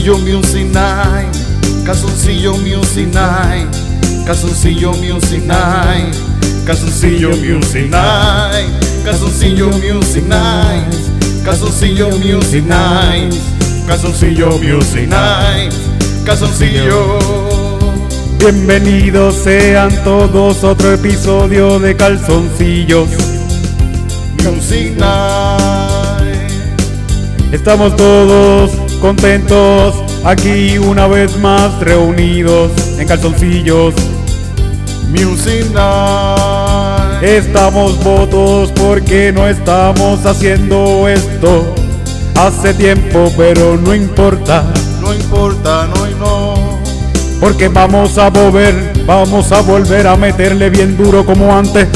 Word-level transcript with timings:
Calzoncillo 0.00 0.18
Music 0.24 0.66
Night, 0.72 1.28
Calzoncillo 1.84 2.56
Music 2.56 3.06
Night, 3.12 3.68
Calzoncillo 4.24 4.92
Music 4.96 5.44
Night, 5.44 6.16
Calzoncillo 6.64 7.28
Music 7.36 7.90
Night, 7.90 9.04
Calzoncillo 9.04 9.68
Music 9.68 10.24
Night, 10.26 10.96
Calzoncillo 11.44 12.08
Music 12.18 12.64
Night, 12.64 13.34
Calzoncillo 13.86 14.58
Music 14.58 15.06
Night, 15.06 15.74
Calzoncillo. 16.24 17.18
Bienvenidos 18.38 19.34
sean 19.34 19.90
todos 20.02 20.64
a 20.64 20.68
otro 20.68 20.94
episodio 20.94 21.78
de 21.78 21.94
Calzoncillos. 21.94 23.10
Music 24.44 24.96
Night. 24.96 25.60
Estamos 27.52 27.94
todos 27.96 28.89
contentos 29.00 29.94
aquí 30.24 30.78
una 30.78 31.06
vez 31.06 31.36
más 31.38 31.78
reunidos 31.80 32.70
en 32.98 33.08
Calzoncillos. 33.08 33.94
Music 35.08 35.66
Night. 35.74 37.22
Estamos 37.22 38.02
votos 38.04 38.70
porque 38.72 39.32
no 39.32 39.48
estamos 39.48 40.24
haciendo 40.24 41.08
esto 41.08 41.74
hace 42.36 42.74
tiempo, 42.74 43.32
pero 43.36 43.76
no 43.76 43.94
importa. 43.94 44.64
No 45.00 45.12
importa, 45.12 45.88
no 45.94 46.08
y 46.08 46.14
no. 46.14 46.78
Porque 47.40 47.68
vamos 47.68 48.18
a 48.18 48.30
volver, 48.30 49.04
vamos 49.06 49.50
a 49.52 49.62
volver 49.62 50.06
a 50.06 50.16
meterle 50.16 50.70
bien 50.70 50.96
duro 50.96 51.24
como 51.24 51.54
antes. 51.56 51.88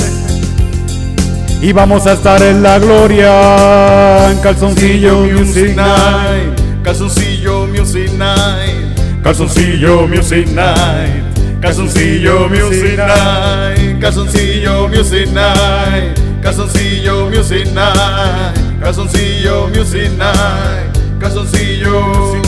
Y 1.61 1.73
vamos 1.73 2.07
a 2.07 2.13
estar 2.13 2.43
en 2.43 2.63
la 2.63 2.79
gloria 2.79 4.31
en 4.31 4.39
Calzoncillo 4.39 5.21
Music 5.21 5.75
Night. 5.77 6.54
Calzoncillo 6.85 7.67
Music 7.67 8.13
Night. 8.13 9.23
Calzoncillo 9.23 10.07
Music 10.07 10.47
Night. 10.49 11.25
Calzoncillo 11.61 12.49
Music 12.49 12.99
Night. 12.99 13.99
Calzoncillo 14.01 14.89
Music 14.89 15.31
Night. 15.33 16.21
Calzoncillo 16.43 17.31
Music 17.31 17.67
Night. 17.73 18.81
Calzoncillo 18.81 19.69
Music 19.69 20.11
Night. 20.19 21.19
Calzoncillo. 21.19 22.43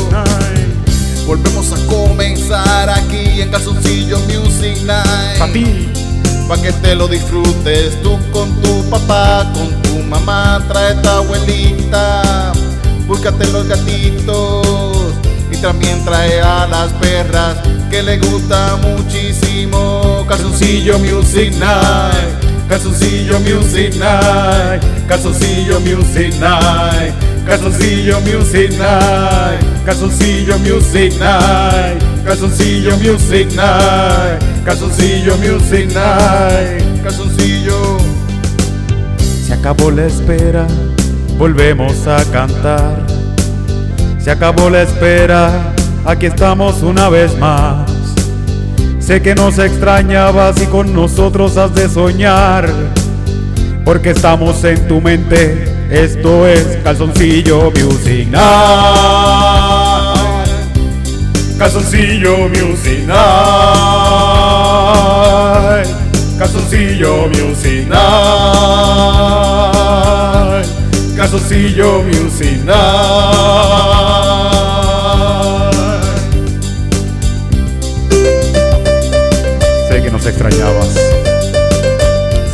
Volvemos 1.27 1.73
a 1.73 1.87
comenzar 1.87 2.91
aquí 2.91 3.41
en 3.41 3.51
Calzoncillo 3.51 4.19
Music 4.21 4.77
Night. 4.85 5.39
Papi, 5.39 5.89
Pa' 6.47 6.59
que 6.59 6.73
te 6.73 6.95
lo 6.95 7.09
disfrutes 7.09 8.01
tú 8.03 8.19
con 8.33 8.55
tu 8.63 8.89
papá, 8.91 9.51
con 9.53 9.83
tu 9.83 9.99
mamá, 10.05 10.63
trae 10.69 10.95
tu 10.95 11.09
abuelita, 11.09 12.53
búscate 13.07 13.47
los 13.53 13.67
gatitos. 13.69 15.15
Y 15.51 15.57
también 15.59 16.05
trae 16.05 16.41
a 16.41 16.67
las 16.67 16.93
perras 16.95 17.57
que 17.91 18.03
le 18.03 18.19
gusta 18.19 18.77
muchísimo. 18.83 20.25
Calzoncillo 20.29 20.99
Music 20.99 21.53
Night, 21.53 22.69
Calzoncillo 22.69 23.39
Music 23.41 23.95
Night, 23.95 24.83
Calzoncillo 25.07 25.81
Music 25.81 26.35
Night, 26.41 27.15
Calzoncillo 27.47 28.21
Music 28.23 28.73
Night, 28.77 29.85
Calzoncillo 29.85 30.59
Music 30.59 31.13
Night, 31.21 32.03
Calzoncillo 32.25 32.97
Music 32.97 33.49
Night, 33.55 34.43
Calzoncillo 34.65 35.37
Music 35.37 35.87
Night, 35.95 37.03
Calzoncillo. 37.05 37.99
se 39.47 39.53
acabó 39.53 39.93
la 39.93 40.07
espera, 40.07 40.67
volvemos 41.39 42.07
a 42.07 42.25
cantar. 42.25 43.07
Se 44.19 44.31
acabó 44.31 44.71
la 44.71 44.83
espera, 44.83 45.73
aquí 46.05 46.27
estamos 46.27 46.83
una 46.83 47.09
vez 47.09 47.37
más. 47.39 47.91
Sé 48.99 49.23
que 49.23 49.35
nos 49.35 49.59
extrañabas 49.59 50.61
y 50.61 50.67
con 50.67 50.93
nosotros 50.93 51.57
has 51.57 51.75
de 51.75 51.89
soñar. 51.89 52.69
Porque 53.85 54.11
estamos 54.11 54.65
en 54.65 54.89
tu 54.89 55.01
mente, 55.01 55.65
esto 55.91 56.47
es 56.47 56.79
Calzoncillo 56.83 57.71
Music. 57.71 58.33
Calzoncillo 61.57 62.49
Music. 62.49 63.07
Calzoncillo 66.37 67.29
Music. 67.29 67.89
Calzoncillo 71.29 72.05
Music 72.05 72.63
Night. 72.65 72.77
Sé 79.89 80.03
que 80.03 80.11
nos 80.13 80.25
extrañabas. 80.25 80.95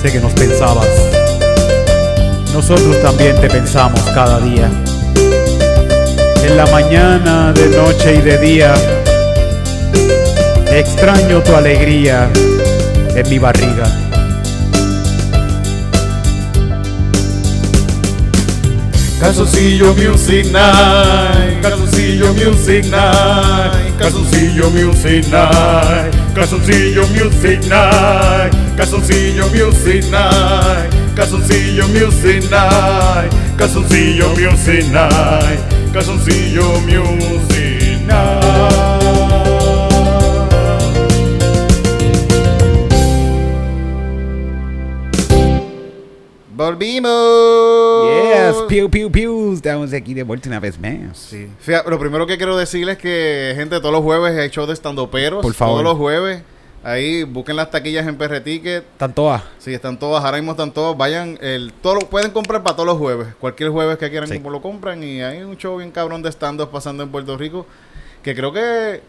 Sé 0.00 0.10
que 0.10 0.20
nos 0.20 0.32
pensabas. 0.32 0.88
Nosotros 2.54 2.98
también 3.02 3.38
te 3.42 3.50
pensamos 3.50 4.00
cada 4.14 4.40
día. 4.40 4.70
En 6.42 6.56
la 6.56 6.64
mañana, 6.68 7.52
de 7.52 7.76
noche 7.76 8.14
y 8.14 8.22
de 8.22 8.38
día. 8.38 8.74
Extraño 10.70 11.42
tu 11.42 11.54
alegría 11.54 12.30
en 13.14 13.28
mi 13.28 13.38
barriga. 13.38 14.01
Calzoncillo 19.22 19.94
Music 19.94 20.50
Night, 20.50 21.60
Calzoncillo 21.60 22.32
Music 22.34 22.86
Night, 22.86 23.96
Calzoncillo 23.96 24.68
Music 24.70 25.28
Night, 25.28 26.12
Calzoncillo 26.34 27.06
Music 27.06 27.62
Night, 27.68 28.52
Calzoncillo 31.14 31.86
Music 31.90 32.50
Night, 32.50 33.32
Calzoncillo 33.54 34.34
Music 34.34 34.90
Night, 34.90 35.62
Music 35.92 36.80
Music 37.14 38.00
Night. 38.04 38.81
Volvimos. 46.82 48.08
Yes, 48.34 48.62
piu, 48.68 48.90
piu, 48.90 49.08
piu. 49.10 49.52
Estamos 49.54 49.92
aquí 49.92 50.14
de 50.14 50.24
vuelta 50.24 50.48
una 50.48 50.58
vez 50.58 50.80
más. 50.80 51.16
Sí. 51.16 51.48
Fíjate, 51.60 51.88
lo 51.88 51.96
primero 51.96 52.26
que 52.26 52.36
quiero 52.36 52.56
decirles 52.56 52.96
es 52.96 53.02
que, 53.02 53.52
gente, 53.56 53.78
todos 53.78 53.92
los 53.92 54.02
jueves 54.02 54.36
hay 54.36 54.48
show 54.48 54.66
de 54.66 54.72
estando 54.72 55.08
peros. 55.08 55.42
Por 55.42 55.54
favor. 55.54 55.74
Todos 55.74 55.84
los 55.84 55.96
jueves. 55.96 56.42
Ahí 56.82 57.22
busquen 57.22 57.54
las 57.54 57.70
taquillas 57.70 58.04
en 58.08 58.16
PR 58.18 58.40
Ticket. 58.40 58.82
Están 58.82 59.14
todas. 59.14 59.44
Sí, 59.58 59.72
están 59.72 59.96
todas, 59.96 60.24
ahora 60.24 60.38
mismo 60.38 60.50
están 60.52 60.72
todas. 60.72 60.96
Vayan, 60.96 61.38
el, 61.40 61.72
todo, 61.72 62.00
pueden 62.00 62.32
comprar 62.32 62.64
para 62.64 62.74
todos 62.74 62.88
los 62.88 62.98
jueves. 62.98 63.28
Cualquier 63.38 63.70
jueves 63.70 63.96
que 63.98 64.10
quieran 64.10 64.28
Sí. 64.28 64.38
como 64.38 64.50
lo 64.50 64.60
compran. 64.60 65.04
Y 65.04 65.22
hay 65.22 65.42
un 65.42 65.56
show 65.56 65.76
bien 65.78 65.92
cabrón 65.92 66.20
de 66.22 66.30
stand-up 66.32 66.70
pasando 66.72 67.04
en 67.04 67.10
Puerto 67.10 67.38
Rico. 67.38 67.64
Que 68.24 68.34
creo 68.34 68.52
que. 68.52 69.00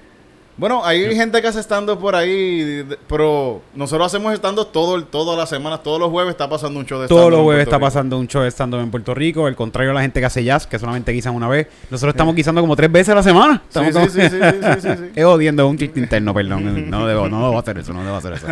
Bueno, 0.55 0.85
hay 0.85 1.15
gente 1.15 1.41
que 1.41 1.47
hace 1.47 1.59
stand-up 1.63 1.99
por 1.99 2.15
ahí. 2.15 2.61
de- 2.83 2.97
Pero 3.09 3.61
nosotros 3.73 4.05
hacemos 4.05 4.33
stand-up 4.35 4.71
todo, 4.71 5.03
todas 5.03 5.37
las 5.37 5.49
semanas. 5.49 5.81
Todos 5.81 5.99
los 5.99 6.09
jueves 6.11 6.31
está 6.31 6.47
pasando 6.47 6.79
un 6.79 6.85
show 6.85 7.01
de. 7.01 7.07
Todos 7.07 7.31
los 7.31 7.41
jueves 7.41 7.63
está 7.63 7.77
Rico. 7.77 7.87
pasando 7.87 8.19
un 8.19 8.27
show 8.27 8.43
estando 8.43 8.79
en 8.79 8.91
Puerto 8.91 9.15
Rico. 9.15 9.47
El 9.47 9.55
contrario 9.55 9.89
a 9.91 9.93
la 9.95 10.01
gente 10.01 10.19
que 10.19 10.25
hace 10.27 10.43
jazz, 10.43 10.67
que 10.67 10.77
solamente 10.77 11.11
guisan 11.11 11.33
una 11.33 11.47
vez. 11.47 11.67
Nosotros 11.89 12.13
estamos 12.13 12.35
guisando 12.35 12.61
como 12.61 12.75
tres 12.75 12.91
veces 12.91 13.09
a 13.09 13.15
la 13.15 13.23
semana. 13.23 13.63
Sí, 13.69 13.79
Estamos 13.79 13.87
sí, 13.89 13.93
como- 13.93 14.09
sí, 14.09 14.21
sí, 14.21 14.29
sí, 14.29 14.81
sí, 14.81 14.89
sí. 14.97 15.03
Es 15.15 15.25
odiando 15.25 15.67
un 15.67 15.77
chiste 15.77 15.99
interno, 15.99 16.33
perdón. 16.33 16.89
No 16.89 17.07
debo, 17.07 17.27
no 17.27 17.47
debo 17.47 17.57
hacer 17.57 17.79
eso, 17.79 17.91
no 17.93 18.03
debo 18.03 18.17
hacer 18.17 18.33
eso. 18.33 18.47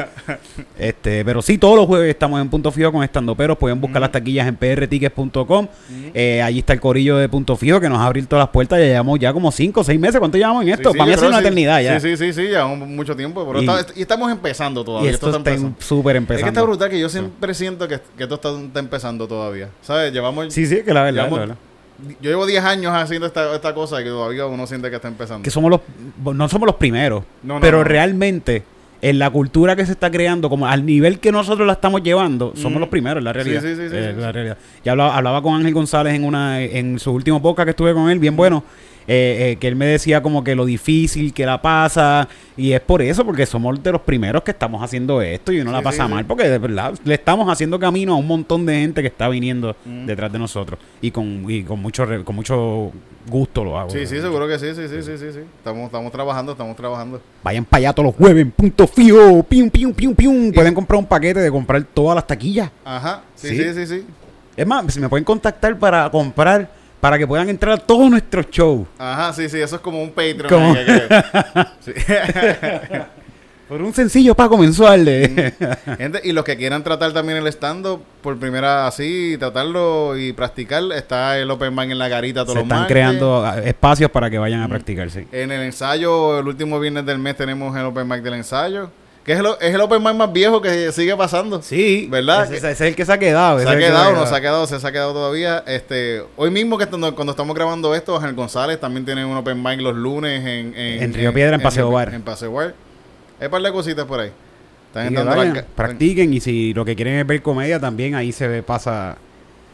Este, 0.80 1.24
pero 1.24 1.42
sí, 1.44 1.57
todos 1.59 1.75
los 1.75 1.86
jueves 1.86 2.09
estamos 2.09 2.42
en 2.42 2.50
Punto 2.50 2.71
Fijo 2.71 2.92
con 2.92 3.03
Estando 3.03 3.36
Peros. 3.36 3.57
Pueden 3.57 3.80
buscar 3.80 4.01
las 4.01 4.12
taquillas 4.12 4.48
en 4.48 4.56
prtickets.com. 4.56 5.68
Eh, 6.13 6.42
allí 6.42 6.59
está 6.59 6.74
el 6.74 6.80
corillo 6.80 7.18
de 7.18 7.30
Punto 7.30 7.56
Fijo 7.56 7.80
que 7.80 7.89
nos 7.89 8.00
ha 8.00 8.07
abierto 8.07 8.38
las 8.38 8.50
puertas. 8.50 8.80
Ya 8.80 8.86
llevamos 8.86 9.19
ya 9.19 9.31
como 9.33 9.51
cinco 9.51 9.81
o 9.81 9.83
seis 9.83 10.00
meses. 10.00 10.18
¿Cuánto 10.19 10.38
llevamos 10.39 10.63
en 10.63 10.69
esto? 10.69 10.89
Sí, 10.89 10.94
sí, 10.94 10.98
Para 10.98 11.07
mí 11.07 11.13
hace 11.13 11.27
una 11.27 11.38
sí. 11.38 11.42
eternidad 11.42 11.81
ya. 11.81 11.90
Sí, 11.99 12.15
sí, 12.15 12.17
sí, 12.27 12.33
sí, 12.33 12.41
llevamos 12.47 12.88
mucho 12.88 13.15
tiempo. 13.15 13.45
Pero 13.45 13.61
Y- 13.61 13.65
está- 13.67 13.93
y 13.95 14.01
estamos 14.01 14.31
empezando 14.31 14.83
todavía. 14.83 15.09
y 15.11 15.13
esto 15.13 15.27
está 15.27 15.38
empezando. 15.38 15.75
súper 15.79 16.15
Es 16.15 16.19
que 16.19 16.23
está 16.33 16.39
empezando. 16.47 16.67
brutal 16.67 16.89
que 16.89 16.99
yo 16.99 17.09
siempre 17.09 17.53
siento 17.53 17.88
que, 17.88 17.99
que 18.17 18.23
esto 18.23 18.35
está, 18.35 18.49
está 18.59 18.79
empezando 18.79 19.27
todavía. 19.27 19.69
¿Sabes? 19.81 20.11
Llevamos. 20.13 20.53
Sí, 20.53 20.65
sí, 20.65 20.81
que 20.83 20.93
la 20.93 21.03
verdad, 21.03 21.23
llevamos- 21.25 21.39
la 21.39 21.45
verdad. 21.45 21.57
Yo 22.19 22.29
llevo 22.31 22.47
10 22.47 22.63
años 22.63 22.93
haciendo 22.95 23.27
esta, 23.27 23.53
esta 23.53 23.73
cosa 23.75 24.01
y 24.01 24.03
que 24.03 24.09
todavía 24.09 24.45
uno 24.47 24.65
siente 24.65 24.89
que 24.89 24.95
está 24.95 25.07
empezando. 25.07 25.43
que 25.43 25.51
somos 25.51 25.69
los 25.69 25.81
no 26.35 26.49
somos 26.49 26.65
los 26.65 26.75
primeros, 26.77 27.23
No, 27.43 27.55
no, 27.55 27.59
pero 27.59 27.79
no. 27.79 27.83
realmente 27.83 28.63
en 29.03 29.17
la 29.19 29.29
cultura 29.31 29.75
que 29.75 29.85
se 29.85 29.91
está 29.93 30.09
creando, 30.11 30.47
como 30.49 30.67
al 30.67 30.85
nivel 30.85 31.19
que 31.19 31.31
nosotros 31.31 31.65
la 31.65 31.73
estamos 31.73 32.01
llevando, 32.03 32.53
somos 32.55 32.77
Mm. 32.77 32.81
los 32.81 32.89
primeros, 32.89 33.23
la 33.23 33.33
realidad. 33.33 33.61
sí, 33.61 33.69
sí, 33.75 33.89
sí, 33.89 33.95
Eh, 33.95 34.13
sí, 34.15 34.21
la 34.21 34.31
realidad. 34.31 34.57
Ya 34.83 34.91
hablaba, 34.93 35.15
hablaba 35.17 35.41
con 35.43 35.55
Ángel 35.55 35.73
González 35.73 36.13
en 36.15 36.23
una 36.23 36.61
en 36.61 36.97
su 36.99 37.11
último 37.11 37.41
podcast 37.41 37.65
que 37.65 37.69
estuve 37.71 37.93
con 37.93 38.09
él, 38.09 38.17
bien 38.19 38.35
bueno, 38.35 38.63
eh, 39.07 39.51
eh, 39.51 39.57
que 39.59 39.68
él 39.68 39.75
me 39.75 39.86
decía 39.86 40.21
como 40.21 40.44
que 40.44 40.56
lo 40.56 40.65
difícil 40.65 41.33
que 41.33 41.45
la 41.45 41.62
pasa. 41.62 42.27
Y 42.57 42.74
es 42.74 42.81
por 42.81 43.01
eso, 43.01 43.25
porque 43.25 43.45
somos 43.45 43.81
de 43.81 43.92
los 43.92 44.01
primeros 44.01 44.44
que 44.44 44.51
estamos 44.51 44.83
haciendo 44.83 45.21
esto 45.21 45.51
y 45.51 45.62
uno 45.62 45.71
la 45.71 45.81
pasa 45.81 46.06
sí, 46.06 46.12
mal, 46.12 46.25
porque 46.25 46.48
de 46.48 46.57
verdad 46.59 46.94
le 47.03 47.13
estamos 47.15 47.50
haciendo 47.50 47.80
camino 47.80 48.13
a 48.13 48.18
un 48.18 48.27
montón 48.27 48.65
de 48.65 48.75
gente 48.80 49.01
que 49.01 49.07
está 49.07 49.27
viniendo 49.30 49.75
Mm. 49.86 50.06
detrás 50.06 50.31
de 50.31 50.38
nosotros. 50.39 50.80
Y 51.01 51.12
con, 51.12 51.45
y 51.50 51.63
con 51.63 51.80
mucho 51.81 52.06
con 52.24 52.36
mucho 52.36 52.92
gusto 53.27 53.63
lo 53.63 53.77
hago. 53.77 53.89
Sí, 53.89 54.06
sí, 54.06 54.19
seguro 54.19 54.48
que 54.48 54.57
sí, 54.59 54.68
sí, 54.75 54.88
sí, 54.88 55.01
sí, 55.01 55.18
sí, 55.18 55.31
sí. 55.31 55.39
Estamos, 55.57 55.86
estamos 55.86 56.12
trabajando, 56.12 56.51
estamos 56.51 56.75
trabajando. 56.75 57.21
Vayan 57.44 57.65
para 57.65 57.80
allá 57.80 57.94
todos 57.94 58.07
los 58.07 58.15
jueves, 58.15 58.45
punto 58.56 58.88
fijo, 58.88 59.44
pium, 59.44 59.69
pium, 59.69 59.94
pium, 59.94 60.13
pium. 60.13 60.51
Pueden 60.51 60.74
comprar 60.74 61.00
un 61.00 61.06
paquete 61.06 61.39
de 61.39 61.50
comprar 61.51 61.83
todas 61.83 62.15
las 62.15 62.27
taquillas. 62.27 62.69
Ajá, 62.83 63.21
sí, 63.36 63.50
Sí. 63.50 63.57
sí, 63.57 63.74
sí, 63.74 63.88
sí. 63.88 64.06
Es 64.57 64.68
más, 64.68 64.94
si 64.94 65.00
me 65.00 65.07
pueden 65.09 65.24
contactar 65.24 65.77
para 65.80 66.09
comprar, 66.12 66.69
para 67.01 67.18
que 67.18 67.27
puedan 67.27 67.50
entrar 67.50 67.74
a 67.74 67.77
todos 67.77 68.09
nuestros 68.09 68.50
shows. 68.50 68.88
Ajá, 68.98 69.33
sí, 69.33 69.50
sí, 69.50 69.59
eso 69.59 69.75
es 69.75 69.81
como 69.81 70.01
un 70.01 70.12
Patreon. 70.12 70.48
Como-. 70.48 70.75
Por 73.71 73.81
un 73.81 73.94
sencillo 73.94 74.36
pago 74.36 74.57
mensual 74.57 75.06
de... 75.06 75.53
Gente, 75.98 76.19
y 76.25 76.33
los 76.33 76.44
que 76.44 76.57
quieran 76.57 76.83
tratar 76.83 77.13
también 77.13 77.38
el 77.38 77.48
stand-up 77.48 78.01
por 78.21 78.38
primera 78.38 78.86
así, 78.86 79.38
tratarlo 79.39 80.18
y 80.18 80.33
practicar, 80.33 80.83
está 80.94 81.39
el 81.39 81.50
Open 81.50 81.74
Mic 81.74 81.89
en 81.89 81.98
la 81.98 82.09
garita 82.09 82.42
todos 82.42 82.56
Se 82.56 82.59
los 82.59 82.63
están 82.63 82.80
martes. 82.80 82.94
creando 82.94 83.45
ah, 83.45 83.59
espacios 83.59 84.12
para 84.12 84.30
que 84.30 84.38
vayan 84.38 84.62
a 84.62 84.68
practicar, 84.68 85.09
sí. 85.09 85.25
En 85.31 85.53
el 85.53 85.62
ensayo, 85.62 86.39
el 86.39 86.48
último 86.50 86.81
viernes 86.81 87.06
del 87.06 87.18
mes 87.18 87.38
tenemos 87.38 87.74
el 87.77 87.86
Open 87.86 88.09
Mic 88.09 88.21
del 88.21 88.33
ensayo. 88.33 88.92
Que 89.25 89.33
es 89.33 89.39
el, 89.39 89.45
es 89.62 89.75
el 89.75 89.81
Open 89.81 90.01
Mic 90.01 90.15
más 90.15 90.33
viejo 90.33 90.62
que 90.62 90.91
sigue 90.91 91.15
pasando. 91.15 91.62
Sí, 91.62 92.07
¿Verdad? 92.09 92.45
Ese, 92.45 92.57
ese 92.57 92.71
es 92.71 92.81
el 92.81 92.95
que 92.95 93.06
se 93.06 93.13
ha 93.13 93.19
quedado. 93.19 93.59
Se 93.59 93.69
ha 93.69 93.77
quedado, 93.77 94.13
no 94.13 94.25
se 94.25 94.33
ha 94.35 94.41
quedado, 94.41 94.65
se 94.65 94.75
ha 94.75 94.91
quedado 94.91 95.13
todavía. 95.13 95.63
Este, 95.68 96.23
hoy 96.38 96.50
mismo 96.50 96.77
que 96.77 96.85
estando- 96.85 97.13
cuando 97.13 97.31
estamos 97.31 97.56
grabando 97.56 97.94
esto, 97.94 98.15
Ángel 98.15 98.33
González 98.33 98.79
también 98.79 99.06
tiene 99.06 99.23
un 99.23 99.38
open 99.38 99.62
mic 99.62 99.79
los 99.79 99.95
lunes 99.95 100.44
en, 100.44 100.73
En 100.75 101.13
Río 101.13 101.31
Piedra, 101.33 101.56
en 101.56 101.62
Paseo 101.62 101.91
Bar. 101.91 102.13
En 102.13 102.23
Paseo 102.23 102.51
Bar. 102.51 102.73
Hay 103.39 103.45
un 103.45 103.51
par 103.51 103.62
de 103.62 103.71
cositas 103.71 104.06
por 104.06 104.19
ahí. 104.21 104.31
Están 104.88 105.13
Y 105.13 105.15
vayan, 105.15 105.53
ca- 105.53 105.65
practiquen 105.75 106.33
y 106.33 106.39
si 106.41 106.74
lo 106.74 106.83
que 106.83 106.95
quieren 106.95 107.15
es 107.19 107.25
ver 107.27 107.41
comedia 107.44 107.79
también 107.79 108.15
ahí 108.15 108.31
se 108.31 108.62
pasa 108.63 109.17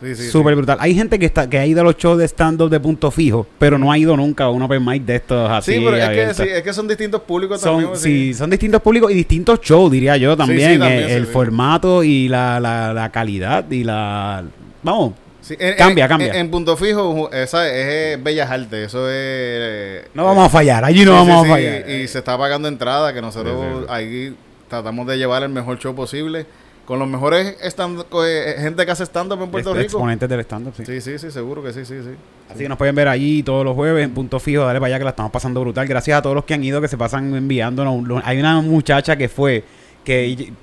Sí, 0.02 0.16
sí, 0.16 0.24
sí. 0.26 0.30
súper 0.30 0.56
brutal. 0.56 0.78
Hay 0.80 0.94
gente 0.94 1.18
que 1.18 1.26
está 1.26 1.50
que 1.50 1.58
ha 1.58 1.66
ido 1.66 1.82
a 1.82 1.84
los 1.84 1.98
shows 1.98 2.20
de 2.20 2.26
stand-up 2.26 2.70
de 2.70 2.80
punto 2.80 3.10
fijo, 3.10 3.48
pero 3.58 3.80
no 3.80 3.92
ha 3.92 3.98
ido 3.98 4.16
nunca 4.16 4.44
a 4.44 4.50
un 4.52 4.62
open 4.62 4.86
mic 4.86 5.04
de 5.04 5.16
estos 5.16 5.50
así. 5.50 5.74
Sí, 5.74 5.82
pero 5.84 5.98
es 5.98 6.38
que, 6.38 6.58
es 6.58 6.64
que 6.64 6.74
son 6.74 6.88
distintos 6.88 7.22
públicos 7.22 7.60
son, 7.60 7.82
también. 7.82 8.00
sí, 8.00 8.34
son 8.36 8.50
distintos 8.50 8.80
públicos 8.82 9.12
y 9.12 9.16
distintos 9.16 9.60
shows, 9.62 9.92
diría 9.92 10.16
yo 10.18 10.38
también. 10.38 10.74
sí, 10.74 10.80
también, 10.80 11.10
el 11.10 11.26
formato 11.26 12.04
y 12.04 12.28
la, 12.28 12.60
la, 12.60 12.94
la 12.94 13.12
calidad 13.12 13.70
y 13.72 13.84
la... 13.84 14.44
Vamos, 14.84 15.14
Sí, 15.42 15.56
en- 15.60 15.76
Cambia, 15.78 16.04
en- 16.06 16.10
cambia. 16.10 16.28
En, 16.34 16.36
en 16.36 16.52
punto 16.52 16.76
fijo, 16.76 17.32
esa 17.32 17.70
es, 17.70 18.22
Bellas 18.22 18.52
Artes. 18.52 18.88
Eso 18.88 19.08
es. 19.08 19.14
eh, 19.16 20.08
no 20.14 20.26
vamos 20.26 20.46
a 20.46 20.50
fallar, 20.50 20.84
allí 20.84 21.06
no 21.06 21.12
sí, 21.12 21.30
vamos 21.30 21.46
sí, 21.46 21.52
a 21.52 21.56
fallar. 21.56 21.90
Y 21.90 22.08
se 22.10 22.18
está 22.18 22.38
pagando 22.38 22.68
entrada, 22.68 23.14
que 23.14 23.22
nosotros 23.22 23.86
ahí 23.88 24.36
tratamos 24.68 25.08
de 25.08 25.18
llevar 25.18 25.44
el 25.44 25.50
mejor 25.50 25.80
show 25.80 25.96
posible. 25.96 26.46
Con 26.88 27.00
los 27.00 27.08
mejores 27.10 27.58
stand 27.64 28.06
eh, 28.26 28.56
gente 28.60 28.86
que 28.86 28.92
hace 28.92 29.04
stand-up 29.06 29.42
en 29.44 29.52
Puerto 29.52 29.72
Ex- 29.72 29.78
Rico. 29.78 29.98
Exponentes 29.98 30.30
del 30.30 30.40
stand-up, 30.40 30.74
sí. 30.78 30.86
Sí, 30.86 31.02
sí, 31.02 31.20
sí, 31.20 31.32
seguro 31.32 31.62
que 31.62 31.74
sí, 31.74 31.84
sí, 31.84 31.96
sí. 32.02 32.12
Así 32.50 32.60
que 32.60 32.70
nos 32.70 32.78
pueden 32.78 32.96
ver 32.96 33.10
allí 33.10 33.44
todos 33.44 33.66
los 33.66 33.76
jueves 33.76 34.06
en 34.06 34.14
punto 34.14 34.40
fijo, 34.40 34.64
dale 34.64 34.80
para 34.80 34.88
allá 34.88 34.98
que 35.00 35.04
la 35.04 35.10
estamos 35.10 35.34
pasando 35.34 35.60
brutal. 35.60 35.86
Gracias 35.86 36.18
a 36.18 36.22
todos 36.22 36.34
los 36.36 36.46
que 36.46 36.54
han 36.54 36.64
ido, 36.64 36.80
que 36.80 36.88
se 36.88 36.98
pasan 36.98 37.36
enviándonos. 37.36 38.22
Hay 38.24 38.40
una 38.40 38.62
muchacha 38.62 39.18
que 39.18 39.28
fue, 39.28 39.66
que 40.06 40.54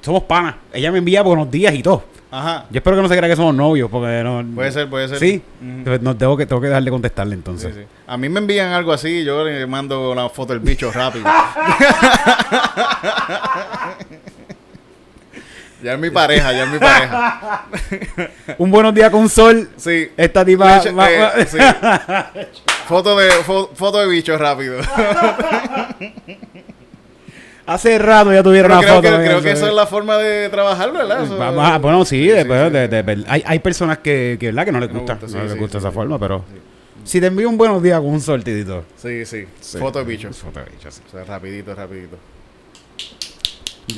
somos 0.00 0.22
panas, 0.22 0.54
ella 0.72 0.92
me 0.92 0.98
envía 0.98 1.20
buenos 1.22 1.50
días 1.50 1.74
y 1.74 1.82
todo. 1.82 2.04
Ajá. 2.30 2.64
Yo 2.70 2.78
espero 2.78 2.96
que 2.96 3.02
no 3.02 3.08
se 3.08 3.16
crea 3.16 3.28
que 3.28 3.36
somos 3.36 3.54
novios, 3.54 3.90
porque 3.90 4.22
no... 4.24 4.42
Puede 4.54 4.72
ser, 4.72 4.88
puede 4.88 5.06
ser. 5.08 5.18
Sí. 5.18 5.42
Entonces, 5.60 6.00
no, 6.00 6.16
tengo 6.16 6.34
que, 6.36 6.46
tengo 6.46 6.62
que 6.62 6.68
dejar 6.68 6.82
de 6.82 6.90
contestarle 6.90 7.34
Sí, 7.34 7.38
entonces. 7.40 7.74
sí. 7.74 7.82
A 8.06 8.16
mí 8.16 8.28
me 8.30 8.38
envían 8.38 8.72
algo 8.72 8.92
así, 8.92 9.22
yo 9.24 9.44
le 9.44 9.66
mando 9.66 10.14
la 10.14 10.28
foto 10.30 10.52
del 10.54 10.60
bicho 10.60 10.90
rápido. 10.92 11.26
ya 15.82 15.94
es 15.94 15.98
mi 15.98 16.10
pareja, 16.10 16.52
ya 16.52 16.64
es 16.64 16.70
mi 16.70 16.78
pareja. 16.78 17.64
Un 18.58 18.70
buenos 18.70 18.94
días 18.94 19.10
con 19.10 19.28
sol. 19.28 19.68
Sí. 19.76 20.10
Esta 20.16 20.44
tipa... 20.44 20.80
Va- 20.92 21.10
eh, 21.10 21.46
sí. 21.46 21.58
Foto 22.86 23.16
de 23.16 23.30
fo- 23.44 23.70
foto 23.74 24.00
de 24.00 24.06
bicho 24.08 24.36
rápido. 24.36 24.80
Hace 27.64 27.96
rato 27.98 28.32
ya 28.32 28.42
tuvieron 28.42 28.72
una 28.72 28.82
foto. 28.82 29.02
que, 29.02 29.08
creo 29.08 29.30
eso, 29.38 29.42
que 29.42 29.50
esa 29.52 29.66
eh. 29.66 29.68
es 29.68 29.74
la 29.74 29.86
forma 29.86 30.18
de 30.18 30.48
trabajar, 30.48 30.92
¿verdad? 30.92 31.22
Eso- 31.24 31.38
Vamos 31.38 31.64
a- 31.64 31.78
bueno, 31.78 32.04
sí, 32.04 32.22
Sí, 32.24 32.28
después 32.28 32.64
sí, 32.66 32.70
de- 32.72 32.88
de- 32.88 33.02
de- 33.02 33.24
hay, 33.28 33.42
hay 33.46 33.58
personas 33.60 33.98
que, 33.98 34.36
que, 34.38 34.46
¿verdad? 34.46 34.64
que 34.64 34.72
no 34.72 34.80
les 34.80 34.92
gusta, 34.92 35.16
no 35.28 35.44
les 35.44 35.56
gusta 35.56 35.78
esa 35.78 35.92
forma, 35.92 36.18
pero 36.18 36.44
si 37.04 37.20
te 37.20 37.26
envío 37.28 37.48
un 37.48 37.56
buenos 37.56 37.80
días 37.82 38.00
con 38.00 38.08
un 38.10 38.20
sortidito. 38.20 38.84
Sí, 38.96 39.24
sí. 39.24 39.46
Foto 39.78 40.00
de 40.00 40.04
bicho. 40.04 40.32
Foto 40.32 40.58
de 40.60 40.66
bicho, 40.70 40.90
sí. 40.90 41.00
O 41.08 41.10
sea, 41.12 41.24
rapidito, 41.24 41.72
rapidito. 41.74 42.16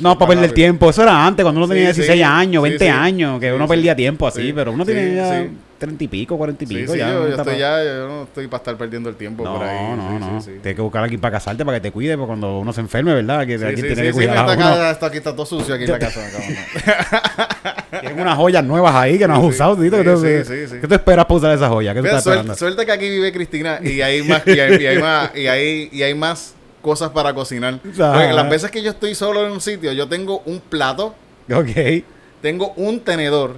No, 0.01 0.17
para 0.17 0.29
perder 0.33 0.51
tiempo. 0.51 0.89
Eso 0.89 1.03
era 1.03 1.25
antes, 1.25 1.43
cuando 1.43 1.59
uno 1.59 1.67
tenía 1.67 1.93
Sí, 1.93 2.01
16 2.01 2.17
sí, 2.17 2.23
años, 2.23 2.63
sí, 2.63 2.69
20 2.69 2.85
sí. 2.85 2.91
años, 2.91 3.39
que 3.39 3.53
uno 3.53 3.67
perdía 3.67 3.95
tiempo 3.95 4.27
así, 4.27 4.41
Sí, 4.41 4.53
pero 4.53 4.71
uno 4.71 4.85
tiene 4.85 5.15
ya 5.15 5.41
sí. 5.43 5.49
30 5.77 6.03
y 6.03 6.07
pico, 6.07 6.37
40 6.37 6.63
y 6.63 6.67
pico. 6.67 6.95
ya, 6.95 7.11
yo, 7.11 7.27
está 7.27 7.41
estoy 7.41 7.53
pa- 7.53 7.59
ya, 7.59 7.83
yo 7.83 8.07
no 8.07 8.23
estoy 8.23 8.47
para 8.47 8.57
estar 8.61 8.77
perdiendo 8.77 9.09
el 9.09 9.15
tiempo 9.15 9.43
No, 9.43 9.53
por 9.57 9.63
ahí. 9.67 9.77
no, 9.95 10.19
no. 10.19 10.41
Tienes 10.41 10.75
que 10.75 10.81
buscar 10.81 11.03
aquí 11.03 11.17
para 11.17 11.33
casarte, 11.33 11.63
para 11.65 11.77
que 11.77 11.81
te 11.83 11.91
cuide, 11.91 12.15
porque 12.17 12.27
cuando 12.27 12.59
uno 12.59 12.73
se 12.73 12.81
enferme, 12.81 13.13
¿verdad? 13.13 13.45
Que 13.45 13.55
aquí 13.55 13.81
tiene 13.81 13.95
que 14.01 14.11
cuidar 14.11 14.91
esto 14.91 15.05
aquí 15.05 15.17
está 15.17 15.33
todo 15.33 15.45
sucio 15.45 15.75
aquí 15.75 15.83
en 15.85 15.91
la 15.91 15.99
casa. 15.99 16.21
Tienen 18.01 18.19
unas 18.19 18.35
joyas 18.37 18.63
nuevas 18.63 18.93
ahí 18.95 19.17
que 19.17 19.27
no 19.27 19.35
has 19.35 19.43
usado, 19.43 19.77
¿Qué, 19.79 19.89
tú- 19.89 20.21
sí, 20.21 20.43
sí, 20.45 20.67
sí. 20.67 20.75
¿Qué 20.81 20.87
tú 20.87 20.93
esperas 20.95 21.25
para 21.25 21.35
usar 21.37 21.51
esas 21.55 21.69
joyas? 21.69 21.93
¿Qué 21.93 22.01
tú 22.01 22.07
estás 22.07 22.23
suerte, 22.23 22.39
esperando? 22.51 22.57
suerte 22.59 22.85
que 22.85 22.91
aquí 22.91 23.09
vive 23.09 23.31
Cristina 23.31 23.79
y 23.83 24.01
hay 24.01 24.23
más, 24.23 24.41
y 24.47 24.59
hay, 24.59 24.97
más, 24.99 25.31
y 25.35 26.01
hay 26.03 26.13
más 26.15 26.53
cosas 26.85 27.09
para 27.09 27.33
cocinar. 27.33 27.79
Porque 27.81 28.31
las 28.31 28.47
veces 28.47 28.69
que 28.69 28.83
yo 28.83 28.91
estoy 28.91 29.15
solo 29.15 29.43
en 29.43 29.51
un 29.51 29.59
sitio, 29.59 29.91
yo 29.91 30.07
tengo 30.07 30.43
un 30.45 30.59
plato, 30.59 31.15
Ok. 31.51 32.03
tengo 32.41 32.73
un 32.75 32.99
tenedor 32.99 33.55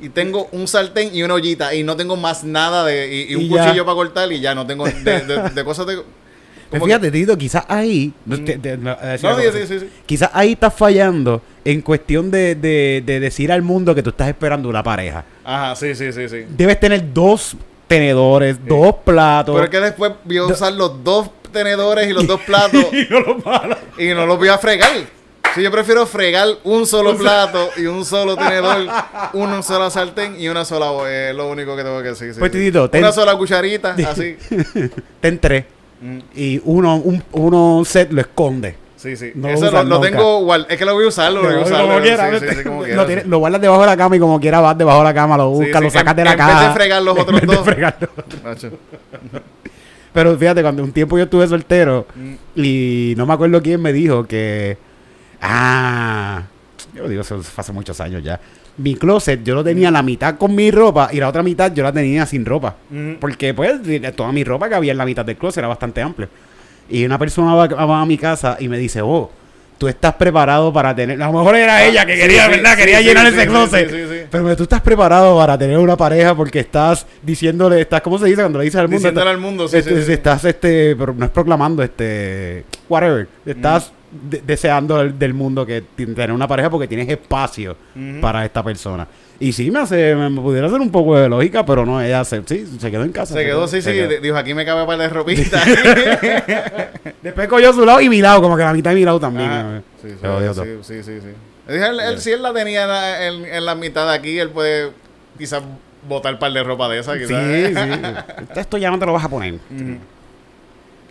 y 0.00 0.08
tengo 0.08 0.48
un 0.52 0.66
sartén 0.66 1.14
y 1.14 1.22
una 1.22 1.34
ollita 1.34 1.74
y 1.74 1.82
no 1.82 1.96
tengo 1.96 2.16
más 2.16 2.44
nada 2.44 2.82
de 2.84 3.14
y, 3.14 3.32
y 3.32 3.34
un 3.34 3.42
Y 3.42 3.48
cuchillo 3.50 3.84
para 3.84 3.94
cortar 3.94 4.32
y 4.32 4.40
ya 4.40 4.54
no 4.54 4.66
tengo 4.66 4.86
de, 4.86 4.92
de- 5.24 5.50
de 5.50 5.64
cosas 5.64 5.86
de 5.86 6.02
como 6.70 6.86
fíjate, 6.86 7.10
Tito, 7.10 7.36
quizás 7.36 7.64
ahí. 7.68 8.12
no, 8.24 8.42
te- 8.42 8.58
te- 8.58 8.76
no, 8.78 8.92
eh, 9.02 9.18
No, 9.22 9.36
sí, 9.36 9.42
sí, 9.44 9.50
sí. 9.52 9.58
sí, 9.58 9.66
sí, 9.66 9.80
sí. 9.80 9.90
Quizás 10.06 10.30
ahí 10.32 10.52
estás 10.52 10.72
fallando 10.74 11.42
en 11.64 11.82
cuestión 11.82 12.30
de, 12.30 12.54
de- 12.54 13.02
de 13.04 13.20
decir 13.20 13.52
al 13.52 13.60
mundo 13.62 13.94
que 13.94 14.02
tú 14.02 14.10
estás 14.10 14.28
esperando 14.28 14.68
una 14.68 14.82
pareja. 14.82 15.24
Ajá, 15.44 15.76
sí, 15.76 15.94
sí, 15.94 16.10
sí, 16.10 16.26
sí. 16.28 16.44
Debes 16.56 16.80
tener 16.80 17.12
dos 17.12 17.54
tenedores, 17.86 18.58
dos 18.66 18.96
platos. 19.04 19.54
Pero 19.54 19.64
es 19.64 19.70
que 19.70 19.80
después 19.80 20.12
voy 20.24 20.36
a 20.38 20.44
usar 20.46 20.72
los 20.72 21.04
dos 21.04 21.30
tenedores 21.50 22.08
y 22.08 22.12
los 22.12 22.26
dos 22.26 22.40
platos 22.42 22.84
Y 22.92 23.06
no 24.08 24.24
y 24.24 24.26
los 24.26 24.38
voy 24.38 24.48
a 24.48 24.58
fregar. 24.58 24.90
Si 25.54 25.62
yo 25.62 25.70
prefiero 25.70 26.04
fregar 26.06 26.48
un 26.64 26.86
solo 26.86 27.16
plato 27.16 27.70
y 27.78 27.86
un 27.86 28.04
solo 28.04 28.36
tenedor, 28.36 28.86
una 29.32 29.62
sola 29.62 29.88
sartén 29.88 30.38
y 30.38 30.48
una 30.48 30.66
sola 30.66 30.92
es 31.10 31.34
lo 31.34 31.48
único 31.48 31.74
que 31.74 31.82
tengo 31.82 32.02
que 32.02 32.08
decir. 32.08 32.34
sí, 32.34 32.38
Pues, 32.40 32.52
sí. 32.52 32.58
Titito, 32.58 32.90
ten- 32.90 33.02
Una 33.02 33.10
sola 33.12 33.34
cucharita, 33.36 33.94
así. 34.10 34.36
Ten 35.20 35.38
tres. 35.38 35.64
Mm, 36.02 36.18
Y 36.34 36.60
uno, 36.64 36.96
un, 36.96 37.22
uno 37.32 37.82
set 37.86 38.12
lo 38.12 38.20
esconde. 38.20 38.76
Sí, 38.98 39.16
sí. 39.16 39.32
No 39.34 39.48
Eso 39.48 39.70
lo 39.82 39.98
tengo 40.00 40.42
guard- 40.44 40.66
Es 40.68 40.76
que 40.76 40.84
lo 40.84 40.92
voy 40.94 41.04
a 41.06 41.08
usar, 41.08 41.32
lo 41.32 41.42
voy 41.42 41.54
a 41.54 41.58
usar. 41.60 41.80
como 41.86 42.00
quiera, 42.00 42.30
sí, 42.30 42.36
sí, 42.38 42.44
¿viste? 42.44 42.56
sí, 42.62 42.68
como 42.68 42.84
lo, 42.86 43.06
quiera, 43.06 43.22
guardas 43.24 43.60
debajo 43.62 43.80
de 43.80 43.86
la 43.86 43.96
cama 43.96 44.16
y 44.16 44.18
como 44.18 44.38
quiera 44.40 44.60
vas 44.60 44.76
debajo 44.76 44.98
de 44.98 45.04
la 45.04 45.14
cama, 45.14 45.36
lo 45.38 45.48
buscas, 45.50 45.80
lo 45.80 45.88
sacas 45.90 46.10
en- 46.10 46.16
de 46.16 46.24
la 46.24 46.32
en 46.32 46.36
vez 46.36 46.46
caja. 46.46 46.68
de 46.68 46.74
fregar 46.74 47.02
los 47.02 47.16
En 47.16 47.22
otros 47.22 47.40
vez 47.40 47.48
de 47.50 47.56
dos. 47.56 47.64
fregar 47.64 47.96
los 48.00 48.10
otros. 48.10 48.42
Nacho. 48.44 48.70
Pero 50.16 50.34
fíjate, 50.38 50.62
cuando 50.62 50.82
un 50.82 50.92
tiempo 50.92 51.18
yo 51.18 51.24
estuve 51.24 51.46
soltero 51.46 52.06
Mm. 52.14 52.34
y 52.56 53.14
no 53.18 53.26
me 53.26 53.34
acuerdo 53.34 53.60
quién 53.62 53.82
me 53.82 53.92
dijo 53.92 54.26
que. 54.26 54.78
Ah, 55.42 56.42
yo 56.94 57.06
digo, 57.06 57.20
eso 57.20 57.42
fue 57.42 57.60
hace 57.62 57.72
muchos 57.72 58.00
años 58.00 58.22
ya. 58.24 58.40
Mi 58.78 58.94
closet 58.94 59.42
yo 59.44 59.54
lo 59.54 59.62
tenía 59.62 59.90
la 59.90 60.02
mitad 60.02 60.36
con 60.38 60.54
mi 60.54 60.70
ropa 60.70 61.10
y 61.12 61.18
la 61.20 61.28
otra 61.28 61.42
mitad 61.42 61.70
yo 61.74 61.82
la 61.82 61.92
tenía 61.92 62.24
sin 62.24 62.46
ropa. 62.46 62.76
Mm. 62.88 63.14
Porque 63.20 63.52
pues 63.52 63.80
toda 64.16 64.32
mi 64.32 64.42
ropa 64.42 64.70
que 64.70 64.74
había 64.74 64.92
en 64.92 64.98
la 64.98 65.04
mitad 65.04 65.24
del 65.24 65.36
closet 65.36 65.58
era 65.58 65.68
bastante 65.68 66.00
amplio. 66.00 66.28
Y 66.88 67.04
una 67.04 67.18
persona 67.18 67.54
va, 67.54 67.66
va 67.66 68.00
a 68.00 68.06
mi 68.06 68.16
casa 68.16 68.56
y 68.58 68.68
me 68.68 68.78
dice, 68.78 69.02
oh, 69.02 69.30
tú 69.78 69.88
estás 69.88 70.14
preparado 70.14 70.72
para 70.72 70.94
tener... 70.94 71.20
A 71.22 71.26
lo 71.26 71.32
mejor 71.38 71.56
era 71.56 71.84
ella 71.84 72.06
que 72.06 72.14
sí, 72.14 72.20
quería, 72.20 72.44
sí, 72.46 72.50
¿verdad? 72.52 72.70
sí, 72.72 72.76
quería 72.78 73.00
llenar 73.00 73.26
ese 73.26 73.46
closet. 73.46 74.28
Pero 74.30 74.56
tú 74.56 74.62
estás 74.62 74.80
preparado 74.80 75.36
para 75.36 75.58
tener 75.58 75.78
una 75.78 75.96
pareja 75.96 76.34
porque 76.34 76.60
estás 76.60 77.06
diciéndole, 77.22 77.80
estás, 77.82 78.00
¿cómo 78.00 78.18
se 78.18 78.26
dice 78.26 78.40
cuando 78.42 78.58
le 78.58 78.64
dices 78.64 78.80
al 78.80 78.86
mundo? 78.88 78.96
Diciéndole 78.98 79.24
Estás- 79.30 79.34
al 79.34 79.40
mundo, 79.40 79.68
sí, 79.68 79.76
este. 79.76 80.12
Estás, 80.12 80.44
este, 80.44 80.96
pero 80.96 81.12
no 81.14 81.24
es 81.26 81.30
proclamando, 81.30 81.82
este, 81.82 82.64
whatever. 82.88 83.28
Estás 83.44 83.92
Mm. 84.12 84.30
de- 84.30 84.42
deseando 84.46 84.98
del, 84.98 85.18
del 85.18 85.34
mundo 85.34 85.66
que 85.66 85.82
tener 85.96 86.30
una 86.32 86.46
pareja 86.46 86.70
porque 86.70 86.86
tienes 86.86 87.08
espacio 87.08 87.76
para 88.20 88.44
esta 88.44 88.62
persona. 88.62 89.06
Y 89.38 89.52
sí, 89.52 89.70
me 89.70 89.80
hace, 89.80 90.14
me, 90.14 90.30
pudiera 90.40 90.66
hacer 90.66 90.80
un 90.80 90.90
poco 90.90 91.16
de 91.18 91.28
lógica, 91.28 91.64
pero 91.66 91.84
no, 91.84 92.00
ella 92.00 92.24
se, 92.24 92.42
sí, 92.46 92.66
se 92.80 92.90
quedó 92.90 93.04
en 93.04 93.12
casa. 93.12 93.34
Se 93.34 93.44
quedó, 93.44 93.68
sí, 93.68 93.82
se 93.82 93.90
sí. 93.92 93.96
quedó. 93.98 94.20
Dijo, 94.20 94.36
aquí 94.36 94.54
me 94.54 94.64
cabe 94.64 94.86
para 94.86 95.02
de 95.02 95.08
ropita. 95.10 95.62
Después 97.22 97.48
cogió 97.48 97.72
su 97.72 97.84
lado 97.84 98.00
y 98.00 98.08
mi 98.08 98.20
lado, 98.20 98.40
como 98.42 98.56
que 98.56 98.62
la 98.62 98.72
mitad 98.72 98.90
de 98.90 98.96
mi 98.96 99.04
lado 99.04 99.20
también. 99.20 99.50
Ajá. 99.50 99.82
Sí, 100.02 100.08
sí, 100.10 100.16
sí, 100.54 100.62
sí, 100.82 101.02
sí, 101.02 101.20
sí. 101.20 101.28
Él, 101.68 101.82
él- 101.82 102.00
él- 102.00 102.20
si 102.20 102.30
él 102.32 102.42
la 102.42 102.52
tenía 102.52 102.82
en 102.84 102.88
la, 102.88 103.26
en- 103.26 103.44
en 103.44 103.64
la 103.64 103.74
mitad 103.74 104.06
de 104.08 104.14
aquí, 104.14 104.38
él 104.38 104.50
puede 104.50 104.90
quizás 105.36 105.62
botar 106.08 106.34
un 106.34 106.38
par 106.38 106.52
de 106.52 106.62
ropa 106.62 106.88
de 106.88 107.00
esa, 107.00 107.14
Sí, 107.14 107.20
quizás. 107.26 107.44
sí. 107.44 108.60
Esto 108.60 108.78
ya 108.78 108.90
no 108.90 108.98
te 108.98 109.06
lo 109.06 109.12
vas 109.12 109.24
a 109.24 109.28
poner. 109.28 109.54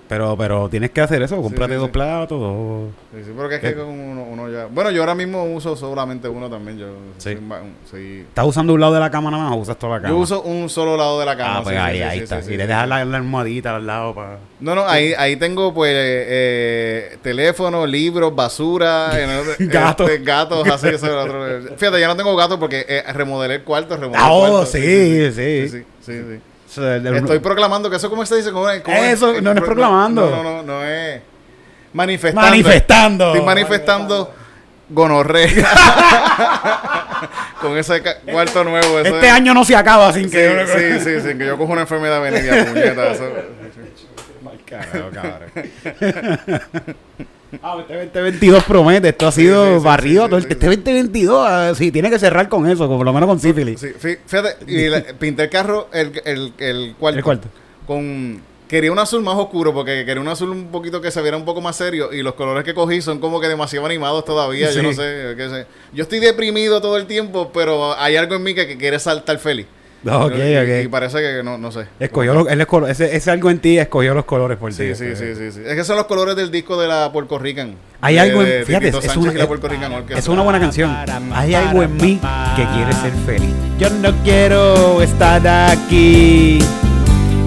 Pero, 0.08 0.38
pero 0.38 0.70
tienes 0.70 0.92
que 0.92 1.02
hacer 1.02 1.22
eso. 1.24 1.42
Cómprate 1.42 1.74
sí, 1.74 1.78
dos 1.80 1.88
sí. 1.88 1.92
platos, 1.92 2.40
dos. 2.40 2.90
Sí, 3.16 3.24
sí, 3.26 3.32
porque 3.36 3.56
es 3.56 3.62
que 3.62 3.74
con 3.74 3.88
uno, 3.90 4.24
uno 4.24 4.52
ya... 4.52 4.68
Bueno, 4.68 4.92
yo 4.92 5.02
ahora 5.02 5.16
mismo 5.16 5.44
uso 5.46 5.76
solamente 5.76 6.28
uno 6.28 6.48
también. 6.50 6.78
Yo 6.78 6.88
Sí. 7.18 7.36
soy 7.90 8.20
¿Estás 8.28 8.46
usando 8.46 8.74
un 8.74 8.80
lado 8.82 8.94
de 8.94 9.00
la 9.00 9.10
cama 9.10 9.32
nada 9.32 9.46
más 9.46 9.54
o 9.54 9.56
usas 9.58 9.78
toda 9.80 9.96
la 9.96 10.02
cama? 10.04 10.14
Yo 10.14 10.20
uso 10.20 10.42
un 10.44 10.70
solo 10.70 10.96
lado 10.96 11.20
de 11.20 11.26
la 11.26 11.36
cama. 11.36 11.58
Ah, 11.58 11.64
pues 11.64 11.78
ahí, 11.78 12.02
ahí 12.02 12.20
está. 12.20 12.40
y 12.42 12.56
le 12.56 12.68
dejas 12.68 12.88
la, 12.88 13.04
la 13.04 13.18
almohadita 13.18 13.76
al 13.76 13.88
lado 13.88 14.14
para... 14.14 14.38
No, 14.60 14.76
no, 14.76 14.88
ahí, 14.88 15.14
ahí 15.18 15.36
tengo 15.38 15.74
pues 15.74 15.92
eh, 15.96 17.18
teléfono, 17.22 17.86
libros, 17.88 18.36
basura, 18.36 19.10
eh, 19.14 19.56
Gatos. 19.60 20.10
este, 20.10 20.24
gatos, 20.24 20.68
así, 20.72 20.88
eso, 20.90 21.08
lo 21.08 21.22
otro. 21.24 21.76
Fíjate, 21.78 22.00
ya 22.00 22.08
no 22.08 22.16
tengo 22.16 22.36
gatos 22.36 22.58
porque 22.60 22.86
eh, 22.88 23.04
remodelé 23.14 23.56
el 23.56 23.64
cuarto, 23.64 23.96
remodelé 23.98 24.24
Ah, 24.24 24.28
el 24.28 24.34
oh, 24.34 24.40
cuarto. 24.52 24.66
sí, 24.68 25.32
sí, 25.32 25.32
sí. 25.32 25.70
sí, 25.70 25.86
sí, 26.02 26.14
sí. 26.30 26.40
Sea, 26.76 26.96
el- 26.96 27.16
Estoy 27.16 27.40
proclamando 27.40 27.90
que 27.90 27.96
eso, 27.98 28.10
¿cómo 28.10 28.26
se 28.26 28.36
dice? 28.38 28.52
¿Cómo? 28.52 28.68
¿Cómo 28.84 28.98
Eso, 28.98 29.34
no, 29.42 29.54
no 29.54 29.60
es 29.60 29.62
proclamando. 29.66 30.30
No, 30.30 30.44
no, 30.44 30.54
no, 30.58 30.64
no 30.64 30.84
es 30.84 31.22
manifestando. 31.94 32.50
Manifestando. 32.50 33.28
Estoy 33.34 33.46
manifestando 33.46 34.34
gonorrea. 34.90 35.68
Con 37.62 37.78
ese 37.78 38.04
cuarto 38.32 38.64
nuevo. 38.64 39.00
Eso 39.00 39.16
Este 39.16 39.28
es- 39.28 39.34
año 39.34 39.54
no 39.54 39.64
se 39.64 39.76
acaba 39.76 40.12
sin 40.14 40.26
Sí, 40.26 40.32
que... 40.36 40.66
sí, 40.68 41.00
sí, 41.04 41.22
sí, 41.22 41.38
que 41.38 41.46
yo 41.46 41.58
cojo 41.58 41.72
una 41.72 41.82
enfermedad 41.82 42.22
venérea, 42.22 42.66
puñeta. 42.66 43.12
Eso. 43.12 43.24
Mal 44.44 44.60
carajo, 44.66 45.10
cabrón. 45.14 45.52
Ah, 47.64 47.78
este 47.80 47.94
2022 48.20 48.64
promete, 48.66 49.10
esto 49.10 49.28
ha 49.28 49.32
sido 49.32 49.66
sí, 49.74 49.80
sí, 49.80 49.86
barrido. 49.86 50.28
sí, 50.42 50.48
este 50.50 50.66
2022, 50.68 51.46
ah, 51.48 51.74
sí, 51.76 51.92
tiene 51.92 52.10
que 52.10 52.20
cerrar 52.20 52.50
con 52.50 52.68
eso, 52.70 52.88
por 52.88 53.06
lo 53.06 53.14
menos 53.14 53.28
con 53.28 53.40
sífilis. 53.40 53.80
Sí, 53.80 53.88
fí- 54.00 54.18
fíjate, 54.26 54.72
y 54.72 54.88
la- 54.90 55.04
pinté 55.20 55.44
el 55.44 55.50
carro, 55.50 55.88
el, 55.94 56.12
el, 56.26 56.54
el 56.58 56.96
cuarto. 57.00 57.18
El 57.18 57.24
cuarto. 57.24 57.48
Con, 57.88 58.42
quería 58.68 58.92
un 58.92 58.98
azul 59.00 59.22
más 59.22 59.36
oscuro 59.36 59.74
porque 59.74 60.06
quería 60.06 60.22
un 60.22 60.28
azul 60.28 60.50
un 60.50 60.68
poquito 60.68 61.00
que 61.02 61.12
se 61.12 61.22
viera 61.22 61.38
un 61.38 61.46
poco 61.46 61.62
más 61.62 61.76
serio 61.76 62.12
y 62.12 62.24
los 62.24 62.34
colores 62.34 62.64
que 62.64 62.74
cogí 62.74 63.02
son 63.02 63.20
como 63.20 63.40
que 63.40 63.48
demasiado 63.48 63.86
animados 63.86 64.26
todavía. 64.26 64.72
Yo 64.72 64.82
no 64.82 64.92
sé, 64.94 65.34
qué 65.38 65.50
sé. 65.50 65.68
Yo 65.94 66.04
estoy 66.04 66.20
deprimido 66.20 66.82
todo 66.82 66.98
el 66.98 67.06
tiempo, 67.06 67.52
pero 67.54 67.96
hay 68.00 68.16
algo 68.16 68.36
en 68.36 68.44
mí 68.44 68.56
que, 68.56 68.66
que 68.68 68.78
quiere 68.78 68.98
saltar 69.00 69.38
feliz. 69.38 69.68
Ok, 70.08 70.34
y, 70.38 70.42
y 70.82 70.86
ok. 70.86 70.92
parece 70.92 71.18
que 71.20 71.42
no, 71.44 71.58
no 71.58 71.72
sé. 71.72 71.86
Escogió 72.00 72.34
los, 72.34 72.48
él 72.48 72.62
esco- 72.62 72.88
ese, 72.88 73.16
ese 73.16 73.32
algo 73.32 73.50
en 73.50 73.60
ti 73.60 73.80
escogió 73.80 74.14
los 74.14 74.26
colores 74.26 74.58
por 74.58 74.72
ti. 74.72 74.78
Sí, 74.78 74.96
sí, 74.96 75.16
sí, 75.16 75.36
sí, 75.36 75.52
sí. 75.52 75.62
Es 75.66 75.76
que 75.76 75.84
son 75.84 75.96
los 75.96 76.06
colores 76.06 76.36
del 76.36 76.52
disco 76.52 76.80
de 76.80 76.88
la 76.88 77.12
Puerto 77.12 77.40
Rican. 77.40 77.76
Hay 78.02 78.16
De- 78.16 78.20
algo 78.22 78.44
en, 78.44 78.50
de 78.50 78.66
fíjate, 78.66 78.90
es 78.90 78.96
una, 79.18 79.32
Rican 79.32 79.94
es 80.16 80.28
una 80.28 80.42
buena 80.44 80.60
canción. 80.60 80.96
Hay 81.34 81.56
algo 81.56 81.82
en 81.82 81.96
mí 81.98 82.20
que 82.56 82.66
quiere 82.76 82.94
ser 82.94 83.12
feliz. 83.26 83.54
Yo 83.80 83.90
no 83.90 84.14
quiero 84.24 85.02
estar 85.02 85.46
aquí. 85.48 86.60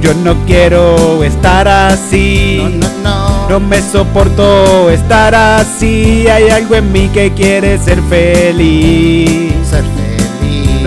Yo 0.00 0.15
no 0.15 0.35
quiero 0.47 1.23
estar 1.25 1.67
así. 1.69 2.61
No, 2.79 2.88
no, 3.03 3.49
No 3.50 3.61
me 3.61 3.81
soporto 3.83 4.91
estar 4.91 5.35
así. 5.35 6.27
Hay 6.29 6.49
algo 6.50 6.75
en 6.77 6.93
mí 6.93 7.09
que 7.12 7.33
quiere 7.33 7.79
ser 7.79 8.00
feliz. 8.03 9.53
Ser 9.69 9.83
feliz. 9.83 9.98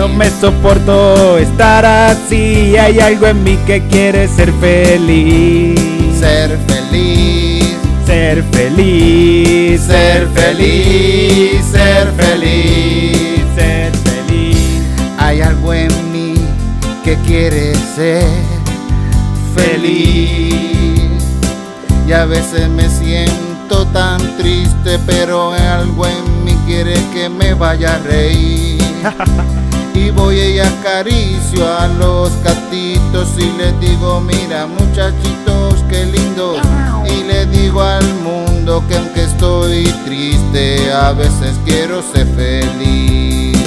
No 0.01 0.07
me 0.07 0.31
soporto 0.31 1.37
estar 1.37 1.85
así. 1.85 2.75
Hay 2.75 2.99
algo 2.99 3.27
en 3.27 3.43
mí 3.43 3.55
que 3.67 3.83
quiere 3.87 4.27
ser 4.27 4.51
feliz. 4.53 5.79
Ser 6.19 6.57
feliz. 6.67 7.77
Ser 8.07 8.43
feliz. 8.45 9.81
Ser 9.83 10.27
feliz. 10.29 11.63
Ser 11.71 12.11
feliz. 12.13 13.45
Ser 13.55 13.95
feliz. 13.95 14.57
Hay 15.19 15.41
algo 15.41 15.71
en 15.71 16.11
mí 16.11 16.33
que 17.03 17.15
quiere 17.17 17.75
ser 17.95 18.25
feliz. 19.55 21.21
Y 22.07 22.11
a 22.11 22.25
veces 22.25 22.69
me 22.69 22.89
siento 22.89 23.85
tan 23.93 24.19
triste, 24.37 24.97
pero 25.05 25.53
algo 25.53 26.07
en 26.07 26.43
mí 26.43 26.57
quiere 26.65 26.95
que 27.13 27.29
me 27.29 27.53
vaya 27.53 27.97
a 27.97 27.99
reír. 27.99 28.81
Y 29.93 30.09
voy 30.09 30.39
y 30.39 30.59
acaricio 30.59 31.67
a 31.67 31.87
los 31.87 32.31
gatitos 32.43 33.29
y 33.37 33.51
les 33.57 33.79
digo, 33.79 34.21
mira 34.21 34.65
muchachitos, 34.67 35.83
qué 35.89 36.05
lindos. 36.05 36.59
Y 37.05 37.23
le 37.23 37.45
digo 37.47 37.81
al 37.81 38.05
mundo 38.15 38.83
que 38.87 38.95
aunque 38.95 39.23
estoy 39.23 39.83
triste, 40.05 40.91
a 40.91 41.11
veces 41.11 41.59
quiero 41.65 42.01
ser 42.01 42.25
feliz. 42.27 43.57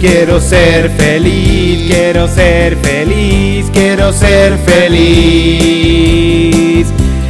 Quiero 0.00 0.40
ser 0.40 0.90
feliz, 0.90 1.86
quiero 1.88 2.26
ser 2.26 2.76
feliz, 2.78 3.70
quiero 3.72 4.12
ser 4.12 4.58
feliz. 4.58 6.02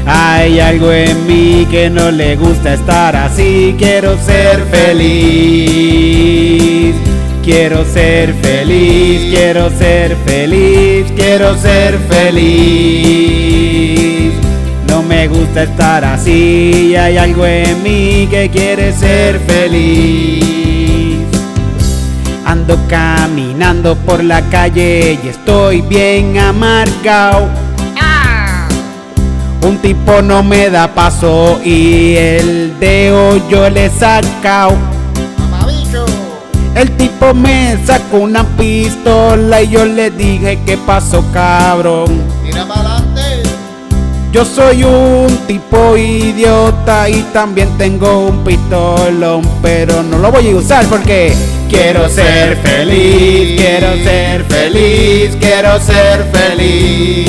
Hay 0.07 0.59
algo 0.59 0.91
en 0.91 1.27
mí 1.27 1.67
que 1.71 1.91
no 1.91 2.11
le 2.11 2.37
gusta 2.37 2.73
estar 2.75 3.15
así, 3.15 3.75
quiero 3.79 4.17
ser 4.25 4.65
feliz. 4.71 6.33
Quiero 7.43 7.85
ser 7.85 8.35
feliz, 8.35 9.35
quiero 9.35 9.69
ser 9.71 10.17
feliz, 10.25 11.11
quiero 11.17 11.57
ser 11.57 11.99
feliz. 12.09 13.53
No 14.87 15.03
me 15.03 15.27
gusta 15.27 15.65
estar 15.65 16.05
así, 16.05 16.95
hay 16.95 17.17
algo 17.17 17.45
en 17.45 17.83
mí 17.83 18.29
que 18.31 18.49
quiere 18.49 18.93
ser 18.93 19.41
feliz. 19.41 20.45
Ando 22.45 22.79
caminando 22.89 23.97
por 23.97 24.23
la 24.23 24.43
calle 24.43 25.19
y 25.21 25.29
estoy 25.29 25.81
bien 25.81 26.39
amargado. 26.39 27.49
Un 29.67 29.79
tipo 29.79 30.23
no 30.23 30.45
me 30.45 30.71
da 30.71 30.95
paso 30.95 31.61
y 31.65 32.15
el 32.15 32.79
dedo 32.79 33.49
yo 33.49 33.69
le 33.69 33.87
he 33.87 33.91
sacado. 33.91 34.92
El 36.75 36.91
tipo 36.97 37.35
me 37.35 37.77
sacó 37.85 38.19
una 38.19 38.45
pistola 38.57 39.61
y 39.63 39.69
yo 39.69 39.85
le 39.85 40.11
dije 40.11 40.59
que 40.65 40.77
pasó 40.79 41.23
cabrón. 41.33 42.23
Tira 42.45 42.67
para 42.67 42.97
adelante. 42.97 43.43
Yo 44.33 44.45
soy 44.47 44.83
un 44.83 45.29
tipo 45.47 45.95
idiota 45.97 47.09
y 47.11 47.21
también 47.35 47.69
tengo 47.77 48.29
un 48.29 48.43
pistolón, 48.45 49.43
pero 49.61 50.03
no 50.03 50.17
lo 50.19 50.33
voy 50.33 50.49
a 50.51 50.57
usar 50.57 50.87
porque 50.87 51.35
quiero 51.69 52.09
ser 52.09 52.57
feliz, 52.57 53.61
quiero 53.61 53.93
ser 54.03 54.45
feliz, 54.45 55.37
quiero 55.39 55.79
ser 55.79 56.25
feliz. 56.33 57.29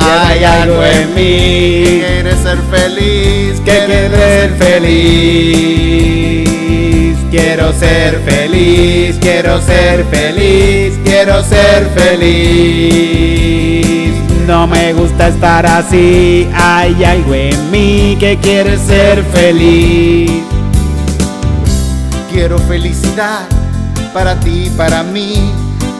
Hay 0.00 0.42
algo 0.42 0.82
en 0.84 1.14
mí 1.14 2.02
Quiere 2.02 2.32
ser 2.42 2.58
feliz. 2.70 3.60
que 3.64 3.84
quiere 3.86 4.10
ser 4.10 4.50
feliz. 4.56 6.50
Quiero 7.32 7.72
ser 7.72 8.20
feliz, 8.26 9.16
quiero 9.18 9.58
ser 9.62 10.04
feliz, 10.04 11.00
quiero 11.02 11.42
ser 11.42 11.88
feliz. 11.96 13.32
No 14.46 14.66
me 14.66 14.92
gusta 14.92 15.28
estar 15.28 15.64
así, 15.64 16.46
hay 16.54 17.02
algo 17.02 17.32
en 17.32 17.70
mí 17.70 18.18
que 18.20 18.38
quiere 18.38 18.76
ser 18.76 19.24
feliz. 19.32 20.30
Quiero 22.30 22.58
felicidad 22.58 23.46
para 24.12 24.38
ti, 24.38 24.70
para 24.76 25.02
mí, 25.02 25.50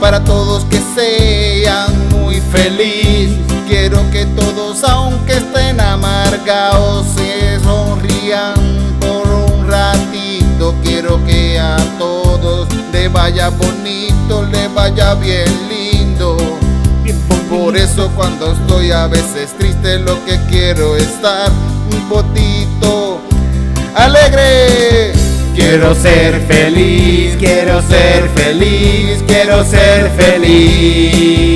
para 0.03 0.23
todos 0.23 0.67
que 0.67 0.83
sean 0.95 2.11
muy 2.11 2.43
felices. 2.43 3.39
Quiero 3.67 4.03
que 4.11 4.27
todos, 4.27 4.85
aunque 4.85 5.39
estén 5.39 5.81
amargados, 5.81 7.07
se 7.07 7.59
sonrían 7.61 8.92
que 11.26 11.59
a 11.59 11.76
todos 11.99 12.69
les 12.92 13.12
vaya 13.12 13.49
bonito, 13.50 14.47
les 14.50 14.73
vaya 14.73 15.12
bien 15.14 15.45
lindo. 15.69 16.37
Por 17.50 17.76
eso 17.76 18.11
cuando 18.16 18.52
estoy 18.52 18.92
a 18.92 19.07
veces 19.07 19.54
triste 19.59 19.99
lo 19.99 20.25
que 20.25 20.40
quiero 20.49 20.97
es 20.97 21.02
estar 21.02 21.50
un 21.92 22.09
poquito 22.09 23.21
alegre. 23.95 25.12
Quiero 25.54 25.95
ser 25.95 26.40
feliz, 26.49 27.37
quiero 27.38 27.83
ser 27.83 28.26
feliz, 28.35 29.23
quiero 29.26 29.62
ser 29.64 30.11
feliz. 30.16 31.52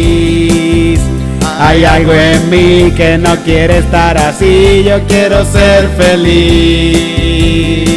Hay 1.58 1.82
algo 1.84 2.12
en 2.12 2.50
mí 2.50 2.92
que 2.94 3.16
no 3.16 3.34
quiere 3.36 3.78
estar 3.78 4.18
así, 4.18 4.84
yo 4.84 5.00
quiero 5.06 5.42
ser 5.46 5.88
feliz. 5.96 7.95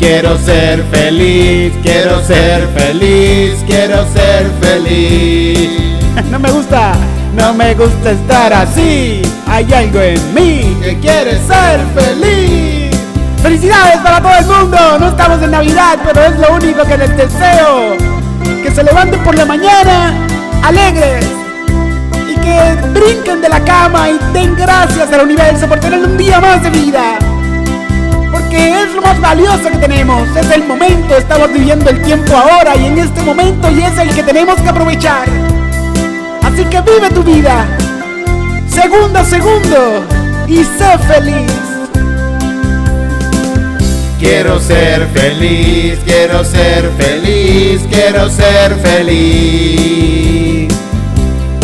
Quiero 0.00 0.38
ser 0.38 0.82
feliz, 0.84 1.74
quiero 1.82 2.24
ser 2.24 2.66
feliz, 2.68 3.62
quiero 3.66 3.96
ser 4.14 4.50
feliz. 4.62 5.68
No 6.30 6.38
me 6.38 6.50
gusta, 6.50 6.94
no 7.36 7.52
me 7.52 7.74
gusta 7.74 8.12
estar 8.12 8.50
así. 8.50 9.20
Hay 9.46 9.70
algo 9.74 10.00
en 10.00 10.34
mí 10.34 10.74
que 10.82 10.98
quiere 11.00 11.32
ser 11.32 11.80
feliz. 11.94 12.96
¡Felicidades 13.42 13.98
para 13.98 14.22
todo 14.22 14.32
el 14.38 14.46
mundo! 14.46 14.78
No 15.00 15.08
estamos 15.08 15.42
en 15.42 15.50
Navidad, 15.50 15.98
pero 16.02 16.24
es 16.24 16.38
lo 16.38 16.54
único 16.54 16.82
que 16.84 16.96
les 16.96 17.16
deseo. 17.18 17.96
que 18.62 18.70
se 18.70 18.82
levanten 18.82 19.22
por 19.22 19.36
la 19.36 19.44
mañana 19.44 20.14
alegres 20.62 21.26
y 22.26 22.34
que 22.40 22.88
brinquen 22.98 23.42
de 23.42 23.50
la 23.50 23.62
cama 23.62 24.08
y 24.08 24.18
den 24.32 24.56
gracias 24.56 25.12
al 25.12 25.24
universo 25.24 25.66
por 25.66 25.78
tener 25.78 26.02
un 26.02 26.16
día 26.16 26.40
más 26.40 26.62
de 26.62 26.70
vida. 26.70 27.18
Porque 28.50 28.82
es 28.82 28.92
lo 28.96 29.02
más 29.02 29.20
valioso 29.20 29.70
que 29.70 29.78
tenemos, 29.78 30.28
es 30.36 30.50
el 30.50 30.64
momento, 30.64 31.16
estamos 31.16 31.52
viviendo 31.52 31.88
el 31.88 32.02
tiempo 32.02 32.34
ahora 32.36 32.74
y 32.74 32.86
en 32.86 32.98
este 32.98 33.22
momento 33.22 33.70
y 33.70 33.80
es 33.80 33.96
el 33.96 34.12
que 34.12 34.24
tenemos 34.24 34.60
que 34.60 34.68
aprovechar. 34.68 35.28
Así 36.42 36.64
que 36.64 36.80
vive 36.80 37.10
tu 37.14 37.22
vida, 37.22 37.64
segundo 38.68 39.20
a 39.20 39.24
segundo, 39.24 40.04
y 40.48 40.64
sé 40.64 40.98
feliz. 41.06 41.52
Quiero 44.18 44.58
ser 44.58 45.06
feliz, 45.14 46.00
quiero 46.04 46.44
ser 46.44 46.90
feliz, 46.98 47.82
quiero 47.88 48.28
ser 48.30 48.74
feliz. 48.82 50.74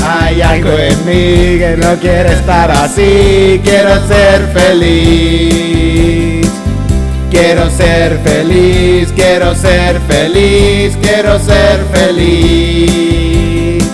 Hay 0.06 0.40
algo 0.40 0.70
en 0.70 1.04
mí 1.04 1.58
que 1.58 1.76
no 1.78 1.96
quiere 1.96 2.32
estar 2.32 2.70
así, 2.70 3.60
quiero 3.64 4.06
ser 4.06 4.52
feliz. 4.54 6.35
Quiero 7.30 7.68
ser 7.70 8.18
feliz, 8.20 9.12
quiero 9.14 9.54
ser 9.54 10.00
feliz, 10.02 10.96
quiero 11.02 11.38
ser 11.38 11.84
feliz. 11.92 13.84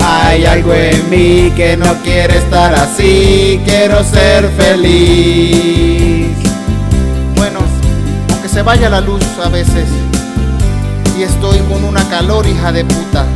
Hay 0.00 0.44
algo 0.46 0.72
en 0.72 1.10
mí 1.10 1.52
que 1.56 1.76
no 1.76 1.94
quiere 2.02 2.38
estar 2.38 2.74
así, 2.74 3.60
quiero 3.64 4.02
ser 4.04 4.48
feliz. 4.56 6.36
Bueno, 7.36 7.60
aunque 8.30 8.48
se 8.48 8.62
vaya 8.62 8.88
la 8.88 9.00
luz 9.00 9.22
a 9.44 9.48
veces 9.48 9.88
y 11.18 11.22
estoy 11.22 11.58
con 11.70 11.84
una 11.84 12.08
calor 12.08 12.46
hija 12.46 12.72
de 12.72 12.84
puta, 12.84 13.26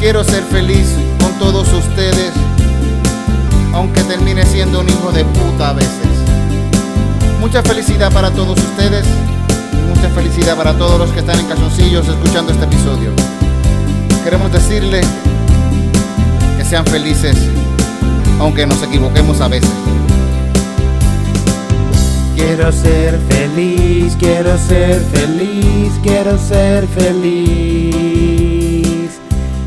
quiero 0.00 0.24
ser 0.24 0.42
feliz 0.44 0.94
con 1.20 1.32
todos 1.38 1.72
ustedes, 1.72 2.32
aunque 3.72 4.02
termine 4.02 4.44
siendo 4.44 4.80
un 4.80 4.88
hijo 4.88 5.12
de 5.12 5.24
puta 5.24 5.70
a 5.70 5.72
veces. 5.74 6.07
Mucha 7.40 7.62
felicidad 7.62 8.12
para 8.12 8.30
todos 8.32 8.58
ustedes, 8.58 9.06
mucha 9.94 10.08
felicidad 10.10 10.56
para 10.56 10.76
todos 10.76 10.98
los 10.98 11.10
que 11.10 11.20
están 11.20 11.38
en 11.38 11.46
calzoncillos 11.46 12.06
escuchando 12.08 12.52
este 12.52 12.64
episodio. 12.64 13.12
Queremos 14.24 14.52
decirle 14.52 15.00
que 16.58 16.64
sean 16.64 16.84
felices, 16.84 17.36
aunque 18.40 18.66
nos 18.66 18.82
equivoquemos 18.82 19.40
a 19.40 19.48
veces. 19.48 19.70
Quiero 22.34 22.72
ser 22.72 23.18
feliz, 23.28 24.16
quiero 24.18 24.58
ser 24.58 25.00
feliz, 25.12 25.92
quiero 26.02 26.36
ser 26.38 26.86
feliz. 26.88 28.28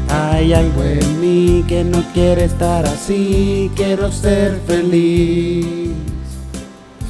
Hay 0.09 0.53
algo 0.53 0.83
en 0.83 1.21
mí 1.21 1.63
que 1.67 1.83
no 1.85 2.03
quiere 2.13 2.45
estar 2.45 2.85
así, 2.85 3.71
quiero 3.75 4.11
ser 4.11 4.59
feliz. 4.67 5.80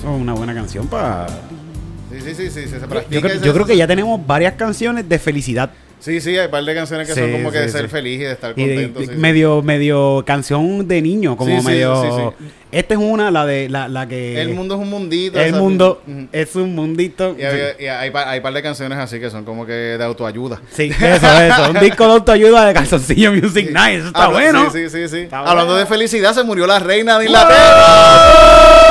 Eso 0.02 0.16
es 0.16 0.20
una 0.22 0.34
buena 0.34 0.52
canción 0.56 0.88
para... 0.88 1.28
Sí, 1.28 2.20
sí, 2.22 2.34
sí, 2.34 2.50
sí, 2.50 2.68
se 2.68 2.80
Yo, 3.12 3.22
creo- 3.22 3.40
yo 3.42 3.66
que 3.66 3.78
ya 3.78 3.86
tenemos 3.86 4.26
varias 4.26 4.56
canciones 4.56 5.08
de 5.08 5.20
felicidad. 5.20 5.70
Sí, 6.00 6.20
sí, 6.20 6.36
hay 6.36 6.46
un 6.46 6.52
par 6.52 6.64
de 6.64 6.74
canciones 6.74 7.08
que 7.08 7.14
son 7.14 7.32
como 7.32 7.52
que 7.52 7.60
de 7.60 7.70
ser 7.70 7.84
sí. 7.84 7.88
feliz 7.88 8.20
y 8.20 8.24
de 8.24 8.32
estar 8.32 8.54
Y 8.58 8.66
de- 8.66 8.92
contento. 8.92 9.14
medio, 9.22 9.62
medio 9.62 10.24
canción 10.26 10.88
de 10.88 11.04
niño, 11.04 11.38
como 11.38 11.62
medio... 11.62 12.34
Esta 12.72 12.96
es 12.96 13.00
una, 13.00 13.30
la 13.30 13.46
de 13.46 13.70
la, 13.70 13.88
la 13.88 14.08
que... 14.08 14.42
El 14.42 14.56
mundo 14.56 14.74
es 14.74 14.82
un 14.82 14.90
mundito. 14.90 15.40
El 15.40 15.54
mundo 15.54 16.02
es 16.32 16.56
un 16.56 16.74
mundito. 16.74 17.36
Y, 17.38 17.44
hay, 17.44 17.60
y 17.80 17.86
hay, 17.86 18.12
hay 18.16 18.40
par 18.42 18.54
de 18.54 18.64
canciones 18.64 18.98
así 18.98 19.20
que 19.20 19.30
son 19.30 19.46
como 19.46 19.68
que 19.68 19.74
de 19.74 20.04
autoayuda. 20.04 20.60
Sí, 20.72 20.86
eso, 20.90 21.28
eso. 21.42 21.70
Un 21.70 21.80
disco 21.80 22.06
de 22.08 22.14
autoayuda 22.14 22.66
de 22.66 22.74
Calzoncillo 22.74 23.34
Music 23.34 23.70
Night. 23.72 24.00
Eso 24.00 24.08
está 24.08 24.24
Habla- 24.24 24.34
bueno. 24.40 24.72
Sí, 24.72 24.90
sí, 24.90 25.08
sí. 25.08 25.28
Hablando 25.32 25.66
bueno. 25.74 25.76
de 25.76 25.86
felicidad, 25.86 26.34
se 26.34 26.44
murió 26.44 26.66
la 26.66 26.80
reina 26.80 27.20
de 27.20 27.26
Inglaterra. 27.26 28.88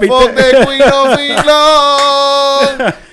¿Viste? 0.00 0.44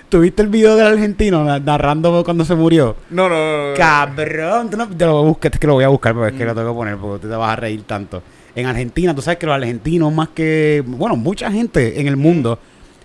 ¿Tuviste 0.10 0.42
el 0.44 0.50
video 0.50 0.76
del 0.76 0.88
argentino 0.88 1.44
na- 1.44 1.60
narrando 1.60 2.24
cuando 2.24 2.46
se 2.46 2.56
murió? 2.56 2.96
No, 3.10 3.30
no, 3.30 3.36
no. 3.36 3.70
no. 3.72 3.76
Cabrón, 3.78 4.70
tú 4.70 4.78
no, 4.78 4.88
te 4.88 5.06
lo 5.06 5.24
busques, 5.24 5.52
es 5.54 5.60
que 5.60 5.68
lo 5.68 5.74
voy 5.74 5.84
a 5.84 5.88
buscar, 5.90 6.14
pero 6.14 6.28
es 6.28 6.34
que 6.34 6.46
lo 6.46 6.54
tengo 6.56 6.70
que 6.70 6.76
poner 6.76 6.98
porque 6.98 7.28
te 7.28 7.36
vas 7.36 7.52
a 7.54 7.56
reír 7.56 7.84
tanto. 7.84 8.22
En 8.56 8.66
Argentina, 8.66 9.16
tú 9.16 9.22
sabes 9.22 9.38
que 9.40 9.46
los 9.46 9.56
argentinos, 9.56 10.12
más 10.14 10.30
que, 10.30 10.84
bueno, 10.86 11.16
mucha 11.16 11.50
gente 11.52 12.02
en 12.02 12.08
el 12.08 12.18
mundo, 12.18 12.60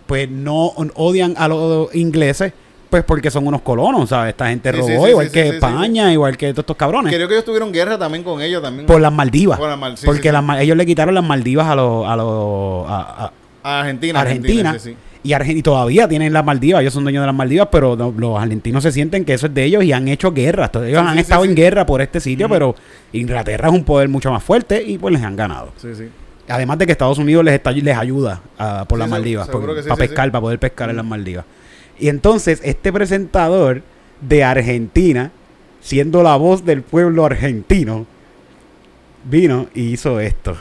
pues 0.07 0.29
no 0.29 0.73
odian 0.95 1.35
a 1.37 1.47
los 1.49 1.95
ingleses, 1.95 2.53
pues 2.91 3.05
porque 3.05 3.31
son 3.31 3.47
unos 3.47 3.63
colonos, 3.63 4.09
¿sabes? 4.09 4.31
Esta 4.31 4.49
gente 4.49 4.73
robó, 4.73 4.87
sí, 4.89 4.95
sí, 4.97 5.09
igual 5.11 5.31
que 5.31 5.49
España, 5.49 6.13
igual 6.13 6.37
que 6.37 6.47
todos 6.53 6.63
estos 6.65 6.77
cabrones. 6.77 7.13
Creo 7.15 7.29
que 7.29 7.35
ellos 7.35 7.45
tuvieron 7.45 7.73
guerra 7.73 7.97
también 7.99 8.25
con 8.25 8.41
ellos 8.41 8.61
también. 8.63 8.87
Por 8.87 9.01
las 9.01 9.13
Maldivas. 9.13 9.59
Por 9.59 9.69
las 9.69 9.79
Mal- 9.79 9.97
porque 10.05 10.33
las 10.33 10.45
ellos 10.61 10.77
le 10.77 10.87
quitaron 10.87 11.15
las 11.15 11.25
Maldivas 11.25 11.67
a 11.69 11.75
los... 11.77 12.07
A 12.09 12.17
los 12.17 12.89
a- 12.89 13.25
a- 13.27 13.33
Argentina. 13.67 14.21
Argentina. 14.21 14.73
sí, 14.79 14.91
sí. 14.91 14.97
Y, 15.23 15.31
Argen- 15.33 15.57
y 15.57 15.63
todavía 15.63 16.07
tienen 16.07 16.33
las 16.33 16.45
Maldivas, 16.45 16.83
ellos 16.83 16.95
son 16.95 17.03
dueños 17.03 17.23
de 17.23 17.27
las 17.27 17.35
Maldivas, 17.35 17.67
pero 17.73 17.97
no- 17.97 18.15
los 18.17 18.39
argentinos 18.41 18.83
se 18.85 18.93
sienten 18.93 19.25
que 19.25 19.35
eso 19.35 19.47
es 19.49 19.55
de 19.55 19.65
ellos 19.65 19.83
y 19.83 19.93
han 19.93 20.07
hecho 20.07 20.33
guerra. 20.33 20.67
Entonces, 20.67 20.91
ellos 20.91 21.03
Sí, 21.03 21.09
han 21.09 21.15
sí, 21.15 21.21
estado 21.21 21.43
sí, 21.43 21.49
en 21.51 21.57
sí. 21.57 21.63
guerra 21.63 21.85
por 21.85 22.01
este 22.01 22.21
sitio, 22.21 22.49
pero 22.49 22.77
Inglaterra 23.13 23.69
es 23.69 23.75
un 23.75 23.83
poder 23.83 24.09
mucho 24.09 24.31
más 24.31 24.45
fuerte 24.45 24.81
y 24.85 24.99
pues 24.99 25.13
les 25.15 25.23
han 25.25 25.35
ganado. 25.35 25.73
Sí, 25.83 25.89
sí. 25.97 26.05
Además 26.49 26.79
de 26.79 26.87
que 26.87 26.93
Estados 26.93 27.19
Unidos 27.19 27.45
les, 27.45 27.55
está, 27.55 27.73
les 27.73 27.97
ayuda 27.97 28.41
ah, 28.57 28.85
por 28.89 28.99
Sí, 28.99 29.01
las 29.01 29.09
Maldivas, 29.11 29.47
sí, 29.47 29.53
para 29.53 29.83
sí, 29.83 29.89
pescar, 29.99 30.27
sí. 30.27 30.31
para 30.31 30.41
poder 30.41 30.59
pescar 30.61 30.91
en 30.91 30.97
las 30.97 31.05
Maldivas. 31.05 31.45
Y 31.99 32.09
entonces, 32.09 32.61
este 32.63 32.93
presentador 32.93 33.83
de 34.21 34.45
Argentina, 34.45 35.33
siendo 35.81 36.23
la 36.23 36.37
voz 36.37 36.65
del 36.65 36.83
pueblo 36.83 37.25
argentino, 37.25 38.07
vino 39.25 39.67
y 39.75 39.89
hizo 39.93 40.21
esto. 40.21 40.57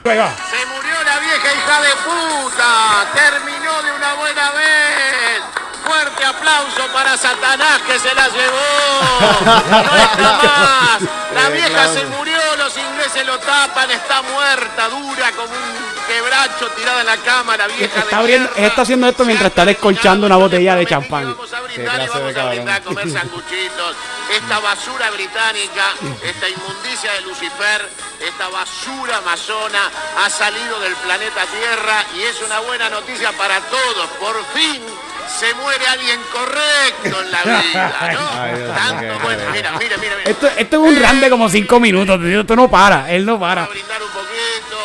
Satanás 7.17 7.81
que 7.87 7.99
se 7.99 8.13
la 8.13 8.27
llevó. 8.29 9.61
No 9.69 9.79
está 9.79 10.39
más. 10.39 11.01
La 11.33 11.49
vieja 11.49 11.87
se 11.93 12.05
murió, 12.05 12.37
los 12.57 12.77
ingleses 12.77 13.25
lo 13.25 13.37
tapan, 13.39 13.91
está 13.91 14.21
muerta, 14.21 14.87
dura 14.89 15.31
como 15.31 15.53
un 15.53 15.85
quebracho 16.07 16.67
tirada 16.77 17.01
en 17.01 17.07
la 17.07 17.17
cama, 17.17 17.57
la 17.57 17.67
vieja 17.67 17.99
Está 17.99 18.05
de 18.09 18.15
abriendo- 18.15 18.51
está 18.55 18.81
haciendo 18.83 19.07
esto 19.07 19.25
mientras 19.25 19.49
está 19.49 19.65
descolchando 19.65 20.25
una 20.27 20.37
botella 20.37 20.75
de 20.75 20.85
champán. 20.85 21.25
Vamos 21.33 21.51
a 21.53 21.61
brindar 21.61 21.95
y 22.01 22.07
vamos 22.07 22.35
a 22.37 22.45
brindar, 22.49 22.81
a 22.81 22.83
comer 22.83 23.11
sanguchitos. 23.11 23.95
Esta 24.31 24.59
basura 24.59 25.11
británica, 25.11 25.83
esta 26.23 26.49
inmundicia 26.49 27.11
de 27.13 27.21
Lucifer, 27.21 27.89
esta 28.21 28.47
basura 28.49 29.17
amazona 29.17 29.91
ha 30.23 30.29
salido 30.29 30.79
del 30.79 30.95
planeta 30.95 31.41
Tierra 31.47 32.03
y 32.15 32.21
es 32.23 32.41
una 32.41 32.59
buena 32.61 32.89
noticia 32.89 33.31
para 33.33 33.59
todos. 33.61 34.07
Por 34.19 34.43
fin 34.53 34.81
se 35.27 35.53
muere 35.55 35.85
alguien 35.87 36.19
correcto 36.31 37.21
en 37.21 37.31
la 37.31 37.43
vida, 37.43 38.13
¿no? 38.13 38.41
Ay, 38.41 38.55
Dios 38.55 38.67
mío, 38.69 38.75
Tanto, 38.75 39.19
bueno, 39.23 39.43
mira, 39.51 39.71
mira, 39.79 39.97
mira. 39.97 40.15
mira. 40.17 40.29
Esto, 40.31 40.47
esto 40.57 40.85
es 40.85 40.91
un 40.91 41.03
run 41.03 41.21
de 41.21 41.29
como 41.29 41.49
cinco 41.49 41.79
minutos, 41.79 42.19
tío. 42.19 42.41
Esto 42.41 42.55
no 42.55 42.69
para, 42.69 43.11
él 43.11 43.25
no 43.25 43.33
Vamos 43.37 43.47
para. 43.49 43.63
a 43.63 43.67
brindar 43.67 44.01
un 44.01 44.09
poquito 44.09 44.77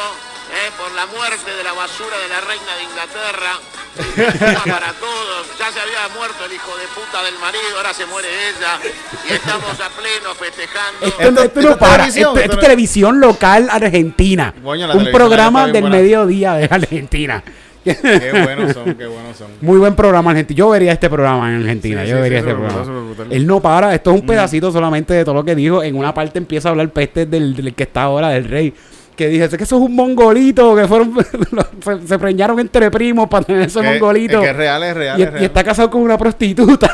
eh, 0.52 0.70
por 0.78 0.90
la 0.92 1.06
muerte 1.06 1.54
de 1.54 1.62
la 1.64 1.72
basura 1.72 2.16
de 2.18 2.28
la 2.28 2.40
reina 2.40 2.74
de 2.76 2.82
Inglaterra. 2.84 3.52
para 4.72 4.92
todos. 4.94 5.46
Ya 5.58 5.70
se 5.72 5.80
había 5.80 6.08
muerto 6.16 6.44
el 6.44 6.52
hijo 6.52 6.76
de 6.76 6.86
puta 6.88 7.22
del 7.22 7.38
marido, 7.38 7.76
ahora 7.76 7.92
se 7.92 8.06
muere 8.06 8.28
ella. 8.48 8.78
Y 9.28 9.32
estamos 9.34 9.72
a 9.80 9.88
pleno 9.90 10.34
festejando. 10.38 11.06
Esto, 11.06 11.20
Esto- 11.22 11.28
esto 11.28 11.42
esto 11.44 11.60
no 11.62 11.70
es 11.70 11.76
para. 11.76 11.92
televisión, 11.96 12.28
Esto, 12.28 12.38
esto 12.40 12.40
esto 12.40 12.54
es 12.54 12.60
televisión 12.60 13.20
local 13.20 13.68
argentina. 13.70 14.54
Coño, 14.62 14.90
un 14.94 15.10
programa 15.12 15.66
del 15.66 15.82
buena. 15.82 15.96
mediodía 15.96 16.54
de 16.54 16.68
Argentina. 16.70 17.42
Qué 17.84 17.96
buenos 18.44 18.72
son, 18.72 18.94
qué 18.94 19.06
buenos 19.06 19.36
son. 19.36 19.48
Muy 19.60 19.78
buen 19.78 19.94
programa 19.94 20.30
argentino. 20.32 20.58
Yo 20.58 20.68
vería 20.70 20.92
este 20.92 21.08
programa 21.08 21.48
en 21.50 21.60
Argentina. 21.60 22.02
Sí, 22.04 22.10
yo 22.10 22.16
sí, 22.16 22.22
vería 22.22 22.42
sí, 22.42 22.48
este 22.48 22.54
programa. 22.60 22.82
brutal. 22.82 23.26
Él 23.30 23.46
no 23.46 23.60
para. 23.60 23.94
Esto 23.94 24.12
es 24.14 24.20
un 24.20 24.26
pedacito 24.26 24.70
solamente 24.70 25.14
de 25.14 25.24
todo 25.24 25.34
lo 25.36 25.44
que 25.44 25.54
dijo. 25.54 25.82
En 25.82 25.94
una 25.96 26.12
parte 26.12 26.38
empieza 26.38 26.68
a 26.68 26.72
hablar 26.72 26.90
peste 26.90 27.26
del, 27.26 27.54
del 27.56 27.74
que 27.74 27.84
está 27.84 28.02
ahora, 28.02 28.28
del 28.30 28.44
rey. 28.44 28.74
Que 29.16 29.28
dije, 29.28 29.44
es 29.44 29.54
que 29.56 29.64
eso 29.64 29.76
es 29.76 29.82
un 29.82 29.94
mongolito. 29.94 30.74
Que 30.76 30.86
fueron 30.88 31.14
se, 31.84 32.06
se 32.06 32.18
preñaron 32.18 32.58
entre 32.60 32.90
primos 32.90 33.28
para 33.28 33.44
tener 33.44 33.62
ese 33.62 33.80
Que- 33.80 33.86
mongolito. 33.92 34.38
es 34.38 34.44
que 34.44 34.50
es 34.50 34.56
real, 34.56 34.82
es 34.82 34.94
real, 34.94 35.18
y, 35.18 35.22
es 35.22 35.30
real. 35.30 35.42
y 35.42 35.46
está 35.46 35.64
casado 35.64 35.90
con 35.90 36.02
una 36.02 36.16
prostituta. 36.18 36.92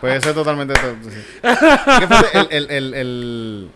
Puede 0.00 0.20
ser 0.20 0.32
totalmente. 0.34 0.74
to- 0.74 1.10
sí. 1.10 1.18
El- 2.50 3.68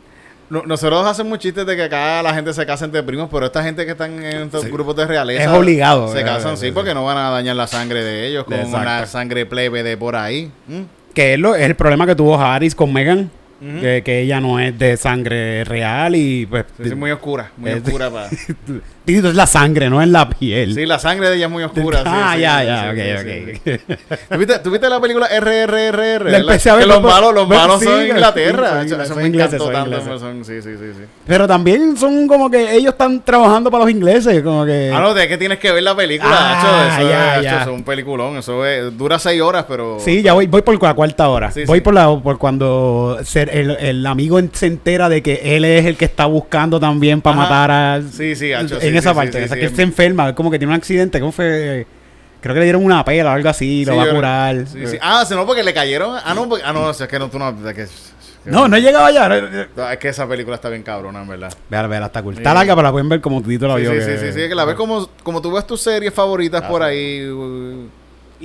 no- 0.51 0.63
nosotros 0.67 1.07
hacemos 1.07 1.39
chistes 1.39 1.67
de 1.67 1.77
que 1.77 1.83
acá 1.85 2.23
la 2.23 2.33
gente 2.35 2.53
se 2.53 2.65
casa 2.67 2.85
entre 2.85 3.03
primos, 3.03 3.29
pero 3.31 3.47
esta 3.47 3.63
gente 3.63 3.85
que 3.85 3.93
están 3.93 4.13
en 4.25 4.43
estos 4.43 4.65
grupos 4.67 4.97
de 4.97 5.07
realeza. 5.07 5.43
Es 5.43 5.49
obligado, 5.49 6.09
Se 6.13 6.21
eh, 6.21 6.25
casan, 6.25 6.55
eh, 6.55 6.57
sí, 6.57 6.71
porque 6.73 6.95
no 6.95 7.05
van 7.05 7.17
a 7.19 7.31
dañar 7.31 7.57
la 7.57 7.67
sangre 7.67 8.03
de 8.05 8.27
ellos 8.29 8.45
con 8.45 8.55
Exacto. 8.55 8.77
una 8.79 9.07
sangre 9.07 9.47
plebe 9.47 9.83
de 9.83 9.97
por 9.97 10.17
ahí. 10.17 10.51
¿Mm? 10.69 10.83
que 11.15 11.33
es, 11.33 11.41
lo, 11.41 11.55
es 11.55 11.63
el 11.63 11.75
problema 11.77 12.07
que 12.07 12.15
tuvo 12.15 12.39
Harris 12.39 12.75
con 12.75 12.93
Meghan. 13.61 13.81
que, 13.81 14.03
que 14.05 14.21
ella 14.23 14.41
no 14.41 14.59
es 14.61 14.79
de 14.79 14.97
sangre 14.97 15.65
real 15.65 16.15
y 16.17 16.47
pues... 16.47 16.65
Sí, 16.83 16.89
sí, 16.91 16.95
muy 16.95 17.11
oscura, 17.11 17.51
muy 17.57 17.71
Es- 17.71 17.83
oscura 17.85 18.11
para. 18.11 18.29
Tito 19.07 19.29
es 19.29 19.37
la 19.37 19.47
sangre, 19.47 19.89
no 19.89 20.03
es 20.03 20.09
la 20.09 20.29
piel. 20.29 20.75
Sí, 20.75 20.85
la 20.85 20.99
sangre 20.99 21.29
de 21.31 21.37
ella 21.37 21.47
es 21.47 21.53
muy 21.53 21.63
oscura. 21.63 22.03
ah, 22.05 22.33
sí, 22.35 22.41
ya, 22.41 22.59
sí, 22.61 22.67
ya, 22.67 22.91
ok, 22.91 23.21
ok. 23.21 23.61
sí. 23.65 24.19
¿Tú 24.29 24.37
viste, 24.39 24.59
tú 24.59 24.71
viste 24.73 24.89
la 24.91 25.01
película 25.01 25.29
RRRR? 25.29 26.29
La 26.29 26.39
empecé 26.39 26.71
a 26.71 26.75
ver 26.75 26.83
Que 26.85 26.89
los 26.89 27.01
malos, 27.03 27.33
los 27.33 27.47
malos 27.49 27.83
son 27.85 28.05
Inglaterra. 28.05 28.83
Eso- 28.83 29.15
me 29.15 29.27
ingleses, 29.29 29.55
encantó 29.55 29.65
son 29.65 29.73
tanto. 29.73 30.19
son- 30.19 30.45
sí, 30.45 30.61
sí, 30.61 30.71
sí. 30.77 31.05
Pero 31.25 31.47
también 31.47 31.97
son 31.97 32.27
como 32.27 32.51
que 32.51 32.75
ellos 32.75 32.95
están 32.95 33.21
trabajando 33.25 33.71
para 33.71 33.85
los 33.85 33.93
ingleses, 33.93 34.43
como 34.43 34.65
que... 34.67 34.91
Ah, 34.93 35.01
no, 35.01 35.15
de 35.15 35.29
que 35.29 35.39
tienes 35.39 35.61
que 35.61 35.71
ver 35.71 35.85
la 35.85 35.95
película, 35.95 36.33
Ah, 36.37 36.97
eso, 36.99 37.09
ya, 37.09 37.37
es, 37.37 37.43
ya. 37.45 37.51
hacho, 37.53 37.61
eso 37.63 37.71
es 37.71 37.77
un 37.79 37.85
peliculón. 37.85 38.37
Eso 38.39 38.67
es- 38.67 38.99
dura 38.99 39.21
seis 39.21 39.41
horas, 39.41 39.67
pero. 39.69 39.99
Sí, 40.01 40.21
ya 40.23 40.33
voy, 40.33 40.49
voy 40.49 40.63
por 40.63 40.83
la 40.83 40.95
cuarta 40.95 41.29
hora. 41.29 41.53
Voy 41.67 41.81
por 41.81 41.95
la 41.95 42.09
por 42.19 42.39
cuando 42.39 43.19
ser- 43.23 43.46
el, 43.49 43.71
el 43.73 44.07
amigo 44.07 44.39
se 44.53 44.67
entera 44.67 45.09
de 45.09 45.23
que 45.23 45.57
él 45.57 45.65
es 45.65 45.85
el 45.87 45.97
que 45.97 46.05
está 46.05 46.27
buscando 46.27 46.79
también 46.81 47.21
para 47.21 47.37
matar 47.37 47.71
a 47.71 48.03
Sí, 48.03 48.35
sí, 48.37 48.53
hacho, 48.53 48.77
en 48.77 48.81
sí, 48.81 48.97
esa 48.97 49.11
sí, 49.11 49.17
parte, 49.17 49.39
sí, 49.39 49.45
esa 49.45 49.55
sí, 49.55 49.61
que 49.61 49.69
sí. 49.69 49.77
se 49.77 49.83
enferma, 49.83 50.35
como 50.35 50.51
que 50.51 50.59
tiene 50.59 50.73
un 50.73 50.77
accidente, 50.79 51.21
¿cómo 51.21 51.33
fue? 51.33 51.87
Creo 52.41 52.55
que 52.55 52.61
le 52.61 52.67
dieron 52.67 52.85
una 52.85 53.05
pela 53.05 53.31
o 53.31 53.35
algo 53.35 53.49
así, 53.49 53.85
lo 53.85 53.97
va 53.97 54.05
a 54.05 54.11
curar. 54.11 54.65
Ah, 55.01 55.25
sí, 55.27 55.35
no, 55.35 55.45
porque 55.47 55.63
le 55.65 55.75
cayeron. 55.75 56.17
Ah, 56.25 56.33
no, 56.35 56.49
porque- 56.49 56.65
ah, 56.65 56.73
no, 56.73 56.91
es 56.91 56.99
que 56.99 57.19
no, 57.19 57.29
tú 57.29 57.39
no. 57.39 57.57
que, 57.75 57.87
No, 58.45 58.69
no 58.69 58.79
llegaba 58.79 59.11
ya. 59.11 59.29
No, 59.29 59.91
Es 59.91 59.99
que 59.99 60.09
esa 60.09 60.29
película 60.29 60.55
está 60.55 60.69
bien 60.69 60.83
cabrona, 60.85 61.23
en 61.23 61.29
verdad. 61.29 61.53
Vea, 61.69 61.87
vea, 61.89 62.07
está 62.07 62.23
cool. 62.23 62.35
Está 62.37 62.55
larga, 62.55 62.77
pero 62.77 62.85
la 62.87 62.93
pueden 62.93 63.09
ver 63.09 63.21
como 63.21 63.43
título 63.43 63.75
Sí, 63.77 63.81
vio. 63.83 63.93
sí, 63.95 64.01
sí, 64.01 64.13
sí, 64.21 64.33
sí, 64.33 64.49
que 64.49 64.55
la 64.55 64.65
ves 64.65 64.77
como, 64.77 65.09
como 65.25 65.43
tú 65.43 65.51
ves 65.51 65.67
tus 65.67 65.81
series 65.81 66.15
favoritas 66.15 66.63
por 66.63 66.83
ahí. 66.85 67.27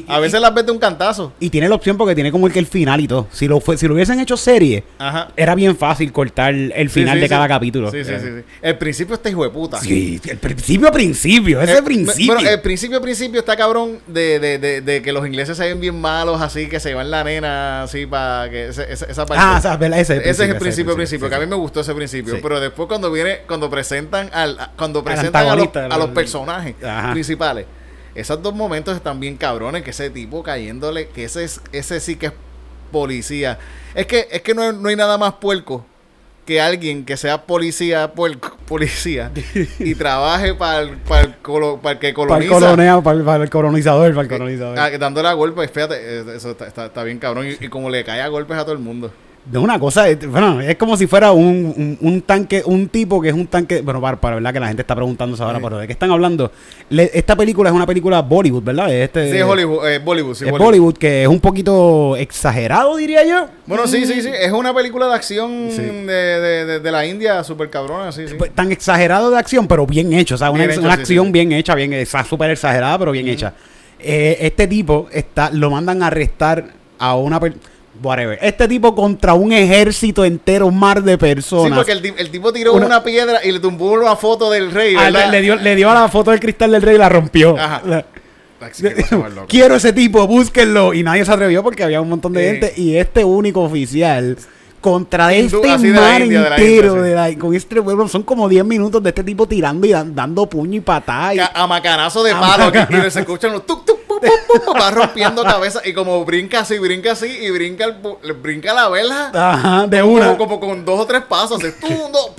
A 0.08 0.20
veces 0.20 0.40
las 0.42 0.54
ves 0.54 0.66
de 0.66 0.72
un 0.72 0.80
cantazo. 0.80 1.34
Y 1.40 1.50
tiene 1.50 1.68
la 1.70 1.76
opción 1.76 1.98
porque 1.98 2.16
tiene 2.16 2.32
como 2.32 2.48
el 2.48 2.54
que 2.54 2.60
el 2.60 2.68
final 2.68 3.00
y 3.02 3.08
todo. 3.08 3.28
Si 3.32 3.48
lo 3.48 3.60
fue, 3.60 3.78
si 3.78 3.88
lo 3.88 3.94
hubiesen 3.94 4.20
hecho 4.20 4.38
serie, 4.38 4.84
Ajá. 4.98 5.30
era 5.36 5.56
bien 5.56 5.76
fácil 5.76 6.12
cortar 6.12 6.54
el 6.54 6.90
final 6.90 7.16
sí, 7.16 7.22
de 7.22 7.26
sí. 7.28 7.30
cada 7.30 7.48
capítulo. 7.48 7.92
Sí, 7.92 8.04
sí, 8.04 8.12
sí, 8.20 8.26
sí. 8.38 8.44
El 8.62 8.78
principio 8.78 9.16
está 9.16 9.30
hijo 9.30 9.44
de 9.44 9.50
puta. 9.50 9.80
Sí, 9.80 10.20
el 10.28 10.38
principio 10.38 10.88
a 10.88 10.92
principio, 10.92 11.62
ese 11.62 11.78
Eh, 11.78 11.82
principio. 11.82 12.34
Bueno, 12.34 12.50
el 12.50 12.62
principio 12.62 12.98
a 12.98 13.02
principio 13.02 13.40
está 13.40 13.56
cabrón 13.58 14.00
de, 14.08 14.40
de, 14.40 14.58
de, 14.60 14.82
de 14.82 15.02
que 15.02 15.12
los 15.12 15.26
ingleses 15.26 15.58
se 15.58 15.64
ven 15.68 15.80
bien 15.80 16.00
malos, 16.00 16.42
así 16.42 16.68
que 16.70 16.80
se 16.80 16.94
van 16.94 17.12
la 17.12 17.24
nena, 17.24 17.84
así 17.84 18.06
para 18.06 18.50
que 18.50 18.68
ese- 18.70 18.92
esa, 18.92 19.06
esa 19.06 19.26
parte. 19.26 19.44
ah, 19.46 19.56
o 19.58 19.62
sea, 19.62 19.74
ese, 20.00 20.18
ese 20.18 20.30
es 20.30 20.40
el 20.40 20.58
principio, 20.58 20.92
ese 20.92 20.98
principio, 20.98 21.30
que 21.30 21.36
a 21.36 21.40
mí 21.40 21.46
me 21.48 21.56
gustó 21.56 21.82
ese 21.82 21.94
principio. 21.94 22.36
Sí. 22.36 22.40
Pero 22.42 22.60
después 22.60 22.88
cuando 22.88 23.12
viene, 23.12 23.40
cuando 23.48 23.70
presentan 23.70 24.30
al, 24.34 24.60
a- 24.60 24.72
cuando 24.78 25.04
presentan 25.04 25.48
a 25.48 25.56
los, 25.56 25.68
a 25.76 25.98
los 25.98 26.08
el- 26.08 26.14
personajes 26.14 26.76
Ajá. 26.84 27.12
principales, 27.12 27.66
esos 28.16 28.42
dos 28.42 28.54
momentos 28.54 28.96
están 28.96 29.20
bien 29.20 29.38
cabrones, 29.38 29.84
que 29.84 29.92
ese 29.92 30.10
tipo 30.10 30.44
cayéndole, 30.44 31.08
que 31.10 31.24
ese 31.26 31.44
es, 31.44 31.62
ese 31.72 32.00
sí 32.00 32.16
que 32.16 32.28
es 32.28 32.34
policía. 32.92 33.58
Es 33.96 34.06
que, 34.06 34.28
es 34.32 34.42
que 34.42 34.54
no, 34.54 34.64
hay- 34.64 34.76
no 34.76 34.90
hay 34.90 34.96
nada 34.96 35.18
más 35.18 35.34
puerco 35.34 35.86
que 36.46 36.60
alguien 36.60 37.06
que 37.06 37.16
sea 37.18 37.44
policía, 37.44 38.14
puerco, 38.14 38.58
policía, 38.68 39.32
y 39.80 39.96
trabaje 39.96 40.54
para 40.56 40.80
el, 40.82 40.98
para 40.98 41.22
el, 41.22 41.36
colo- 41.42 41.80
para 41.80 41.94
el 41.94 42.00
que 42.00 42.14
Para 42.14 42.38
el, 42.44 42.50
coloniza. 42.50 42.54
colonea, 42.60 43.02
para, 43.02 43.18
el- 43.18 43.24
para 43.24 43.44
el 43.44 43.50
colonizador, 43.50 44.10
para 44.12 44.22
el 44.24 44.28
colonizador. 44.28 44.80
Ah, 44.80 44.90
dándole 44.98 45.28
a 45.30 45.34
golpes, 45.34 45.70
fíjate, 45.72 45.96
eh, 45.98 46.24
eso 46.36 46.52
está, 46.52 46.68
está- 46.68 46.86
está 46.88 47.04
bien 47.04 47.20
cabrón. 47.20 47.48
Y, 47.48 47.64
y 47.66 47.70
como 47.70 47.90
le 47.90 48.04
cae 48.04 48.22
a 48.22 48.28
golpes 48.28 48.58
a 48.58 48.64
todo 48.64 48.74
el 48.74 48.80
mundo. 48.80 49.12
De 49.44 49.58
una 49.58 49.80
cosa, 49.80 50.08
eh, 50.08 50.16
bueno, 50.28 50.62
es 50.62 50.76
como 50.76 50.96
si 50.96 51.08
fuera 51.08 51.32
un, 51.32 51.74
un, 51.76 51.98
un 52.00 52.22
tanque, 52.22 52.62
un 52.64 52.88
tipo 52.90 53.20
que 53.20 53.30
es 53.30 53.34
un 53.34 53.48
tanque, 53.48 53.82
bueno, 53.82 54.00
para, 54.00 54.22
para 54.22 54.36
verdad 54.36 54.54
que 54.54 54.60
la 54.60 54.68
gente 54.68 54.82
está 54.84 54.94
preguntándose 54.94 55.42
ahora, 55.42 55.58
Sí. 55.58 55.64
pero 55.64 55.78
¿de 55.80 55.88
qué 55.88 55.94
están 55.94 56.12
hablando? 56.12 56.52
Le- 56.90 57.10
esta 57.12 57.36
película 57.36 57.72
es 57.72 57.76
una 57.76 57.88
película 57.88 58.22
Bollywood, 58.22 58.62
¿verdad? 58.64 58.94
Este, 58.94 59.32
Sí, 59.32 59.38
es 59.38 59.44
Hollywood, 59.44 59.88
eh, 59.90 59.98
Bollywood, 59.98 60.36
sí, 60.36 60.46
es 60.46 60.52
Bollywood. 60.52 60.66
Bollywood, 60.68 60.98
que 60.98 61.24
es 61.24 61.28
un 61.28 61.40
poquito 61.40 62.16
exagerado, 62.18 62.96
diría 62.98 63.26
yo. 63.26 63.48
Bueno, 63.66 63.88
sí, 63.88 64.06
sí, 64.06 64.22
sí. 64.22 64.30
Es 64.32 64.52
una 64.52 64.76
película 64.76 65.08
de 65.08 65.16
acción 65.16 65.70
Sí. 65.72 65.82
de, 65.82 66.06
de, 66.06 66.66
de, 66.66 66.80
de 66.80 66.92
la 66.92 67.04
India, 67.08 67.44
súper 67.44 67.72
cabrona, 67.72 68.12
sí, 68.12 68.28
sí. 68.28 68.36
Tan 68.54 68.72
exagerado 68.72 69.32
de 69.32 69.40
acción, 69.40 69.68
pero 69.68 69.88
bien 69.88 70.14
hecho. 70.14 70.36
O 70.36 70.38
sea, 70.38 70.52
una, 70.52 70.66
hecho, 70.66 70.82
una 70.82 70.94
sí, 70.94 71.00
acción 71.02 71.32
bien 71.32 71.52
hecha, 71.52 71.74
bien 71.74 71.94
súper 72.30 72.52
exagerada, 72.52 73.00
pero 73.00 73.12
bien 73.12 73.28
hecha. 73.28 73.54
Eh, 74.00 74.38
este 74.42 74.68
tipo 74.68 75.08
está, 75.12 75.50
lo 75.52 75.72
mandan 75.72 76.04
a 76.04 76.08
arrestar 76.08 76.66
a 77.00 77.16
una 77.16 77.40
whatever. 78.02 78.38
Este 78.42 78.68
tipo 78.68 78.94
contra 78.96 79.34
un 79.34 79.52
ejército 79.52 80.24
entero, 80.26 80.68
un 80.68 80.78
mar 80.80 81.02
de 81.04 81.14
Sí, 81.14 81.18
personas. 81.18 81.78
porque 81.78 81.92
el, 81.94 82.14
el 82.18 82.30
tipo 82.32 82.52
tiró 82.54 82.74
Una- 82.74 82.86
una, 82.86 83.04
piedra 83.04 83.40
y 83.44 83.52
le 83.52 83.60
tumbó 83.60 83.92
una 83.92 84.16
foto 84.16 84.50
del 84.52 84.72
rey, 84.72 84.96
Ah, 84.98 85.04
¿verdad? 85.06 85.26
le, 85.26 85.32
le 85.32 85.42
dio, 85.42 85.56
le 85.56 85.76
dio 85.76 85.90
a 85.90 85.94
la 85.94 86.08
foto 86.10 86.32
del 86.32 86.40
cristal 86.40 86.72
del 86.72 86.82
rey 86.82 86.96
y 86.96 87.00
la 87.00 87.10
rompió. 87.10 87.58
Ajá. 87.58 87.82
La- 87.86 88.06
sí, 88.72 88.84
loca. 89.12 89.46
Quiero 89.48 89.76
ese 89.76 89.92
tipo, 89.94 90.26
búsquenlo. 90.28 90.94
Y 90.94 91.04
nadie 91.04 91.26
se 91.26 91.32
atrevió 91.32 91.64
porque 91.64 91.84
había 91.84 92.00
un 92.02 92.10
montón 92.10 92.34
de 92.34 92.42
Sí. 92.42 92.48
gente. 92.52 92.74
Y 92.82 92.96
este 92.98 93.24
único 93.24 93.62
oficial 93.64 94.38
contra 94.80 95.32
Hindú, 95.36 95.62
este 95.64 95.90
la 95.92 96.02
mar 96.02 96.22
India, 96.22 96.42
de 96.42 96.50
la 96.50 96.56
entero, 96.56 96.88
India, 96.96 97.04
sí. 97.04 97.10
de 97.10 97.16
la- 97.16 97.40
con 97.40 97.54
este 97.56 97.82
pueblo, 97.84 98.08
son 98.08 98.24
como 98.24 98.50
10 98.50 98.66
minutos 98.66 99.02
de 99.04 99.10
este 99.10 99.24
tipo 99.24 99.48
tirando 99.48 99.86
y 99.86 99.92
dan- 99.92 100.16
dando 100.16 100.48
puño 100.48 100.78
y 100.78 100.82
patada. 100.82 101.34
y- 101.36 101.38
Ca- 101.38 101.52
A 101.54 101.68
macanazo 101.68 102.24
de 102.24 102.32
A 102.32 102.40
palo, 102.40 102.72
y 103.08 103.12
se 103.12 103.20
escuchan 103.20 103.52
los 103.52 103.66
tuk, 103.66 103.86
va 104.80 104.92
rompiendo 104.92 105.44
cabeza 105.44 105.82
y 105.84 105.94
como 105.94 106.24
brinca 106.26 106.62
así, 106.62 106.78
brinca 106.80 107.14
así 107.14 107.28
y 107.28 107.50
brinca, 107.52 107.86
el, 107.86 108.34
brinca 108.34 108.74
la 108.74 108.90
vela. 108.90 109.32
Ajá, 109.34 109.88
de 109.88 110.02
como, 110.02 110.14
una. 110.14 110.38
como 110.38 110.60
con 110.60 110.86
dos 110.86 111.00
o 111.00 111.06
tres 111.06 111.24
pasos, 111.24 111.60
de 111.60 111.72
tum, 111.72 112.12
dos, 112.12 112.32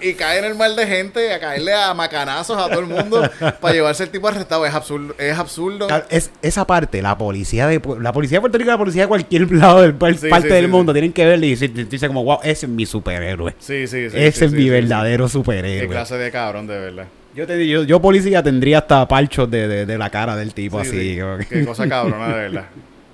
y 0.00 0.14
cae 0.14 0.38
en 0.38 0.44
el 0.44 0.54
mar 0.54 0.74
de 0.74 0.86
gente, 0.86 1.32
a 1.32 1.40
caerle 1.40 1.74
a 1.74 1.92
macanazos 1.94 2.56
a 2.58 2.68
todo 2.68 2.80
el 2.80 2.86
mundo 2.86 3.28
para 3.60 3.74
llevarse 3.74 4.04
el 4.04 4.10
tipo 4.10 4.28
arrestado. 4.28 4.64
Es 4.66 4.74
absurdo, 4.74 5.14
es 5.18 5.38
absurdo. 5.38 5.86
Claro, 5.86 6.04
Es, 6.10 6.30
esa 6.42 6.66
parte, 6.66 7.02
la 7.02 7.16
policía 7.18 7.66
de 7.66 7.80
la 8.00 8.12
policía 8.12 8.36
de 8.36 8.40
Puerto 8.40 8.58
Rico 8.58 8.70
y 8.70 8.72
la 8.72 8.78
policía 8.78 9.02
de 9.02 9.08
cualquier 9.08 9.50
lado 9.52 9.82
del 9.82 9.92
Sí, 10.18 10.28
parte 10.28 10.48
sí, 10.48 10.54
del 10.54 10.66
sí, 10.66 10.70
mundo 10.70 10.92
tienen 10.92 11.12
que 11.12 11.24
verle 11.26 11.48
y 11.48 11.50
decir, 11.50 11.88
dice 11.88 12.06
como, 12.06 12.24
wow, 12.24 12.38
ese 12.42 12.66
es 12.66 12.72
mi 12.72 12.86
superhéroe. 12.86 13.54
Sí, 13.58 13.86
sí, 13.86 14.10
sí. 14.10 14.16
ese 14.16 14.46
es 14.46 14.52
mi 14.52 14.68
verdadero 14.68 15.28
superhéroe. 15.28 15.88
Qué 15.88 15.88
clase 15.88 16.16
de 16.16 16.30
cabrón, 16.30 16.66
de 16.66 16.78
verdad. 16.78 17.06
Yo, 17.38 17.46
te, 17.46 17.56
digo, 17.56 17.82
yo, 17.82 17.86
yo 17.86 18.00
policía 18.02 18.42
tendría 18.42 18.78
hasta 18.78 19.06
parchos 19.06 19.48
de, 19.48 19.68
de, 19.68 19.86
de 19.86 19.96
la 19.96 20.10
cara 20.10 20.34
del 20.34 20.52
tipo 20.54 20.82
Sí, 20.82 20.88
así. 20.88 21.14
sí. 21.14 21.20
como 21.20 21.38
que- 21.38 21.46
Qué 21.46 21.64
cosa 21.66 21.88
cabrona, 21.88 22.26
de 22.28 22.34
verdad. 22.34 22.64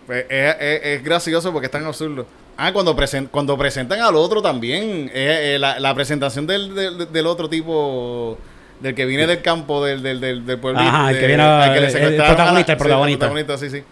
Pues, 0.07 0.25
es, 0.31 0.57
es- 0.61 0.81
es 0.83 1.05
gracioso 1.05 1.53
porque 1.53 1.67
es 1.67 1.71
tan 1.71 1.85
absurdo. 1.85 2.27
Ah, 2.57 2.73
cuando, 2.73 2.97
presen- 2.97 3.29
cuando 3.31 3.59
presentan 3.59 4.01
al 4.01 4.15
otro 4.17 4.41
también, 4.41 5.11
eh, 5.13 5.55
eh, 5.55 5.59
la, 5.59 5.79
la 5.79 5.95
presentación 5.95 6.47
del, 6.47 6.75
del, 6.75 7.13
del 7.13 7.27
otro 7.27 7.51
tipo, 7.51 8.39
del 8.81 8.95
que 8.95 9.05
viene 9.05 9.27
del 9.27 9.43
campo, 9.43 9.85
del, 9.85 10.03
del, 10.03 10.21
del, 10.21 10.47
del 10.47 10.59
pueblo. 10.59 10.81
Ajá, 10.81 11.11
el 11.11 11.19
que 11.19 11.27
viene 11.27 11.43
el 11.45 11.91
secuestraron 11.91 12.21
a 12.21 12.23
la- 12.23 12.27
protagonista, 12.65 12.73
el 12.73 12.79
protagonista. 12.79 13.59
sí, 13.59 13.69
sí. 13.69 13.83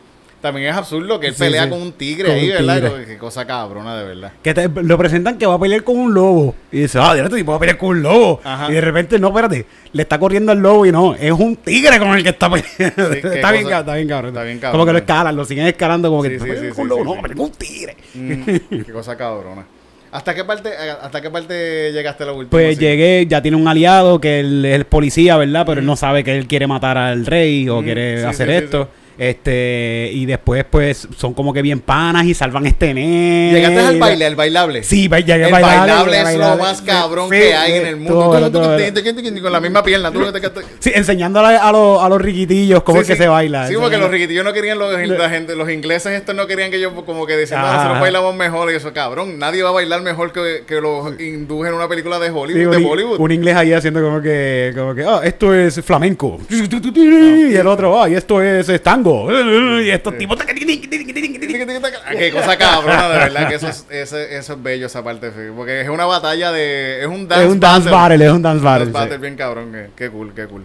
También 0.43 0.69
es 0.71 0.77
absurdo 0.77 1.21
que 1.21 1.29
él 1.29 1.35
Sí, 1.35 1.39
pelea 1.39 1.65
sí. 1.65 1.71
con 1.71 1.81
un 1.81 1.93
tigre 1.93 2.27
Con 2.29 2.37
ahí, 2.37 2.51
un 2.51 2.67
¿verdad? 2.67 2.91
tigre. 2.91 3.07
Qué 3.07 3.17
cosa 3.17 3.47
cabrona, 3.47 3.97
de 3.97 4.05
verdad. 4.05 4.33
Que 4.43 4.53
te- 4.53 4.69
lo 4.69 4.99
presentan 4.99 5.39
que 5.39 5.47
va 5.47 5.55
a 5.55 5.59
pelear 5.61 5.85
con 5.85 5.97
un 5.97 6.13
lobo. 6.13 6.55
Y 6.73 6.81
dice, 6.81 6.99
ah, 7.01 7.15
este 7.17 7.37
tipo 7.37 7.53
va 7.53 7.57
a 7.59 7.61
pelear 7.61 7.79
con 7.79 7.91
un 7.91 8.03
lobo. 8.03 8.41
Ajá. 8.43 8.69
Y 8.69 8.75
de 8.75 8.81
repente, 8.81 9.19
no, 9.21 9.29
espérate, 9.29 9.65
le 9.93 10.03
está 10.03 10.19
corriendo 10.19 10.51
al 10.53 10.59
lobo 10.59 10.85
y 10.85 10.91
no, 10.93 11.15
es 11.15 11.31
un 11.31 11.55
tigre 11.57 11.99
con 12.01 12.09
el 12.17 12.23
que 12.25 12.31
está 12.31 12.51
peleando. 12.51 13.13
Sí, 13.15 13.21
está, 13.35 13.53
bien, 13.53 13.67
está 13.71 13.95
bien 13.95 14.09
cabrón. 14.09 14.29
está 14.33 14.43
bien 14.43 14.59
cabrón, 14.59 14.73
Como 14.81 14.87
que 14.87 14.93
lo 14.93 14.99
escalan, 14.99 15.37
lo 15.37 15.45
siguen 15.45 15.67
escalando 15.69 16.11
como 16.11 16.23
que 16.25 16.35
está 16.35 16.75
con 16.75 16.83
un 16.83 16.89
lobo. 16.89 17.05
no, 17.05 17.23
con 17.23 17.41
un 17.41 17.53
tigre. 17.53 17.97
Mm, 18.15 18.43
qué 18.85 18.93
cosa 18.93 19.17
cabrona. 19.17 19.65
¿Hasta 20.11 20.35
qué 20.35 20.45
parte, 20.45 20.71
hasta 21.01 21.23
qué 21.23 21.31
parte 21.31 21.91
llegaste 21.93 22.25
a 22.25 22.27
la 22.27 22.33
última? 22.33 22.51
Pues 22.51 22.79
llegué, 22.79 23.27
ya 23.27 23.41
tiene 23.41 23.57
un 23.57 23.67
aliado 23.67 24.21
que 24.21 24.41
él 24.41 24.65
es 24.65 24.75
el 24.75 24.85
policía, 24.85 25.39
¿verdad? 25.39 25.65
Pero 25.65 25.81
él 25.81 25.87
no 25.87 25.97
sabe 25.97 26.23
que 26.23 26.37
él 26.37 26.47
quiere 26.49 26.67
matar 26.67 26.99
al 26.99 27.25
rey 27.25 27.67
o 27.71 27.81
Mm, 27.81 27.85
quiere 27.85 28.19
sí, 28.19 28.25
hacer 28.27 28.49
sí, 28.51 28.59
sí, 28.59 28.65
esto. 28.65 28.89
Este, 29.23 30.11
y 30.13 30.27
después, 30.27 30.65
pues, 30.69 31.07
son 31.17 31.33
como 31.33 31.53
que 31.53 31.63
bien 31.63 31.81
panas 31.81 32.25
y 32.25 32.35
salvan 32.35 32.67
este 32.67 32.93
nene. 32.93 33.53
¿Llegaste 33.53 33.79
al 33.79 33.99
baile, 33.99 34.27
al 34.27 34.35
bailable? 34.37 34.83
Sí, 34.83 35.07
ba- 35.09 35.21
llegué 35.21 35.35
El 35.35 35.45
al 35.45 35.53
bailable. 35.63 35.93
bailable 35.93 36.17
es 36.17 36.23
lo 36.23 36.29
bailable. 36.41 36.63
más 36.63 36.83
cabrón 36.83 37.31
que 37.31 37.55
hay 37.55 37.73
en 37.75 37.87
el 37.87 37.97
mundo. 37.97 38.15
todo, 38.15 38.51
todo. 38.51 38.77
Con 39.43 39.53
la 39.53 39.61
misma 39.61 39.83
pierna. 39.83 40.11
tú. 40.11 40.21
Sí, 40.81 40.91
enseñando 40.95 41.39
a, 41.41 41.73
los, 41.73 42.03
a 42.03 42.09
los 42.09 42.21
riquitillos 42.21 42.83
cómo 42.83 42.99
Sí, 42.99 43.03
es 43.03 43.07
que 43.09 43.15
sí. 43.15 43.23
se 43.23 43.29
baila. 43.29 43.69
Sí, 43.69 43.75
porque 43.79 43.97
los 43.97 44.11
riquitillos 44.11 44.45
no 44.45 44.53
querían, 44.53 44.79
los, 44.79 44.93
la 45.09 45.31
gente, 45.31 45.55
los 45.57 45.71
ingleses 45.71 46.13
estos 46.13 46.35
no 46.35 46.47
querían 46.47 46.71
que 46.71 46.77
ellos 46.79 46.93
como 47.07 47.27
que 47.27 47.37
decían, 47.37 47.61
"Ah, 47.65 47.75
nosotros 47.77 48.01
bailamos 48.01 48.35
mejor 48.35 48.73
y 48.73 48.75
eso, 48.77 48.93
cabrón. 48.93 49.39
Nadie 49.39 49.63
va 49.63 49.69
a 49.69 49.73
bailar 49.73 50.03
mejor 50.03 50.33
que, 50.33 50.65
que 50.67 50.81
los 50.81 51.21
hindúes 51.21 51.69
en 51.69 51.75
una 51.77 51.89
película 51.89 52.19
de 52.19 52.31
Hollywood. 52.31 52.75
Sí, 52.75 52.81
de 52.81 52.85
Bollywood. 52.87 53.21
un 53.21 53.31
inglés 53.33 53.55
ahí 53.57 53.73
haciendo 53.73 54.03
como 54.03 54.21
que, 54.21 54.73
como 54.77 54.95
que, 54.95 55.05
ah, 55.05 55.21
esto 55.23 55.55
es 55.55 55.81
flamenco. 55.83 56.39
Y 56.51 57.55
el 57.55 57.67
otro, 57.67 58.01
ah, 58.03 58.09
y 58.09 58.15
esto 58.15 58.43
es, 58.43 58.69
es 58.69 58.83
Y 59.83 59.91
estos 59.91 60.17
tipos. 60.19 60.39
Ah, 60.41 60.45
Qué 62.19 62.31
cosa 62.31 62.57
cabrona, 62.57 63.09
de 63.09 63.19
verdad 63.19 63.49
que 63.49 63.55
eso 63.57 63.69
es, 63.69 63.87
eso 63.91 64.19
es 64.19 64.63
bello 64.63 64.87
esa 64.87 65.03
parte. 65.05 65.31
sí, 65.31 65.51
Porque 65.57 65.81
es 65.83 65.89
una 65.89 66.05
batalla 66.05 66.51
de... 66.53 67.01
Es 67.03 67.07
un 67.07 67.27
dance 67.29 67.45
Es 67.47 67.51
un 67.53 67.61
dance 67.61 67.91
battle, 67.91 68.25
es 68.27 68.33
un 68.33 68.43
dance 68.43 68.59
Un 68.59 68.65
battle. 68.65 68.85
dance 68.87 68.99
battle 68.99 69.17
sí. 69.17 69.21
bien 69.21 69.37
cabrón. 69.37 69.73
que- 69.73 69.89
Qué 69.97 70.11
cool, 70.11 70.33
qué 70.35 70.47
cool. 70.47 70.65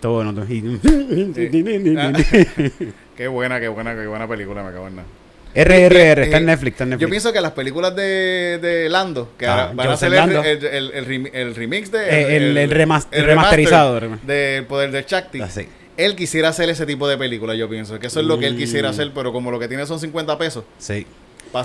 Todo 0.00 0.14
bueno. 0.24 0.44
y- 0.48 0.60
Qué 3.16 3.28
buena, 3.28 3.60
qué 3.60 3.68
buena, 3.68 3.94
qué 3.94 4.06
buena 4.06 4.26
película, 4.28 4.62
me 4.64 4.72
cago 4.72 4.88
en 4.88 4.96
nada. 4.96 5.08
RRR, 5.54 6.22
está 6.24 6.36
Eh, 6.36 6.40
en 6.40 6.46
Netflix, 6.46 6.72
está 6.74 6.84
en 6.84 6.90
Yo 6.90 6.94
Netflix. 6.96 7.10
pienso 7.10 7.32
que 7.32 7.40
las 7.40 7.52
películas 7.52 7.94
de, 7.94 8.58
de 8.60 8.88
Lando, 8.88 9.30
que 9.38 9.46
Ah, 9.46 9.70
van 9.72 9.88
a 9.88 9.92
hacer 9.92 10.12
el, 10.12 10.32
el, 10.32 10.64
el- 10.66 10.90
el 10.92 11.06
remi- 11.06 11.30
el 11.32 11.54
remix 11.54 11.92
de. 11.92 11.98
Eh, 12.08 12.36
el- 12.36 12.58
el 12.58 12.70
remas- 12.72 13.06
el 13.12 13.24
remasterizado. 13.24 14.00
Del 14.24 14.64
poder 14.64 14.90
de 14.90 15.04
Shakti. 15.06 15.40
Ah, 15.40 15.48
sí. 15.48 15.68
Él 15.96 16.16
quisiera 16.16 16.48
hacer 16.48 16.68
ese 16.70 16.86
tipo 16.86 17.06
de 17.08 17.16
película, 17.16 17.54
yo 17.54 17.68
pienso. 17.68 17.98
Que 18.00 18.08
eso 18.08 18.20
es 18.20 18.26
lo 18.26 18.38
que 18.38 18.46
él 18.46 18.56
quisiera 18.56 18.88
Mm. 18.88 18.90
hacer, 18.92 19.12
pero 19.14 19.32
como 19.32 19.50
lo 19.50 19.58
que 19.58 19.68
tiene 19.68 19.86
son 19.86 19.98
50 20.00 20.36
pesos, 20.38 20.64
Sí. 20.78 21.06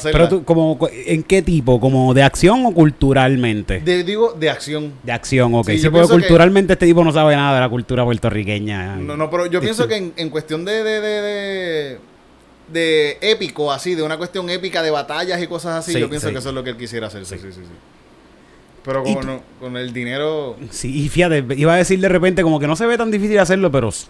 Pero 0.04 0.30
tú, 0.30 0.44
como, 0.44 0.78
¿en 0.92 1.24
qué 1.24 1.42
tipo? 1.42 1.80
¿Como 1.80 2.14
de 2.14 2.22
acción 2.22 2.64
o 2.64 2.72
culturalmente? 2.76 3.80
De, 3.80 3.98
De- 3.98 4.04
digo, 4.04 4.34
de 4.40 4.48
acción. 4.52 4.94
acción, 5.10 5.56
ok. 5.56 5.68
Sí, 5.72 5.90
porque 5.90 6.06
que- 6.06 6.14
culturalmente 6.14 6.74
este 6.74 6.86
tipo 6.86 7.04
no 7.04 7.12
sabe 7.12 7.36
nada 7.36 7.56
de 7.56 7.62
la 7.62 7.70
cultura 7.70 8.04
puertorriqueña. 8.06 8.98
No, 8.98 9.18
no, 9.18 9.32
pero 9.32 9.48
yo 9.48 9.60
pienso 9.60 9.88
que 9.88 9.96
en, 9.96 10.14
en 10.16 10.30
cuestión 10.30 10.64
de, 10.64 10.84
de, 10.84 11.02
de, 11.02 11.22
de, 11.22 11.98
de 12.72 13.18
épico, 13.32 13.72
así, 13.72 13.96
de 13.96 14.04
una 14.04 14.18
cuestión 14.18 14.48
épica 14.52 14.84
de 14.84 14.92
batallas 14.92 15.42
y 15.42 15.48
cosas 15.48 15.78
así, 15.80 15.94
Sí, 15.94 16.00
yo 16.00 16.08
pienso 16.08 16.28
sí. 16.28 16.34
que 16.34 16.40
eso 16.40 16.50
es 16.50 16.56
lo 16.56 16.64
que 16.64 16.70
él 16.70 16.78
quisiera 16.78 17.08
hacer. 17.08 17.26
Sí, 17.26 17.38
sí, 17.40 17.48
sí. 17.52 17.62
Pero 18.84 19.02
¿Y 19.02 19.14
como 19.14 19.20
tú- 19.20 19.28
no- 19.28 19.42
con 19.60 19.78
el 19.78 19.92
dinero... 19.94 20.56
Sí, 20.72 21.04
y 21.06 21.10
fíjate, 21.10 21.44
iba 21.58 21.74
a 21.74 21.78
decir 21.78 22.00
de 22.00 22.10
repente 22.10 22.42
como 22.44 22.60
que 22.60 22.68
no 22.68 22.76
se 22.76 22.86
ve 22.86 22.98
tan 22.98 23.12
difícil 23.12 23.38
hacerlo, 23.40 23.72
pero 23.72 23.90
s- 23.90 24.08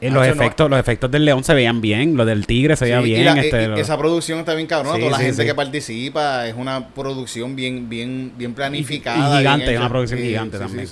eh, 0.00 0.10
los 0.10 0.14
no. 0.14 0.24
efectos, 0.24 0.68
los 0.70 0.78
efectos 0.80 1.10
del 1.10 1.24
león 1.24 1.44
se 1.44 1.54
veían 1.54 1.80
bien, 1.80 2.16
los 2.16 2.26
del 2.26 2.46
tigre 2.46 2.74
se 2.74 2.86
veía 2.86 3.00
Sí, 3.02 3.10
y 3.10 3.14
bien. 3.14 3.24
la- 3.26 3.40
este, 3.40 3.62
y- 3.62 3.66
lo- 3.68 3.76
esa 3.76 3.96
producción 3.98 4.38
está 4.40 4.54
bien 4.54 4.66
cabrona. 4.66 4.94
Sí, 4.96 5.00
Toda 5.00 5.12
la 5.12 5.18
sí, 5.18 5.24
gente 5.26 5.44
que 5.46 5.54
participa 5.54 6.46
es 6.48 6.54
una 6.56 6.88
producción 6.88 7.54
bien, 7.54 7.88
bien, 7.88 8.32
bien 8.36 8.50
y 8.50 8.54
planificada. 8.54 9.28
bien 9.28 9.38
gigante, 9.38 9.76
una 9.78 9.88
producción 9.88 10.20
gigante 10.20 10.58
también. 10.58 10.88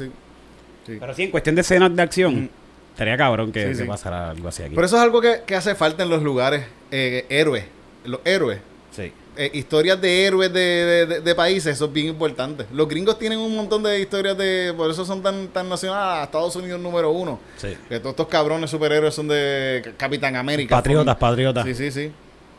Pero 0.86 1.14
sí, 1.14 1.22
en 1.24 1.30
cuestión 1.30 1.54
de 1.54 1.60
escenas 1.62 1.94
de 1.94 2.02
acción, 2.02 2.34
Mm. 2.44 2.48
estaría 2.92 3.16
cabrón 3.16 3.52
que, 3.52 3.72
que 3.76 3.84
pasara 3.84 4.30
algo 4.30 4.48
así 4.48 4.62
aquí. 4.62 4.74
Pero 4.74 4.86
eso 4.86 4.96
es 4.96 5.02
algo 5.02 5.20
que, 5.20 5.40
que 5.46 5.54
hace 5.54 5.74
falta 5.74 6.02
en 6.04 6.10
los 6.10 6.22
lugares. 6.22 6.64
eh, 6.90 7.26
héroes. 7.28 7.64
Los 8.04 8.20
héroes. 8.24 8.60
sí. 8.92 9.12
Eh, 9.38 9.50
historias 9.54 10.00
de 10.00 10.24
héroes 10.26 10.52
de, 10.52 10.60
de- 10.60 11.06
de- 11.06 11.20
de 11.20 11.34
países, 11.34 11.74
eso 11.74 11.84
es 11.86 11.92
bien 11.92 12.08
importante. 12.08 12.66
Los 12.74 12.88
gringos 12.88 13.18
tienen 13.18 13.38
un 13.38 13.54
montón 13.56 13.82
de 13.84 14.00
historias 14.00 14.36
de. 14.36 14.74
Por 14.76 14.90
eso 14.90 15.04
son 15.04 15.22
tan, 15.22 15.48
tan 15.48 15.68
nacionales. 15.68 16.02
Ah, 16.04 16.22
Estados 16.24 16.54
Unidos 16.56 16.80
número 16.80 17.10
uno. 17.12 17.38
Sí. 17.56 17.68
Que 17.88 18.00
todos 18.00 18.10
estos 18.14 18.26
cabrones 18.28 18.68
superhéroes 18.68 19.14
son 19.14 19.28
de 19.28 19.94
Capitán 19.96 20.34
América. 20.36 20.76
Patriotas, 20.76 21.16
patriotas. 21.16 21.64
Sí, 21.64 21.74
sí, 21.74 21.90
sí. 21.90 22.12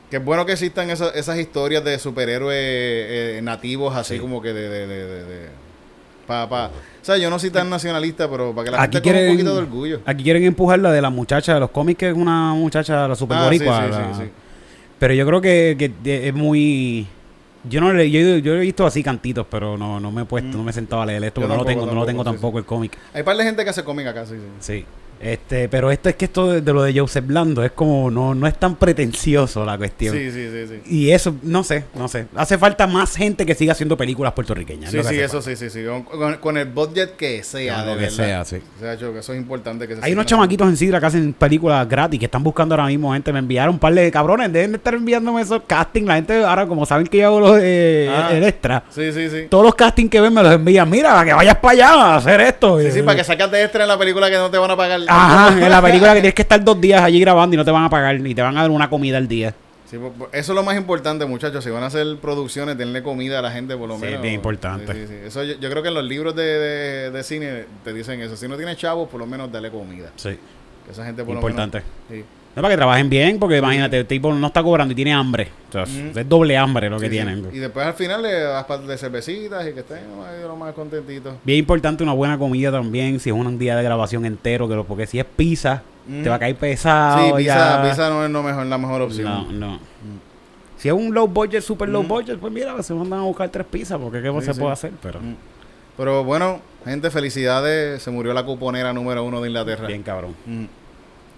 Que 0.09 0.17
es 0.17 0.25
bueno 0.25 0.43
que 0.45 0.53
existan 0.53 0.89
esas, 0.89 1.15
esas 1.15 1.37
historias 1.37 1.83
de 1.83 1.99
superhéroes 1.99 2.57
eh, 2.57 3.39
nativos, 3.43 3.95
así 3.95 4.15
Sí. 4.15 4.19
como 4.19 4.41
que 4.41 4.53
de. 4.53 5.49
pa, 6.25 6.47
pa. 6.49 6.67
O 7.01 7.05
sea, 7.05 7.17
yo 7.17 7.29
no 7.29 7.39
soy 7.39 7.49
tan 7.49 7.69
nacionalista, 7.69 8.29
pero 8.29 8.53
para 8.53 8.65
que 8.65 8.71
la 8.71 8.81
Aquí 8.83 8.93
gente 8.97 9.01
tenga 9.01 9.17
un 9.19 9.25
quieren, 9.25 9.35
poquito 9.37 9.53
de 9.55 9.61
orgullo. 9.61 10.01
aquí 10.05 10.23
quieren 10.23 10.43
empujar 10.43 10.79
la 10.79 10.91
de 10.91 11.01
la 11.01 11.09
muchacha 11.09 11.53
de 11.53 11.59
los 11.59 11.71
cómics, 11.71 11.97
que 11.99 12.09
es 12.09 12.15
una 12.15 12.53
muchacha, 12.53 13.07
la 13.07 13.15
super 13.15 13.37
Ah, 13.37 13.41
sí, 13.41 13.45
boricua, 13.59 13.83
sí, 13.85 13.91
la- 13.91 14.13
sí, 14.15 14.21
sí. 14.23 14.29
Pero 14.99 15.13
yo 15.13 15.25
creo 15.25 15.41
que, 15.41 15.91
que 16.03 16.27
es 16.27 16.33
muy... 16.33 17.07
Yo 17.63 17.81
no 17.81 17.91
le, 17.91 18.09
yo, 18.09 18.37
yo 18.37 18.55
he 18.55 18.59
visto 18.59 18.85
así 18.85 19.03
cantitos, 19.03 19.45
pero 19.49 19.77
no, 19.77 19.99
no 19.99 20.11
me 20.11 20.21
he 20.21 20.25
puesto, 20.25 20.57
no 20.57 20.63
me 20.63 20.71
he 20.71 20.73
sentado 20.73 21.01
a 21.01 21.05
leer 21.05 21.23
esto, 21.25 21.41
porque 21.41 21.53
no 21.53 21.59
lo 21.59 21.65
tampoco, 21.65 21.85
tengo, 21.85 21.93
no 21.93 21.99
lo 22.01 22.05
tengo 22.05 22.23
tampoco, 22.23 22.37
sí, 22.37 22.41
tampoco 22.41 22.59
el 22.59 22.65
cómic. 22.65 22.97
Hay 23.13 23.23
par 23.23 23.35
de 23.35 23.43
gente 23.43 23.63
que 23.63 23.69
hace 23.69 23.83
cómic 23.83 24.07
acá, 24.07 24.25
sí, 24.25 24.35
sí. 24.35 24.45
Sí. 24.59 24.85
Este, 25.19 25.67
pero 25.67 25.91
esto 25.91 26.07
es 26.09 26.15
que 26.15 26.25
esto 26.25 26.47
de, 26.47 26.61
de 26.61 26.73
lo 26.73 26.81
de 26.83 26.97
Joseph 26.97 27.25
Blando 27.25 27.63
es 27.63 27.71
como 27.71 28.09
no, 28.09 28.33
no 28.33 28.47
es 28.47 28.57
tan 28.57 28.75
pretencioso 28.75 29.65
la 29.65 29.77
cuestión. 29.77 30.15
Sí, 30.15 30.31
sí, 30.31 30.47
sí, 30.49 30.67
sí. 30.67 30.81
Y 30.95 31.11
eso, 31.11 31.35
no 31.43 31.63
sé, 31.63 31.83
no 31.95 32.07
sé. 32.07 32.27
Hace 32.35 32.57
falta 32.57 32.87
más 32.87 33.15
gente 33.15 33.45
que 33.45 33.53
siga 33.55 33.73
haciendo 33.73 33.97
películas 33.97 34.33
puertorriqueñas. 34.33 34.91
Sí, 34.91 34.99
sí, 35.03 35.19
eso 35.19 35.41
falta. 35.41 35.55
sí, 35.57 35.69
sí, 35.69 35.69
sí. 35.69 35.85
Con, 36.39 36.57
el 36.57 36.65
budget 36.65 37.15
que 37.17 37.43
sea, 37.43 37.75
Con 37.77 37.85
de 37.85 37.91
lo 37.91 37.97
que 37.97 38.03
verdad. 38.05 38.15
sea, 38.15 38.45
sí. 38.45 38.57
O 38.77 38.79
sea, 38.79 38.95
yo, 38.95 39.11
que 39.13 39.19
eso 39.19 39.33
es 39.33 39.39
importante 39.39 39.87
que 39.87 39.95
se 39.95 40.05
Hay 40.05 40.13
unos 40.13 40.25
chamaquitos 40.25 40.67
en 40.69 40.77
Sidra 40.77 40.99
que 40.99 41.05
hacen 41.07 41.33
películas 41.33 41.87
gratis, 41.87 42.17
que 42.19 42.25
están 42.25 42.43
buscando 42.43 42.75
ahora 42.75 42.87
mismo 42.87 43.11
gente. 43.13 43.33
Me 43.33 43.39
enviaron 43.39 43.75
un 43.75 43.79
par 43.79 43.93
de 43.93 44.09
cabrones, 44.11 44.51
deben 44.53 44.71
de 44.71 44.77
estar 44.77 44.93
enviándome 44.93 45.41
esos 45.41 45.61
castings. 45.67 46.07
La 46.07 46.15
gente 46.15 46.43
ahora, 46.43 46.65
como 46.65 46.85
saben 46.85 47.05
que 47.07 47.17
yo 47.17 47.27
hago 47.27 47.39
los, 47.41 47.57
eh, 47.61 48.09
Ah. 48.09 48.29
el 48.31 48.43
extra, 48.43 48.83
Sí, 48.89 49.11
sí, 49.11 49.29
sí. 49.29 49.47
todos 49.49 49.63
los 49.65 49.75
castings 49.75 50.09
que 50.09 50.21
ven 50.21 50.33
me 50.33 50.41
los 50.43 50.53
envían. 50.53 50.89
Mira, 50.89 51.11
para 51.11 51.25
que 51.25 51.33
vayas 51.33 51.57
para 51.57 51.71
allá 51.73 51.89
a 51.93 52.15
hacer 52.17 52.41
esto. 52.41 52.79
Sí, 52.79 52.91
sí, 52.91 53.01
para 53.01 53.17
que 53.17 53.23
sacas 53.23 53.51
de 53.51 53.63
extra 53.63 53.83
en 53.83 53.89
la 53.89 53.97
película 53.99 54.29
que 54.29 54.37
no 54.37 54.49
te 54.49 54.57
van 54.57 54.71
a 54.71 54.77
pagar. 54.77 54.99
Ajá, 55.09 55.57
en 55.65 55.69
la 55.69 55.81
película 55.81 56.13
que 56.13 56.21
tienes 56.21 56.33
que 56.35 56.41
estar 56.43 56.63
dos 56.63 56.79
días 56.79 57.01
allí 57.01 57.19
grabando 57.19 57.53
y 57.55 57.57
no 57.57 57.65
te 57.65 57.71
van 57.71 57.83
a 57.83 57.89
pagar, 57.89 58.19
ni 58.19 58.33
te 58.35 58.41
van 58.41 58.57
a 58.57 58.61
dar 58.61 58.71
una 58.71 58.89
comida 58.89 59.17
al 59.17 59.27
día. 59.27 59.53
Sí, 59.89 59.97
pues, 59.97 60.11
pues, 60.17 60.29
eso 60.33 60.51
es 60.51 60.55
lo 60.55 60.61
más 60.63 60.77
importante, 60.77 61.25
muchachos. 61.25 61.63
Si 61.63 61.69
van 61.71 61.81
a 61.81 61.87
hacer 61.87 62.05
producciones, 62.21 62.77
denle 62.77 63.01
comida 63.01 63.39
a 63.39 63.41
la 63.41 63.49
gente, 63.51 63.75
por 63.75 63.87
lo 63.89 63.95
Sí, 63.95 64.01
menos. 64.01 64.15
es 64.17 64.21
bien 64.21 64.35
importante. 64.35 64.93
Sí, 64.93 64.99
sí, 65.01 65.07
sí. 65.07 65.15
Eso 65.25 65.43
yo, 65.43 65.55
yo 65.59 65.69
creo 65.69 65.81
que 65.81 65.89
en 65.89 65.95
los 65.95 66.03
libros 66.03 66.35
de, 66.35 66.43
de- 66.43 67.11
de 67.11 67.23
cine 67.23 67.65
te 67.83 67.91
dicen 67.91 68.21
eso. 68.21 68.35
Si 68.37 68.47
no 68.47 68.55
tienes 68.55 68.77
chavos, 68.77 69.09
por 69.09 69.19
lo 69.19 69.25
menos 69.25 69.51
dale 69.51 69.71
comida. 69.71 70.11
Sí, 70.15 70.37
esa 70.91 71.05
gente 71.05 71.23
por 71.23 71.33
importante. 71.35 71.79
lo 71.79 71.83
menos. 72.13 72.27
Sí. 72.27 72.38
No 72.55 72.61
para 72.63 72.73
que 72.73 72.77
trabajen 72.77 73.09
bien, 73.09 73.39
porque 73.39 73.57
imagínate, 73.57 73.99
el 73.99 74.05
tipo 74.05 74.33
no 74.33 74.47
está 74.47 74.61
cobrando 74.63 74.91
y 74.91 74.95
tiene 74.95 75.13
hambre. 75.13 75.49
O 75.69 75.71
sea, 75.71 75.83
Ujú. 75.83 76.19
Es 76.19 76.27
doble 76.27 76.57
hambre 76.57 76.89
lo 76.89 76.97
que 76.99 77.05
Sí, 77.05 77.11
sí. 77.11 77.15
tienen. 77.17 77.47
Y 77.53 77.59
después 77.59 77.85
al 77.85 77.93
final 77.93 78.21
le 78.23 78.31
das 78.41 78.65
par 78.65 78.81
de 78.81 78.97
cervecitas 78.97 79.65
y 79.67 79.73
que 79.73 79.81
estén 79.81 79.99
lo 80.45 80.55
más 80.55 80.73
contentitos. 80.73 81.35
Bien 81.43 81.59
importante 81.59 82.03
una 82.03 82.13
buena 82.13 82.37
comida 82.37 82.71
también, 82.71 83.19
si 83.19 83.29
es 83.29 83.35
un 83.35 83.57
día 83.59 83.75
de 83.77 83.83
grabación 83.83 84.25
entero, 84.25 84.67
que 84.67 84.75
lo, 84.75 84.83
porque 84.83 85.05
si 85.07 85.19
es 85.19 85.25
pizza, 85.25 85.83
Mm. 86.07 86.23
te 86.23 86.29
va 86.29 86.35
a 86.35 86.39
caer 86.39 86.55
pesado. 86.55 87.27
sí, 87.27 87.33
pizza, 87.37 87.83
ya. 87.83 87.89
pizza 87.89 88.09
no 88.09 88.25
es 88.25 88.31
no 88.31 88.41
mejor, 88.41 88.65
la 88.65 88.77
mejor 88.79 89.03
opción. 89.03 89.25
No, 89.27 89.51
no. 89.51 89.79
Si 90.75 90.87
es 90.87 90.93
un 90.93 91.13
low 91.13 91.27
budget, 91.27 91.61
super 91.61 91.87
low 91.87 92.03
budget, 92.03 92.39
pues 92.39 92.51
mira, 92.51 92.81
se 92.81 92.93
mandan 92.95 93.19
a 93.19 93.23
buscar 93.23 93.47
tres 93.49 93.67
pizzas, 93.69 93.99
porque 93.99 94.21
qué 94.21 94.31
Sí, 94.41 94.45
se 94.53 94.59
puede 94.59 94.73
hacer, 94.73 94.91
pero 95.03 95.19
Mm. 95.19 95.35
Pero 95.97 96.23
bueno, 96.23 96.61
gente, 96.85 97.11
felicidades. 97.11 98.01
Se 98.01 98.09
murió 98.09 98.33
la 98.33 98.43
cuponera 98.45 98.93
número 98.93 99.21
uno 99.23 99.41
de 99.41 99.49
Inglaterra. 99.49 99.85
bien 99.85 100.01
cabrón. 100.01 100.33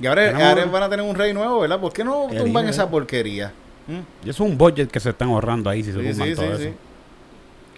Mm. 0.01 0.03
Y 0.03 0.07
ahora, 0.07 0.65
van 0.65 0.83
a 0.83 0.89
tener 0.89 1.05
un 1.05 1.15
rey 1.15 1.33
nuevo, 1.33 1.59
¿verdad? 1.61 1.79
¿Por 1.79 1.93
qué 1.93 2.03
no 2.03 2.27
tumban 2.37 2.67
esa 2.67 2.89
porquería? 2.89 3.51
¿Mm? 3.87 4.25
Y 4.25 4.29
eso 4.29 4.43
es 4.43 4.49
un 4.51 4.57
budget 4.57 4.89
que 4.89 4.99
se 4.99 5.09
están 5.09 5.29
ahorrando 5.29 5.69
ahí, 5.69 5.83
si 5.83 5.91
se 5.91 5.99
Sí, 6.01 6.09
tumban 6.09 6.27
sí, 6.29 6.35
todo 6.35 6.45
sí, 6.45 6.51
eso. 6.51 6.61
sí. 6.63 6.73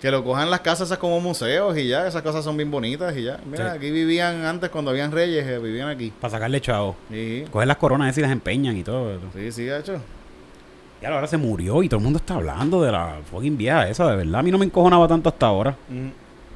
Que 0.01 0.12
lo 0.12 0.21
cojan 0.23 0.51
las 0.51 0.59
casas 0.59 0.89
esas 0.89 0.97
como 0.97 1.21
museos 1.21 1.77
y 1.77 1.88
ya, 1.88 2.05
esas 2.05 2.21
cosas 2.21 2.43
son 2.43 2.57
bien 2.57 2.69
bonitas 2.69 3.15
y 3.15 3.23
ya. 3.23 3.39
Mira, 3.49 3.71
aquí 3.71 3.89
vivían 3.89 4.43
antes 4.45 4.69
cuando 4.69 4.91
habían 4.91 5.13
reyes, 5.13 5.47
eh, 5.47 5.59
vivían 5.59 5.88
aquí. 5.88 6.12
Para 6.19 6.31
sacarle 6.31 6.59
chavo. 6.59 6.97
Sí, 7.09 7.45
Coger 7.49 7.67
las 7.69 7.77
coronas 7.77 8.09
esas 8.09 8.17
y 8.17 8.21
las 8.23 8.31
empeñan 8.31 8.75
y 8.75 8.83
todo. 8.83 9.17
sí, 9.33 9.51
sí, 9.51 9.69
hecho. 9.69 10.01
Y 11.01 11.05
ahora 11.05 11.25
se 11.27 11.38
murió 11.38 11.83
y 11.83 11.89
todo 11.89 11.97
el 11.99 12.03
mundo 12.03 12.17
está 12.17 12.36
hablando 12.36 12.81
de 12.81 12.91
la 12.91 13.17
fucking 13.31 13.57
vieja 13.57 13.88
esa, 13.89 14.09
de 14.09 14.17
verdad. 14.17 14.36
A 14.39 14.43
mí 14.43 14.51
no 14.51 14.57
me 14.57 14.65
encojonaba 14.65 15.07
tanto 15.07 15.29
hasta 15.29 15.45
ahora. 15.47 15.75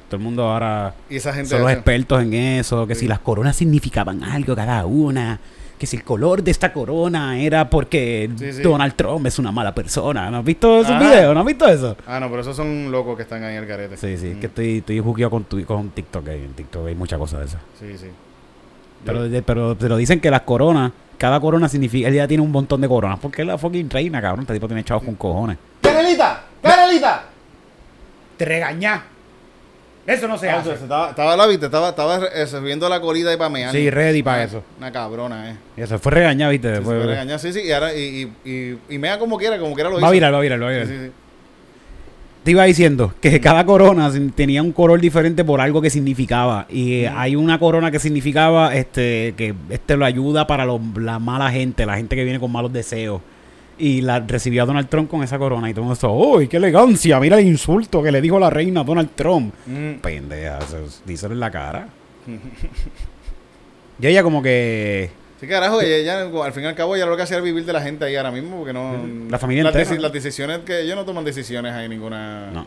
Todo 0.08 0.16
el 0.16 0.22
mundo 0.22 0.44
ahora 0.50 0.94
Y 1.10 1.16
esa 1.16 1.32
gente. 1.32 1.50
son 1.50 1.60
los 1.62 1.70
expertos 1.70 2.22
en 2.22 2.32
eso, 2.34 2.86
que 2.86 2.94
Sí. 2.94 3.00
si 3.02 3.08
las 3.08 3.18
coronas 3.18 3.54
significaban 3.56 4.22
algo 4.24 4.56
cada 4.56 4.84
una, 4.86 5.38
que 5.78 5.86
si 5.86 5.96
el 5.98 6.02
color 6.02 6.42
de 6.42 6.50
esta 6.50 6.72
corona 6.72 7.38
era 7.38 7.68
porque 7.70 8.28
Sí, 8.36 8.52
sí. 8.54 8.62
Donald 8.62 8.94
Trump 8.96 9.26
es 9.26 9.38
una 9.38 9.52
mala 9.52 9.74
persona. 9.74 10.30
¿No 10.30 10.38
has 10.38 10.44
visto 10.44 10.80
esos 10.80 10.92
Ajá. 10.92 10.98
videos? 11.00 11.34
¿No 11.34 11.40
has 11.40 11.46
visto 11.46 11.68
eso? 11.68 11.96
Ah, 12.06 12.18
no, 12.18 12.28
pero 12.30 12.40
esos 12.40 12.56
son 12.56 12.90
locos 12.90 13.16
que 13.16 13.22
están 13.22 13.44
ahí 13.44 13.54
en 13.56 13.62
el 13.62 13.68
carete. 13.68 13.96
Sí, 13.96 14.16
sí, 14.16 14.34
Mm. 14.34 14.40
que 14.40 14.46
estoy, 14.46 14.78
estoy 14.78 14.98
jugueado 15.00 15.30
con, 15.30 15.44
tu- 15.44 15.64
con 15.64 15.90
TikTok. 15.90 16.26
ahí. 16.28 16.42
En 16.44 16.54
TikTok 16.54 16.86
hay 16.88 16.94
muchas 16.94 17.18
cosas 17.18 17.40
de 17.40 17.46
esas. 17.46 17.60
Sí, 17.78 17.96
sí. 17.98 18.06
Pero, 19.04 19.28
de- 19.28 19.42
pero, 19.42 19.76
pero 19.78 19.96
dicen 19.96 20.20
que 20.20 20.30
las 20.30 20.40
coronas, 20.40 20.90
cada 21.18 21.38
corona 21.38 21.68
significa, 21.68 22.08
él 22.08 22.14
ya 22.14 22.26
tiene 22.26 22.42
un 22.42 22.50
montón 22.50 22.80
de 22.80 22.88
coronas. 22.88 23.18
Porque 23.20 23.42
es 23.42 23.48
la 23.48 23.56
fucking 23.58 23.88
reina, 23.90 24.20
cabrón. 24.20 24.40
Este 24.40 24.54
tipo 24.54 24.66
tiene 24.66 24.82
chavos 24.82 25.04
con 25.04 25.14
cojones. 25.14 25.58
¡Canelita! 25.82 26.44
¡Canelita! 26.62 27.24
Te 28.36 28.44
regañá. 28.44 29.04
Eso 30.08 30.26
no 30.26 30.38
se 30.38 30.46
se 30.64 30.72
estaba, 30.72 31.10
estaba 31.10 31.36
la 31.36 31.46
viste, 31.46 31.66
estaba, 31.66 31.90
estaba 31.90 32.18
eh, 32.34 32.46
sirviendo 32.46 32.88
la 32.88 32.98
colita 32.98 33.32
y 33.32 33.36
para 33.36 33.50
mear. 33.50 33.72
Sí, 33.72 33.90
ready 33.90 34.22
para 34.22 34.42
eso. 34.44 34.62
Una 34.78 34.90
cabrona, 34.90 35.50
eh. 35.50 35.56
Y 35.76 35.82
eso 35.82 35.98
fue 35.98 36.12
regañado, 36.12 36.50
¿viste? 36.50 36.76
Sí, 36.78 36.82
fue 36.82 36.98
regañar, 37.04 37.38
sí, 37.38 37.52
sí, 37.52 37.60
y 37.60 37.72
ahora, 37.72 37.94
y, 37.94 38.32
y, 38.44 38.50
y, 38.50 38.78
y 38.88 38.98
mea 38.98 39.18
como 39.18 39.36
quiera, 39.36 39.58
como 39.58 39.74
quiera 39.74 39.90
lo 39.90 39.96
hizo. 39.96 40.02
va 40.02 40.08
a 40.08 40.12
virar, 40.12 40.32
va 40.32 40.38
a 40.38 40.40
virar, 40.40 40.62
va 40.62 40.66
a 40.68 40.70
virar. 40.70 40.86
sí, 40.86 40.94
sí. 41.04 41.10
Te 42.44 42.52
iba 42.52 42.64
diciendo 42.64 43.12
que 43.20 43.38
cada 43.42 43.66
corona 43.66 44.10
tenía 44.34 44.62
un 44.62 44.72
color 44.72 44.98
diferente 44.98 45.44
por 45.44 45.60
algo 45.60 45.82
que 45.82 45.90
significaba. 45.90 46.64
Y 46.70 47.04
hay 47.04 47.36
una 47.36 47.58
corona 47.58 47.90
que 47.90 47.98
significaba 47.98 48.74
este 48.74 49.34
que 49.36 49.54
este 49.68 49.98
lo 49.98 50.06
ayuda 50.06 50.46
para 50.46 50.64
los- 50.64 50.80
la 50.96 51.18
mala 51.18 51.50
gente, 51.50 51.84
la 51.84 51.96
gente 51.96 52.16
que 52.16 52.24
viene 52.24 52.40
con 52.40 52.50
malos 52.50 52.72
deseos. 52.72 53.20
Y 53.78 54.00
la 54.00 54.20
recibió 54.20 54.64
a 54.64 54.66
Donald 54.66 54.88
Trump 54.88 55.08
con 55.10 55.22
esa 55.22 55.38
corona. 55.38 55.70
Y 55.70 55.74
todo 55.74 55.82
el 55.82 55.88
mundo 55.88 56.12
¡Uy, 56.12 56.48
qué 56.48 56.56
elegancia! 56.56 57.20
Mira 57.20 57.38
el 57.38 57.46
insulto 57.46 58.02
que 58.02 58.10
le 58.10 58.20
dijo 58.20 58.38
la 58.38 58.50
reina 58.50 58.80
a 58.80 58.84
Donald 58.84 59.10
Trump. 59.14 59.54
Mm. 59.66 59.94
Pendeja, 60.00 60.58
díselo 61.06 61.34
en 61.34 61.40
la 61.40 61.50
cara. 61.50 61.88
y 64.00 64.06
ella 64.06 64.22
como 64.22 64.42
que... 64.42 65.10
Sí, 65.40 65.46
carajo, 65.46 65.80
ella, 65.80 65.96
ella, 65.96 66.44
al 66.44 66.52
fin 66.52 66.64
y 66.64 66.66
al 66.66 66.74
cabo, 66.74 66.96
ya 66.96 67.06
lo 67.06 67.16
que 67.16 67.22
hacía 67.22 67.36
era 67.36 67.44
vivir 67.44 67.64
de 67.64 67.72
la 67.72 67.80
gente 67.80 68.04
ahí 68.04 68.16
ahora 68.16 68.32
mismo, 68.32 68.56
porque 68.56 68.72
no... 68.72 68.96
La 69.30 69.38
familia 69.38 69.62
las, 69.62 69.76
entera. 69.76 70.00
las 70.00 70.12
decisiones 70.12 70.58
que 70.60 70.80
ellos 70.80 70.96
no 70.96 71.04
toman 71.04 71.24
decisiones 71.24 71.72
ahí 71.72 71.88
ninguna... 71.88 72.50
No. 72.50 72.66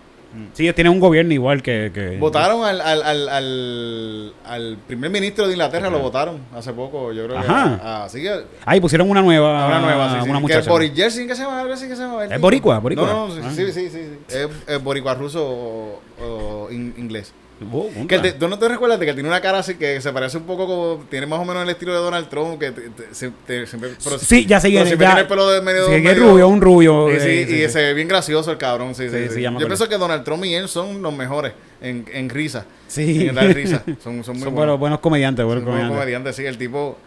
Sí, 0.54 0.64
ellos 0.64 0.76
tienen 0.76 0.94
un 0.94 1.00
gobierno 1.00 1.34
igual 1.34 1.62
que... 1.62 1.92
que 1.94 2.18
Votaron 2.18 2.64
al, 2.64 2.80
al, 2.82 3.04
al, 3.04 3.30
al, 3.30 4.34
al 4.46 4.78
primer 4.88 5.10
ministro 5.12 5.46
de 5.48 5.54
Inglaterra, 5.54 5.90
lo 5.90 6.00
votaron 6.00 6.40
hace 6.56 6.72
poco, 6.74 7.12
yo 7.12 7.26
creo 7.26 7.38
Ajá. 7.38 7.76
que... 7.78 7.82
Ah, 7.84 8.08
sí, 8.10 8.22
que- 8.22 8.46
Ahí 8.66 8.80
pusieron 8.80 9.10
una 9.10 9.22
nueva... 9.22 9.68
una 9.68 9.80
nueva, 9.80 10.10
sí, 10.10 10.16
sí. 10.24 10.30
Una 10.30 10.40
que 10.40 10.42
muchacha. 10.44 10.70
Boris 10.70 10.94
Jeltsin, 10.96 11.28
¿qué 11.28 11.36
se 11.36 11.44
llama? 11.44 11.60
Algo 11.62 11.74
así 11.74 11.88
que 11.88 11.96
se 11.96 12.02
llama. 12.04 12.24
el 12.24 12.32
¿Es 12.32 12.40
boricua? 12.42 12.80
¿Boricua? 12.80 13.06
No, 13.08 13.28
no, 13.28 13.34
sí, 13.36 13.42
Ah. 13.44 13.52
sí, 13.56 13.72
sí, 13.72 13.90
sí, 13.90 14.00
sí. 14.28 14.36
Es, 14.38 14.48
es 14.68 14.84
boricua 14.84 15.14
ruso 15.16 15.46
o, 15.46 16.02
o 16.24 16.72
in- 16.72 16.94
inglés. 16.98 17.34
Oh, 17.72 17.90
Que 18.08 18.18
te- 18.20 18.32
¿Tú 18.34 18.48
no 18.48 18.58
te 18.58 18.68
recuerdas 18.68 19.00
de 19.00 19.06
que 19.06 19.10
él 19.12 19.16
tiene 19.16 19.30
una 19.30 19.40
cara 19.42 19.60
así 19.60 19.76
que 19.76 20.02
se 20.02 20.12
parece 20.12 20.38
un 20.38 20.44
poco 20.44 20.66
como... 20.66 21.04
Tiene 21.10 21.26
más 21.28 21.40
o 21.40 21.46
menos 21.46 21.64
el 21.64 21.70
estilo 21.70 21.94
de 21.94 22.00
Donald 22.00 22.28
Trump, 22.30 22.60
que 22.60 22.72
te- 22.72 22.90
se- 23.14 23.32
siempre... 23.68 23.92
pero- 24.04 24.18
Sí, 24.20 24.46
ya 24.46 24.60
siempre 24.60 24.90
ya- 24.90 24.98
tiene 24.98 25.20
el 25.22 25.28
pelo 25.28 25.50
de 25.52 25.62
medio... 25.62 25.86
Sí, 25.88 25.94
es 25.94 26.18
rubio, 26.20 26.48
un 26.48 26.60
rubio. 26.62 27.10
Eh, 27.10 27.20
sí, 27.20 27.46
sí, 27.48 27.62
y 27.62 27.66
sí. 27.68 27.70
se 27.70 27.80
ve 27.82 27.94
bien 27.94 28.08
gracioso 28.08 28.52
el 28.52 28.58
cabrón, 28.58 28.96
sí, 28.96 29.10
sí, 29.10 29.28
Sí, 29.34 29.42
Yo 29.42 29.58
pienso 29.68 29.88
que 29.88 29.98
Donald 29.98 30.24
Trump 30.24 30.44
y 30.46 30.56
él 30.56 30.68
son 30.68 31.02
los 31.02 31.14
mejores 31.16 31.54
en, 31.82 32.06
en 32.12 32.30
risa. 32.30 32.66
Sí. 32.88 33.28
En 33.28 33.36
dar 33.36 33.46
risa. 33.54 33.84
Son, 34.04 34.24
son 34.24 34.36
muy 34.36 34.44
Son 34.44 34.54
buenos, 34.54 34.54
buenos. 34.56 34.80
buenos 34.80 35.00
comediantes, 35.00 35.46
buenos 35.46 35.64
Son 35.64 35.72
comediantes. 35.72 35.98
comediantes, 36.00 36.36
sí, 36.36 36.46
el 36.46 36.58
tipo... 36.58 36.98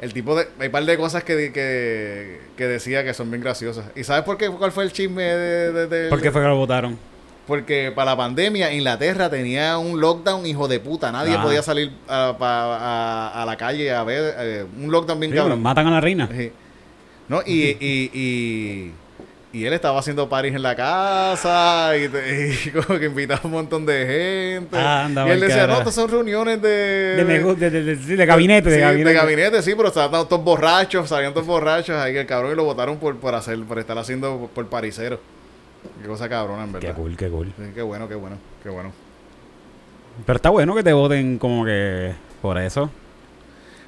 el 0.00 0.12
tipo 0.14 0.34
de. 0.36 0.46
Hay 0.58 0.66
un 0.66 0.72
par 0.72 0.84
de 0.84 0.96
cosas 0.96 1.22
que, 1.24 1.52
que, 1.52 2.40
que 2.56 2.66
decía 2.66 3.04
que 3.04 3.12
son 3.14 3.30
bien 3.30 3.42
graciosas. 3.42 3.86
¿Y 3.94 4.04
sabes 4.04 4.24
por 4.24 4.38
qué? 4.38 4.48
¿Cuál 4.48 4.72
fue 4.72 4.84
el 4.84 4.92
chisme 4.92 5.22
de, 5.22 5.72
de- 5.72 5.86
de- 5.86 6.08
¿Por 6.08 6.20
qué 6.22 6.30
fue 6.30 6.40
que 6.40 6.48
lo 6.48 6.56
votaron? 6.56 6.98
Porque 7.48 7.90
para 7.92 8.12
la 8.12 8.16
pandemia 8.16 8.72
Inglaterra 8.72 9.28
tenía 9.30 9.78
un 9.78 10.00
lockdown 10.00 10.46
hijo 10.46 10.68
de 10.68 10.78
puta. 10.78 11.10
Nadie 11.10 11.34
Ajá. 11.34 11.42
podía 11.42 11.62
salir 11.62 11.90
a, 12.06 12.36
pa- 12.38 12.76
a- 12.76 13.42
a 13.42 13.46
la 13.46 13.56
calle 13.56 13.90
a 13.92 14.04
ver. 14.04 14.34
eh, 14.38 14.66
un 14.80 14.92
lockdown 14.92 15.18
bien 15.18 15.32
Sí, 15.32 15.38
cabrón. 15.38 15.60
matan 15.62 15.86
a 15.86 15.90
la 15.90 16.00
reina. 16.00 16.28
Sí. 16.30 16.52
¿No? 17.26 17.40
Y, 17.46 17.76
y, 17.80 18.10
y, 18.12 18.92
y 19.50 19.64
él 19.64 19.72
estaba 19.72 19.98
haciendo 19.98 20.28
paris 20.28 20.54
en 20.54 20.62
la 20.62 20.76
casa 20.76 21.92
y, 21.96 22.08
te- 22.08 22.54
y 22.66 22.70
como 22.70 22.98
que 22.98 23.06
invitaba 23.06 23.40
a 23.42 23.46
un 23.46 23.52
montón 23.52 23.86
de 23.86 24.56
gente. 24.60 24.76
Ah, 24.78 25.06
anda, 25.06 25.26
y 25.26 25.30
él 25.30 25.40
decía, 25.40 25.56
cara. 25.60 25.72
no, 25.72 25.78
estas 25.78 25.94
son 25.94 26.10
reuniones 26.10 26.60
de... 26.60 26.68
De, 26.68 27.24
de, 27.24 27.96
de- 27.96 28.26
gabinete, 28.26 28.68
de 28.68 28.76
Sí, 28.76 28.80
gabinete. 28.82 29.08
de 29.08 29.14
gabinete, 29.14 29.62
sí, 29.62 29.72
pero 29.74 29.88
estaban 29.88 30.28
todos 30.28 30.44
borrachos, 30.44 31.08
salían 31.08 31.32
todos 31.32 31.46
borrachos 31.46 31.96
ahí 31.96 32.14
el 32.14 32.26
cabrón 32.26 32.52
y 32.52 32.56
lo 32.56 32.64
votaron 32.64 32.98
por, 32.98 33.16
por 33.16 33.34
hacer, 33.34 33.58
por 33.64 33.78
estar 33.78 33.96
haciendo 33.96 34.36
por, 34.38 34.48
por 34.50 34.66
parisero. 34.68 35.18
Qué 36.02 36.08
cosa 36.08 36.28
cabrona, 36.28 36.64
en 36.64 36.72
Qué 36.72 36.78
verdad. 36.78 36.96
cool, 36.96 37.16
qué 37.16 37.28
cool. 37.28 37.46
Sí, 37.56 37.64
qué 37.74 37.82
bueno, 37.82 38.08
qué 38.08 38.14
bueno, 38.14 38.36
qué 38.62 38.68
bueno. 38.68 38.92
Pero 40.26 40.36
está 40.36 40.50
bueno 40.50 40.74
que 40.74 40.82
te 40.82 40.92
voten 40.92 41.38
como 41.38 41.64
que 41.64 42.12
por 42.42 42.58
eso. 42.58 42.90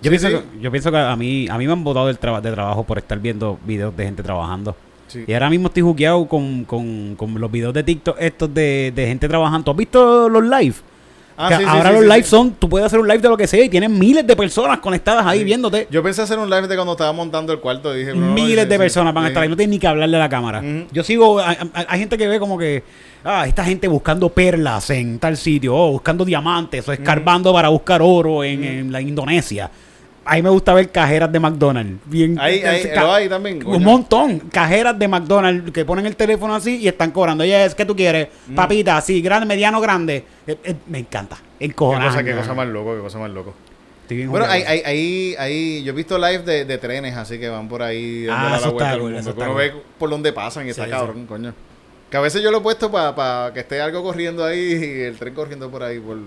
Yo, 0.03 0.11
Sí, 0.11 0.19
pienso, 0.19 0.29
sí. 0.29 0.35
Que, 0.35 0.61
yo 0.61 0.71
pienso 0.71 0.91
que 0.91 0.97
a 0.99 1.15
mí, 1.17 1.49
a 1.49 1.59
mí 1.59 1.67
me 1.67 1.73
han 1.73 1.85
votado 1.85 2.07
del 2.07 2.19
traba- 2.19 2.41
de 2.41 2.53
trabajo 2.53 2.85
por 2.85 2.99
estar 2.99 3.19
viendo 3.19 3.59
videos 3.65 3.97
de 3.97 4.05
gente 4.05 4.23
trabajando. 4.23 4.75
Sí. 5.09 5.25
Y 5.27 5.33
ahora 5.35 5.51
mismo 5.51 5.67
estoy 5.69 5.83
juqueado 5.83 6.27
con, 6.29 6.65
con, 6.65 7.17
con 7.17 7.39
los 7.41 7.51
videos 7.51 7.75
de 7.75 7.83
TikTok 7.83 8.17
estos 8.21 8.55
de, 8.55 8.93
de 8.95 9.07
gente 9.09 9.29
trabajando. 9.29 9.65
¿Tú 9.65 9.71
has 9.73 9.77
visto 9.77 10.29
los 10.29 10.43
live? 10.45 10.75
Ah, 11.43 11.49
Que 11.49 11.57
sí, 11.57 11.63
sí, 11.63 11.69
ahora 11.69 11.89
sí, 11.89 11.95
los 11.95 12.03
sí, 12.05 12.09
live 12.11 12.23
sí. 12.23 12.29
son, 12.31 12.51
tú 12.53 12.69
puedes 12.69 12.85
hacer 12.87 12.99
un 13.01 13.09
live 13.09 13.21
de 13.21 13.29
lo 13.31 13.37
que 13.37 13.47
sea 13.47 13.65
y 13.65 13.69
tienes 13.71 13.89
miles 13.89 14.27
de 14.27 14.37
personas 14.37 14.79
conectadas 14.81 15.25
ahí 15.27 15.43
viéndote. 15.43 15.89
Yo 15.91 16.03
pensé 16.03 16.21
hacer 16.21 16.39
un 16.39 16.51
live 16.51 16.69
de 16.69 16.75
cuando 16.75 16.93
estaba 16.93 17.13
montando 17.13 17.53
el 17.53 17.61
cuarto. 17.61 17.93
Dije, 17.95 18.13
Miles 18.13 18.69
de 18.69 18.77
personas 18.79 19.15
van 19.15 19.25
a 19.25 19.29
estar 19.29 19.43
ahí, 19.43 19.49
no 19.49 19.57
tienes 19.57 19.71
ni 19.71 19.79
que 19.79 19.87
hablarle 19.87 20.17
a 20.19 20.21
la 20.21 20.29
cámara. 20.29 20.63
Yo 20.93 21.03
sigo, 21.03 21.41
hay, 21.41 21.57
hay- 21.73 21.87
hay 21.89 21.99
gente 21.99 22.19
que 22.19 22.29
ve 22.29 22.39
como 22.39 22.59
que, 22.59 22.83
ah, 23.25 23.47
esta 23.47 23.65
gente 23.65 23.89
buscando 23.89 24.29
perlas 24.29 24.91
en 24.91 25.19
tal 25.19 25.37
sitio, 25.39 25.75
o 25.75 25.93
buscando 25.93 26.25
diamantes, 26.27 26.87
o 26.89 26.93
escarbando 26.93 27.53
para 27.55 27.71
buscar 27.71 28.03
oro 28.03 28.45
en, 28.45 28.63
en 28.63 28.93
la 28.93 29.01
Indonesia. 29.01 29.71
A 30.25 30.35
mí 30.37 30.43
me 30.43 30.51
gusta 30.51 30.75
ver 30.75 30.91
cajeras 30.91 31.33
de 31.33 31.41
McDonald's. 31.41 31.99
Bien, 32.05 32.39
Ahí, 32.39 32.61
ahí, 32.63 32.85
ca- 32.95 33.03
lo 33.03 33.13
hay 33.15 33.29
también. 33.29 33.57
un 33.57 33.63
coño. 33.73 33.81
montón. 33.81 34.39
Cajeras 34.53 34.99
de 34.99 35.09
McDonald's 35.09 35.73
que 35.73 35.85
ponen 35.85 36.07
el 36.07 36.15
teléfono 36.15 36.55
así 36.55 36.77
y 36.77 36.89
están 36.89 37.11
cobrando. 37.11 37.43
Oye, 37.43 37.65
es 37.65 37.75
que 37.75 37.85
tú 37.87 37.97
quieres? 37.97 38.29
Mm. 38.47 38.55
Papita, 38.55 38.97
así, 38.99 39.21
grande, 39.23 39.47
mediano, 39.47 39.81
grande. 39.81 40.25
Eh, 40.47 40.57
eh, 40.63 40.75
me 40.89 40.99
encanta. 40.99 41.37
Qué 41.59 41.65
Encojonante. 41.65 42.09
cosa, 42.13 42.25
qué 42.25 42.35
cosa 42.37 42.55
más 42.55 42.69
loco, 42.69 42.95
qué 42.95 43.01
cosa 43.01 43.19
más 43.19 43.31
loco. 43.31 43.55
Estoy 44.03 44.17
bien 44.19 44.31
Bueno, 44.31 44.47
hay, 44.49 44.63
hay, 44.63 44.81
hay, 44.85 45.35
hay- 45.39 45.83
yo 45.85 45.93
he 45.93 45.97
visto 45.97 46.19
live 46.19 46.41
de, 46.43 46.65
de 46.65 46.79
trenes, 46.79 47.17
así 47.17 47.39
que 47.39 47.49
van 47.49 47.69
por 47.69 47.83
ahí 47.83 48.25
dándole 48.25 48.49
Ah, 48.49 48.51
la 48.51 48.57
eso 48.59 48.73
vuelta 48.73 48.85
está 48.85 48.93
al 48.93 48.99
cool, 48.99 49.11
mundo, 49.13 49.21
eso 49.21 49.35
que 49.35 49.41
está 49.41 49.45
uno 49.51 49.53
cool. 49.55 49.63
ve 49.63 49.83
por 49.99 50.11
dónde 50.11 50.33
pasan 50.33 50.67
y 50.67 50.71
está 50.71 50.85
Sí, 50.85 50.91
cabrón, 50.91 51.27
coño. 51.27 51.55
Que 52.11 52.17
a 52.17 52.21
veces 52.21 52.43
yo 52.43 52.51
lo 52.51 52.59
he 52.59 52.61
puesto 52.61 52.91
para 52.91 53.53
que 53.55 53.61
esté 53.61 53.81
algo 53.81 54.03
corriendo 54.03 54.45
ahí 54.45 54.59
y 54.59 55.01
el 55.03 55.17
tren 55.17 55.33
corriendo 55.33 55.71
por 55.71 55.83
ahí, 55.85 55.99
por, 56.01 56.19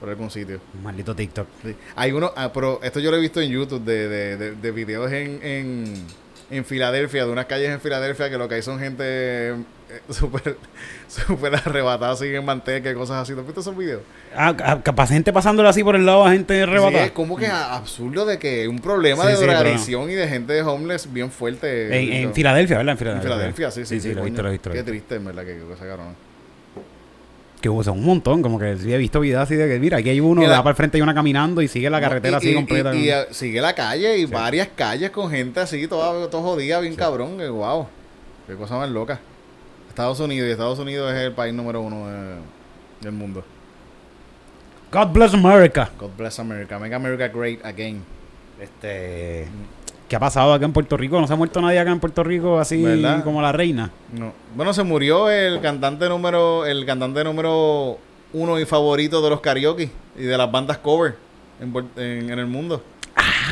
por 0.00 0.08
algún 0.08 0.30
sitio. 0.30 0.60
Maldito 0.82 1.14
TikTok. 1.14 1.46
Sí. 1.62 1.74
Hay 1.94 2.12
uno, 2.12 2.32
ah, 2.36 2.50
pero 2.52 2.80
esto 2.82 3.00
yo 3.00 3.10
lo 3.10 3.16
he 3.16 3.20
visto 3.20 3.40
en 3.40 3.50
YouTube 3.50 3.84
de, 3.84 4.08
de, 4.08 4.36
de, 4.36 4.52
de 4.52 4.70
videos 4.72 5.10
en, 5.12 5.40
en, 5.42 5.94
en 6.50 6.64
Filadelfia, 6.64 7.24
de 7.26 7.32
unas 7.32 7.46
calles 7.46 7.70
en 7.70 7.80
Filadelfia 7.80 8.30
que 8.30 8.38
lo 8.38 8.48
que 8.48 8.56
hay 8.56 8.62
son 8.62 8.78
gente 8.78 9.04
eh, 9.06 9.54
súper 10.10 10.56
súper 11.08 11.54
arrebatada, 11.54 12.12
así 12.12 12.26
en 12.26 12.44
manteca 12.44 12.90
y 12.90 12.94
cosas 12.94 13.22
así. 13.22 13.32
¿Tú 13.32 13.40
has 13.40 13.46
visto 13.46 13.60
esos 13.60 13.76
videos? 13.76 14.02
Ah, 14.36 14.54
ah, 14.64 14.80
capaz 14.82 15.08
gente 15.08 15.32
pasándolo 15.32 15.68
así 15.68 15.82
por 15.84 15.94
el 15.96 16.04
lado 16.04 16.24
a 16.26 16.32
gente 16.32 16.54
Sí, 16.56 16.60
arrebatada. 16.60 17.04
es 17.04 17.12
como 17.12 17.36
que 17.36 17.46
absurdo 17.46 18.26
de 18.26 18.38
que 18.38 18.66
un 18.68 18.80
problema 18.80 19.22
Sí, 19.24 19.30
de 19.30 19.36
sí, 19.36 19.40
no. 19.46 19.52
drogadicción 19.52 20.10
y 20.10 20.14
de 20.14 20.28
gente 20.28 20.52
de 20.52 20.62
homeless 20.62 21.12
bien 21.12 21.30
fuerte. 21.30 21.86
En, 21.96 22.12
en 22.28 22.34
Filadelfia, 22.34 22.78
¿verdad? 22.78 22.92
En 22.92 22.96
en 22.96 22.98
Filadelfia, 22.98 23.30
Filadelfia, 23.32 23.70
sí, 23.70 23.86
sí, 23.86 24.00
sí. 24.00 24.14
lo 24.14 24.24
visto, 24.24 24.42
lo 24.42 24.50
visto. 24.50 24.70
Qué 24.72 24.82
triste, 24.82 25.14
en 25.14 25.24
verdad, 25.24 25.44
que 25.44 25.54
qué 25.56 25.86
cosa 27.60 27.62
cabrona. 27.62 27.62
Que 27.62 27.68
usa 27.68 27.92
un 27.92 28.04
montón, 28.04 28.42
como 28.42 28.58
que 28.58 28.76
sí 28.76 28.92
he 28.92 28.98
visto 28.98 29.20
videos 29.20 29.42
así 29.42 29.54
de 29.54 29.66
que, 29.68 29.78
mira, 29.78 29.98
aquí 29.98 30.10
hay 30.10 30.20
uno, 30.20 30.40
Mira. 30.42 30.52
da 30.52 30.58
para 30.58 30.70
el 30.70 30.76
frente 30.76 30.98
y 30.98 31.00
una 31.00 31.14
caminando 31.14 31.62
y 31.62 31.68
sigue 31.68 31.88
la 31.90 32.00
carretera 32.00 32.34
Y- 32.34 32.36
así 32.36 32.50
y- 32.50 32.54
completa. 32.54 32.94
Y, 32.94 33.08
como- 33.10 33.34
sigue 33.34 33.60
la 33.60 33.74
calle 33.74 34.18
y 34.18 34.26
varias 34.26 34.68
calles 34.76 35.10
con 35.10 35.30
gente 35.30 35.60
así, 35.60 35.86
toda, 35.88 36.28
toda 36.30 36.42
jodida, 36.42 36.80
bien 36.80 36.94
cabrón. 36.94 37.38
Que 37.38 37.48
wow. 37.48 37.86
Qué 38.46 38.54
cosa 38.54 38.76
más 38.76 38.90
loca. 38.90 39.18
Estados 39.88 40.20
Unidos, 40.20 40.48
y 40.48 40.52
Estados 40.52 40.78
Unidos 40.78 41.12
es 41.12 41.18
el 41.20 41.32
país 41.32 41.54
número 41.54 41.80
uno 41.80 42.06
de- 42.08 42.36
del 43.00 43.12
mundo. 43.12 43.44
God 44.92 45.08
bless 45.12 45.34
America. 45.34 45.90
God 45.98 46.10
bless 46.16 46.38
America. 46.38 46.78
Make 46.78 46.94
America 46.94 47.28
great 47.28 47.64
again. 47.64 48.02
Este. 48.60 49.46
¿Qué 50.08 50.14
ha 50.16 50.20
pasado 50.20 50.52
acá 50.52 50.64
en 50.64 50.72
Puerto 50.72 50.96
Rico? 50.96 51.20
No 51.20 51.26
se 51.26 51.32
ha 51.32 51.36
muerto 51.36 51.60
nadie 51.60 51.78
acá 51.80 51.90
en 51.90 51.98
Puerto 52.00 52.22
Rico 52.22 52.58
así 52.60 52.80
¿Verdad? 52.82 53.24
como 53.24 53.42
la 53.42 53.50
reina. 53.52 53.90
No. 54.16 54.32
Bueno, 54.54 54.72
se 54.72 54.84
murió 54.84 55.28
el 55.30 55.60
cantante 55.60 56.08
número, 56.08 56.64
el 56.64 56.86
cantante 56.86 57.24
número 57.24 57.98
uno 58.32 58.60
y 58.60 58.64
favorito 58.64 59.20
de 59.22 59.30
los 59.30 59.40
karaoke 59.40 59.90
y 60.18 60.22
de 60.22 60.38
las 60.38 60.50
bandas 60.50 60.78
cover 60.78 61.16
en, 61.60 61.72
Puer- 61.72 61.86
en- 61.96 62.30
en 62.30 62.38
el 62.38 62.46
mundo. 62.46 62.82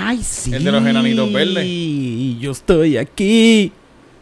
Ay, 0.01 0.23
sí. 0.23 0.53
El 0.55 0.63
de 0.65 0.71
los 0.73 0.85
enanitos 0.87 1.33
verdes. 1.33 1.65
Y 1.67 2.39
yo 2.39 2.53
estoy 2.53 2.99
aquí. 2.99 3.73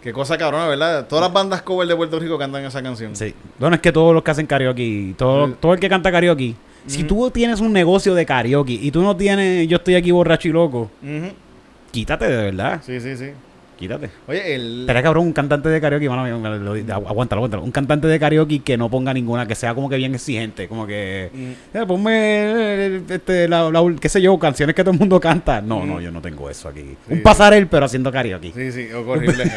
Qué 0.03 0.13
cosa 0.13 0.37
cabrona, 0.39 0.67
¿verdad? 0.69 1.07
Todas 1.07 1.25
las 1.25 1.33
bandas 1.33 1.63
cover 1.63 1.87
de 1.87 1.95
Puerto 1.97 2.19
Rico 2.19 2.39
cantan 2.39 2.65
esa 2.65 2.83
canción. 2.83 3.15
Sí. 3.15 3.35
Bueno, 3.59 3.77
es 3.77 3.83
que 3.83 3.93
todos 3.93 4.15
los 4.15 4.23
que 4.23 4.31
hacen 4.31 4.47
karaoke, 4.47 5.15
todo, 5.19 5.51
todo 5.55 5.75
el 5.75 5.81
que 5.81 5.89
canta 5.89 6.11
karaoke. 6.11 6.55
Si 6.87 7.05
tú 7.05 7.31
tienes 7.31 7.61
un 7.61 7.73
negocio 7.73 8.15
de 8.15 8.27
karaoke 8.27 8.73
y 8.73 8.91
tú 8.91 9.03
no 9.03 9.15
tienes, 9.17 9.69
yo 9.69 9.77
estoy 9.77 9.95
aquí 9.95 10.11
borracho 10.11 10.49
y 10.49 10.53
loco. 10.53 10.91
Quítate 11.93 12.27
de 12.29 12.37
verdad. 12.51 12.81
Sí, 12.85 12.99
sí, 13.01 13.17
sí. 13.17 13.31
Quítate. 13.79 14.11
Oye, 14.29 14.55
el... 14.55 14.85
Pero 14.87 15.03
cabrón, 15.03 15.27
un 15.27 15.33
cantante 15.33 15.69
de 15.69 15.81
karaoke, 15.81 16.09
mano, 16.09 16.23
agu- 16.25 17.05
aguántalo, 17.09 17.41
aguántalo. 17.41 17.63
Un 17.65 17.73
cantante 17.73 18.07
de 18.07 18.21
karaoke 18.21 18.61
que 18.61 18.77
no 18.77 18.89
ponga 18.89 19.13
ninguna, 19.13 19.47
que 19.49 19.57
sea 19.57 19.75
como 19.75 19.89
que 19.89 19.97
bien 19.97 20.15
exigente, 20.15 20.69
como 20.69 20.87
que 20.87 21.31
Mm. 21.35 21.77
eh, 21.79 21.87
ponme 21.89 22.13
eh, 22.15 23.03
este, 23.09 23.49
la, 23.49 23.71
la- 23.71 23.83
qué 24.01 24.09
sé 24.09 24.23
yo, 24.23 24.39
canciones 24.39 24.77
que 24.77 24.85
todo 24.85 24.93
el 24.93 25.01
mundo 25.01 25.19
canta. 25.19 25.61
No, 25.61 25.85
no, 25.85 26.01
yo 26.01 26.13
no 26.13 26.21
tengo 26.21 26.49
eso 26.49 26.69
aquí. 26.69 26.97
Sí. 27.09 27.15
Un 27.15 27.23
pasarel, 27.23 27.67
pero 27.67 27.87
haciendo 27.87 28.13
karaoke. 28.13 28.53
Sí, 28.55 28.71
sí, 28.71 28.93
horrible. 28.95 29.51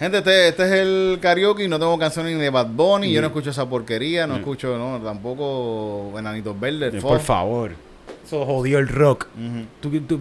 Gente, 0.00 0.18
este, 0.18 0.48
este 0.48 0.62
es 0.64 0.72
el 0.72 1.18
karaoke 1.20 1.62
y 1.64 1.68
no 1.68 1.78
tengo 1.78 1.96
canciones 1.98 2.34
ni 2.34 2.40
de 2.42 2.50
Bad 2.50 2.68
Bunny. 2.70 3.08
Mm. 3.08 3.12
Yo 3.12 3.20
no 3.20 3.26
escucho 3.28 3.50
esa 3.50 3.68
porquería, 3.68 4.26
no 4.26 4.34
escucho, 4.36 4.76
no, 4.76 4.98
tampoco 5.04 6.12
Enanitos 6.18 6.58
Verdes. 6.58 6.94
Eh. 6.94 6.98
Por 7.00 7.20
favor. 7.20 7.70
Eso 8.26 8.44
jodió 8.44 8.78
el 8.78 8.88
rock. 8.88 9.26
Tú, 9.80 9.90
tú- 10.00 10.18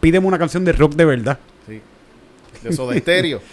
pídeme 0.00 0.26
una 0.26 0.38
canción 0.38 0.64
de 0.64 0.72
rock 0.72 0.94
de 0.94 1.04
verdad. 1.04 1.38
sí. 1.66 1.82
De 2.62 2.72
Soda 2.72 2.96
Stereo. 2.98 3.40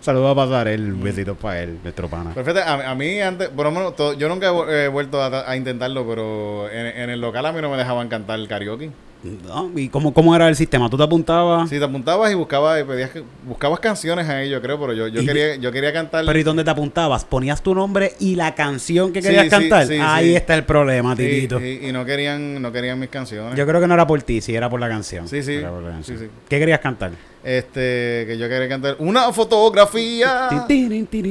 Saludos 0.00 0.32
a 0.32 0.34
pasar 0.34 0.68
el 0.68 0.92
besito 0.92 1.34
para 1.34 1.62
él, 1.62 1.78
nuestro 1.82 2.08
pana. 2.08 2.34
Perfecto, 2.34 2.60
a, 2.60 2.90
a 2.90 2.94
mí 2.94 3.20
antes, 3.20 3.48
por 3.48 3.64
lo 3.64 3.70
menos, 3.72 3.96
to- 3.96 4.12
yo 4.12 4.28
nunca 4.28 4.48
he 4.48 4.50
vu- 4.50 4.68
he 4.68 4.88
vuelto 4.88 5.22
a, 5.22 5.48
a 5.50 5.56
intentarlo, 5.56 6.06
pero 6.06 6.68
en, 6.70 6.86
en 6.86 7.10
el 7.10 7.20
local 7.20 7.46
a 7.46 7.52
mí 7.52 7.62
no 7.62 7.70
me 7.70 7.76
dejaban 7.78 8.08
cantar 8.08 8.38
el 8.38 8.46
karaoke. 8.46 8.90
No, 9.24 9.70
¿Y 9.74 9.88
cómo, 9.88 10.12
cómo 10.12 10.36
era 10.36 10.48
el 10.48 10.54
sistema? 10.54 10.90
¿Tú 10.90 10.98
te 10.98 11.02
apuntabas? 11.02 11.70
Si 11.70 11.78
te 11.78 11.84
apuntabas 11.84 12.30
y 12.30 12.34
buscabas, 12.34 12.80
y 12.80 12.84
pedías, 12.84 13.10
buscabas 13.46 13.80
canciones 13.80 14.28
ahí, 14.28 14.50
yo 14.50 14.60
creo, 14.60 14.78
pero 14.78 14.92
yo, 14.92 15.08
yo 15.08 15.22
Y- 15.22 15.26
quería, 15.26 15.56
yo 15.56 15.72
quería 15.72 15.92
cantar. 15.94 16.26
Pero 16.26 16.38
¿y 16.38 16.42
dónde 16.42 16.62
te 16.62 16.70
apuntabas? 16.70 17.24
¿Ponías 17.24 17.62
tu 17.62 17.74
nombre 17.74 18.12
y 18.20 18.34
la 18.36 18.54
canción 18.54 19.12
que 19.14 19.22
Sí, 19.22 19.28
querías 19.28 19.44
sí, 19.44 19.50
cantar? 19.50 19.86
sí, 19.86 19.98
Ahí 19.98 20.28
sí. 20.30 20.36
está 20.36 20.54
el 20.54 20.64
problema, 20.64 21.16
Sí, 21.16 21.22
titito. 21.22 21.58
sí, 21.58 21.80
y 21.84 21.92
no 21.92 22.04
querían, 22.04 22.60
no 22.60 22.70
querían 22.70 22.98
mis 22.98 23.08
canciones. 23.08 23.56
Yo 23.56 23.66
creo 23.66 23.80
que 23.80 23.86
no 23.86 23.94
era 23.94 24.06
por 24.06 24.22
ti, 24.22 24.42
sí 24.42 24.54
era 24.54 24.68
por 24.68 24.78
la 24.78 24.88
canción. 24.90 25.26
Sí, 25.26 25.42
sí. 25.42 25.54
Era 25.54 25.70
por 25.70 25.82
la 25.82 25.90
canción. 25.90 26.18
Sí, 26.18 26.24
sí. 26.26 26.30
¿Qué 26.46 26.58
querías 26.58 26.80
cantar? 26.80 27.12
Este, 27.44 28.24
que 28.26 28.38
yo 28.38 28.48
quería 28.48 28.68
cantar 28.70 28.96
una 29.00 29.30
fotografía. 29.32 30.48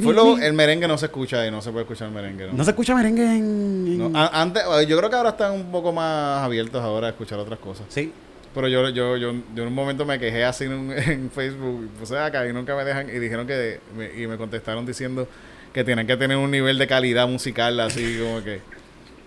Fue 0.03 0.13
lo- 0.13 0.37
el 0.37 0.53
merengue 0.53 0.87
no 0.87 0.97
se 0.97 1.07
escucha 1.07 1.41
ahí, 1.41 1.49
no 1.49 1.59
se 1.61 1.71
puede 1.71 1.83
escuchar 1.85 2.11
merengue. 2.11 2.47
¿no? 2.47 2.53
No 2.53 2.63
se 2.63 2.69
escucha 2.69 2.93
merengue 2.95 3.23
en... 3.23 3.85
en- 3.87 4.11
No, 4.13 4.19
a- 4.19 4.41
antes, 4.41 4.61
yo 4.87 4.95
creo 4.97 5.09
que 5.09 5.15
ahora 5.15 5.29
están 5.29 5.53
un 5.53 5.71
poco 5.71 5.91
más 5.91 6.43
abiertos 6.43 6.81
ahora 6.83 7.07
a 7.07 7.09
escuchar 7.09 7.39
otras 7.39 7.57
cosas. 7.59 7.85
Sí. 7.89 8.11
Pero 8.53 8.67
yo, 8.67 8.87
yo, 8.89 9.17
yo, 9.17 9.33
yo 9.55 9.63
en 9.63 9.67
un 9.67 9.73
momento 9.73 10.05
me 10.05 10.19
quejé 10.19 10.43
así 10.43 10.65
en, 10.65 10.73
un- 10.73 10.91
en 10.95 11.31
Facebook, 11.31 11.89
puse 11.99 12.15
acá 12.17 12.47
y 12.47 12.53
nunca 12.53 12.75
me 12.75 12.83
dejan, 12.83 13.09
y 13.09 13.13
dijeron 13.17 13.47
que, 13.47 13.79
me- 13.97 14.13
y 14.21 14.27
me 14.27 14.37
contestaron 14.37 14.85
diciendo 14.85 15.27
que 15.73 15.83
tienen 15.83 16.05
que 16.05 16.15
tener 16.15 16.37
un 16.37 16.51
nivel 16.51 16.77
de 16.77 16.85
calidad 16.85 17.27
musical 17.27 17.79
así 17.79 18.19
como 18.23 18.43
que... 18.43 18.61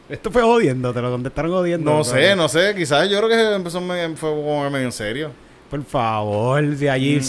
Esto 0.09 0.31
fue 0.31 0.42
jodiendo, 0.42 0.94
te 0.94 1.03
lo 1.03 1.11
contestaron 1.11 1.51
jodiendo. 1.51 1.90
No 1.90 2.05
sé, 2.05 2.37
no 2.37 2.49
sé, 2.49 2.77
quizás 2.77 3.11
yo 3.11 3.16
creo 3.18 3.29
que 3.29 3.55
empezó 3.57 3.81
me- 3.81 4.11
fue 4.14 4.31
como 4.31 4.70
medio 4.70 4.87
en 4.87 4.92
serio. 4.92 5.33
Por 5.70 5.85
favor, 5.85 6.64
de 6.64 6.87
Mm. 6.87 6.90
allí. 6.92 7.20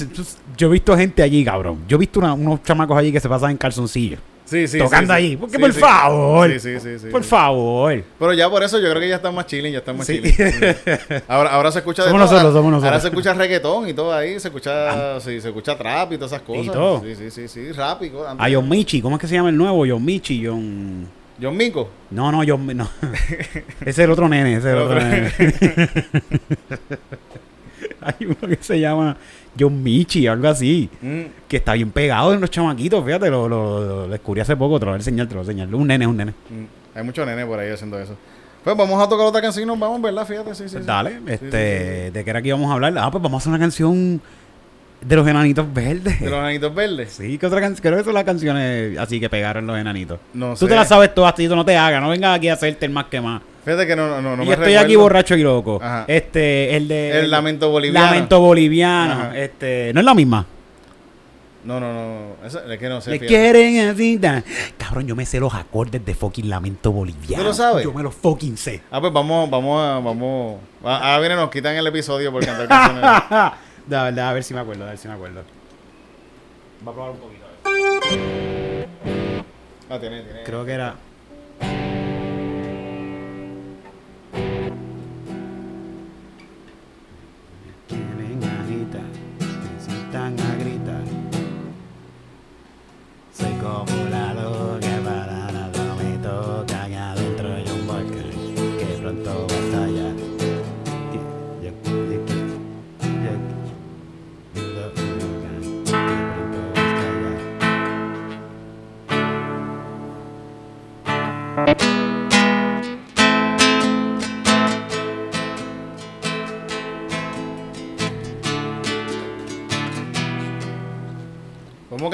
Yo 0.57 0.67
he 0.67 0.71
visto 0.71 0.95
gente 0.97 1.21
allí, 1.23 1.43
cabrón. 1.43 1.79
Yo 1.87 1.97
he 1.97 1.99
visto 1.99 2.19
una- 2.19 2.33
unos 2.33 2.63
chamacos 2.63 2.97
allí 2.97 3.11
que 3.11 3.19
se 3.19 3.29
pasan 3.29 3.51
en 3.51 3.57
calzoncillos. 3.57 4.19
Sí, 4.45 4.65
sí, 4.65 4.77
tocando 4.77 5.13
sí, 5.13 5.19
sí. 5.19 5.25
allí. 5.25 5.35
Porque 5.37 5.55
Sí, 5.57 5.61
por 5.61 5.73
sí. 5.73 5.79
favor. 5.81 6.49
Sí, 6.51 6.59
sí, 6.59 6.79
sí, 6.79 6.99
sí, 6.99 7.07
por 7.07 7.21
sí. 7.21 7.29
favor. 7.29 8.01
Pero 8.17 8.33
ya 8.33 8.49
por 8.49 8.63
eso 8.63 8.79
yo 8.79 8.89
creo 8.89 9.01
que 9.01 9.09
ya 9.09 9.17
están 9.17 9.35
más 9.35 9.45
chilling, 9.45 9.73
ya 9.73 9.79
están 9.79 9.97
más 9.97 10.07
Sí. 10.07 10.21
chilling. 10.21 10.33
Ahora, 11.27 11.49
ahora 11.49 11.69
se 11.71 11.79
escucha 11.79 12.03
de 12.05 12.11
Somos 12.11 12.29
todo. 12.29 12.39
nosotros, 12.39 12.53
somos 12.53 12.73
Ahora 12.75 12.95
nosotros. 12.95 13.01
se 13.01 13.07
escucha 13.09 13.33
reggaetón 13.33 13.89
y 13.89 13.93
todo 13.93 14.13
ahí, 14.13 14.39
se 14.39 14.47
escucha, 14.47 15.19
sí, 15.19 15.41
se 15.41 15.49
escucha 15.49 15.77
trap 15.77 16.13
y 16.13 16.17
todas 16.17 16.31
esas 16.31 16.43
cosas. 16.43 16.73
todo. 16.73 17.01
Sí, 17.03 17.15
sí, 17.15 17.29
sí, 17.31 17.47
sí, 17.49 17.71
rap 17.73 18.01
y 18.03 18.09
cosas. 18.09 18.35
A 18.39 18.47
John 18.49 18.69
Michi, 18.69 19.01
¿cómo 19.01 19.17
es 19.17 19.21
que 19.21 19.27
se 19.27 19.35
llama 19.35 19.49
el 19.49 19.57
nuevo? 19.57 19.85
John 19.85 20.05
Michi, 20.05 20.45
John... 20.45 21.07
John 21.41 21.55
Mico. 21.57 21.89
No, 22.09 22.31
no, 22.31 22.41
yo 22.45 22.57
no. 22.57 22.89
ese 23.81 23.89
es 23.89 23.99
el 23.99 24.11
otro 24.11 24.29
nene, 24.29 24.55
ese 24.55 24.69
es 24.69 24.73
el 24.75 24.81
otro 24.81 24.97
nene. 24.99 25.31
Hay 28.01 28.25
uno 28.25 28.35
que 28.47 28.57
se 28.61 28.79
llama 28.79 29.15
John 29.59 29.81
Michi, 29.83 30.27
algo 30.27 30.47
así. 30.49 30.89
Mm, 31.01 31.21
Que 31.47 31.57
está 31.57 31.73
bien 31.73 31.91
pegado 31.91 32.33
en 32.33 32.41
los 32.41 32.49
chamaquitos, 32.51 33.03
fíjate, 33.05 33.29
lo, 33.29 33.47
lo, 33.49 33.79
lo 33.85 34.07
descubrí 34.07 34.41
hace 34.41 34.55
poco, 34.55 34.79
te 34.79 34.85
lo 34.85 34.91
voy 34.91 34.97
a 34.97 34.99
enseñar, 34.99 35.27
te 35.27 35.33
lo 35.35 35.41
voy 35.41 35.47
a 35.49 35.51
enseñar. 35.51 35.73
Un 35.75 35.87
nene, 35.87 36.07
un 36.07 36.17
nene. 36.17 36.31
mm. 36.31 36.97
Hay 36.97 37.03
muchos 37.03 37.25
nenes 37.27 37.45
por 37.45 37.59
ahí 37.59 37.69
haciendo 37.71 37.99
eso. 37.99 38.15
Pues 38.63 38.75
vamos 38.75 39.01
a 39.01 39.07
tocar 39.07 39.25
otra 39.27 39.41
canción 39.41 39.63
y 39.63 39.67
nos 39.67 39.79
vamos, 39.79 40.01
¿verdad? 40.01 40.25
Fíjate, 40.25 40.53
sí, 40.55 40.63
sí. 40.67 40.73
Pues 40.73 40.83
sí. 40.83 40.87
dale, 40.87 41.11
Sí, 41.11 41.17
sí, 41.27 41.31
este, 41.33 42.11
¿de 42.11 42.23
qué 42.23 42.29
era 42.29 42.41
que 42.41 42.47
íbamos 42.49 42.69
a 42.69 42.73
hablar? 42.73 42.93
Ah, 42.97 43.09
pues 43.11 43.21
vamos 43.21 43.35
a 43.35 43.41
hacer 43.43 43.49
una 43.51 43.59
canción 43.59 44.19
de 44.99 45.15
los 45.15 45.27
enanitos 45.27 45.71
verdes. 45.73 46.19
De 46.19 46.29
los 46.29 46.39
enanitos 46.39 46.73
verdes. 46.73 47.11
Sí, 47.13 47.37
que 47.37 47.45
otra 47.45 47.61
canción, 47.61 47.81
creo 47.83 47.97
que 47.99 48.03
son 48.03 48.13
las 48.15 48.23
canciones 48.23 48.97
así 48.97 49.19
que 49.19 49.29
pegaron 49.29 49.67
los 49.67 49.77
enanitos. 49.77 50.19
No 50.33 50.49
Tú 50.55 50.65
sé. 50.65 50.67
te 50.67 50.75
las 50.75 50.87
sabes 50.87 51.13
todas, 51.13 51.35
tú 51.35 51.55
no 51.55 51.63
te 51.63 51.77
hagas, 51.77 52.01
no 52.01 52.09
vengas 52.09 52.35
aquí 52.35 52.49
a 52.49 52.53
hacerte 52.53 52.85
el 52.87 52.91
más 52.91 53.05
que 53.05 53.21
más. 53.21 53.41
Fíjate 53.67 53.85
que 53.85 53.97
no, 53.97 54.21
no, 54.21 54.37
no 54.37 54.43
y 54.43 54.47
me 54.47 54.53
estoy 54.53 54.75
aquí 54.75 54.95
borracho 54.95 55.35
y 55.35 55.43
loco. 55.43 55.77
Ajá. 55.83 56.05
Este, 56.07 56.77
el 56.77 56.87
de. 56.87 57.19
El 57.19 57.29
lamento 57.29 57.69
boliviano. 57.69 58.05
Lamento 58.05 58.39
boliviano. 58.39 59.11
Ajá. 59.11 59.37
Este, 59.37 59.91
no 59.93 59.99
es 59.99 60.05
la 60.05 60.13
misma. 60.13 60.45
No, 61.65 61.77
no, 61.77 61.93
no. 61.93 62.45
Es 62.45 62.79
que 62.79 62.87
no 62.87 63.01
sé. 63.01 63.11
Le 63.11 63.19
fíjate. 63.19 63.27
quieren 63.27 63.89
así. 63.89 64.21
Cabrón, 64.77 65.05
yo 65.05 65.17
me 65.17 65.25
sé 65.25 65.41
los 65.41 65.53
acordes 65.53 66.05
de 66.05 66.15
fucking 66.15 66.49
lamento 66.49 66.93
boliviano. 66.93 67.43
¿Tú 67.43 67.49
lo 67.49 67.53
sabes? 67.53 67.83
Yo 67.83 67.91
me 67.91 68.03
los 68.03 68.15
fucking 68.15 68.55
sé. 68.55 68.83
Ah, 68.89 69.01
pues 69.01 69.11
vamos, 69.11 69.49
vamos 69.49 69.83
a, 69.83 69.99
vamos. 69.99 70.61
Ah, 70.85 71.15
Ahora 71.15 71.19
viene, 71.19 71.35
nos 71.35 71.49
quitan 71.49 71.75
el 71.75 71.85
episodio 71.87 72.31
por 72.31 72.45
cantar 72.45 72.69
canciones. 72.69 73.01
da, 73.85 74.11
da, 74.13 74.29
a 74.29 74.33
ver 74.33 74.45
si 74.45 74.53
me 74.53 74.61
acuerdo, 74.61 74.85
a 74.85 74.91
ver 74.91 74.97
si 74.97 75.09
me 75.09 75.13
acuerdo. 75.13 75.43
Va 76.87 76.91
a 76.91 76.93
probar 76.95 77.11
un 77.11 77.17
poquito. 77.17 77.45
a 77.65 77.69
ver. 77.69 78.87
Ah, 79.89 79.99
tiene, 79.99 80.21
tiene. 80.21 80.43
Creo 80.45 80.63
que 80.65 80.71
era. 80.71 80.95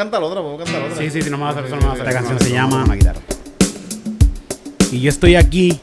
Cantar 0.03 0.21
otra, 0.21 0.41
podemos 0.41 0.63
cantar 0.63 0.83
otra. 0.83 0.97
Sí, 0.97 1.09
sí, 1.09 1.21
sí, 1.21 1.29
no 1.29 1.37
me 1.37 1.43
va 1.43 1.49
a 1.49 1.51
hacer, 1.53 1.69
no 1.69 1.77
me 1.77 1.83
va 1.83 1.89
a 1.89 1.93
hacer. 1.93 2.07
Esta 2.07 2.19
canción 2.19 2.39
se 2.39 2.51
llama 2.51 2.77
vamos 2.77 2.89
a 2.89 2.95
guitarra. 2.95 3.19
Y 4.91 4.99
yo 4.99 5.09
estoy 5.09 5.35
aquí 5.35 5.79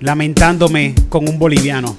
lamentándome 0.00 0.94
con 1.08 1.28
un 1.28 1.38
boliviano. 1.38 1.96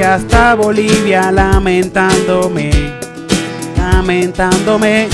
Hasta 0.00 0.54
Bolivia 0.54 1.30
lamentándome, 1.30 2.70
lamentándome. 3.76 5.08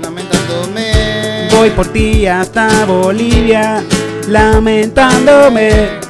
Lamentándome. 0.00 1.48
Voy 1.50 1.70
por 1.70 1.86
ti 1.88 2.26
hasta 2.26 2.84
Bolivia 2.84 3.82
lamentándome, 4.28 6.00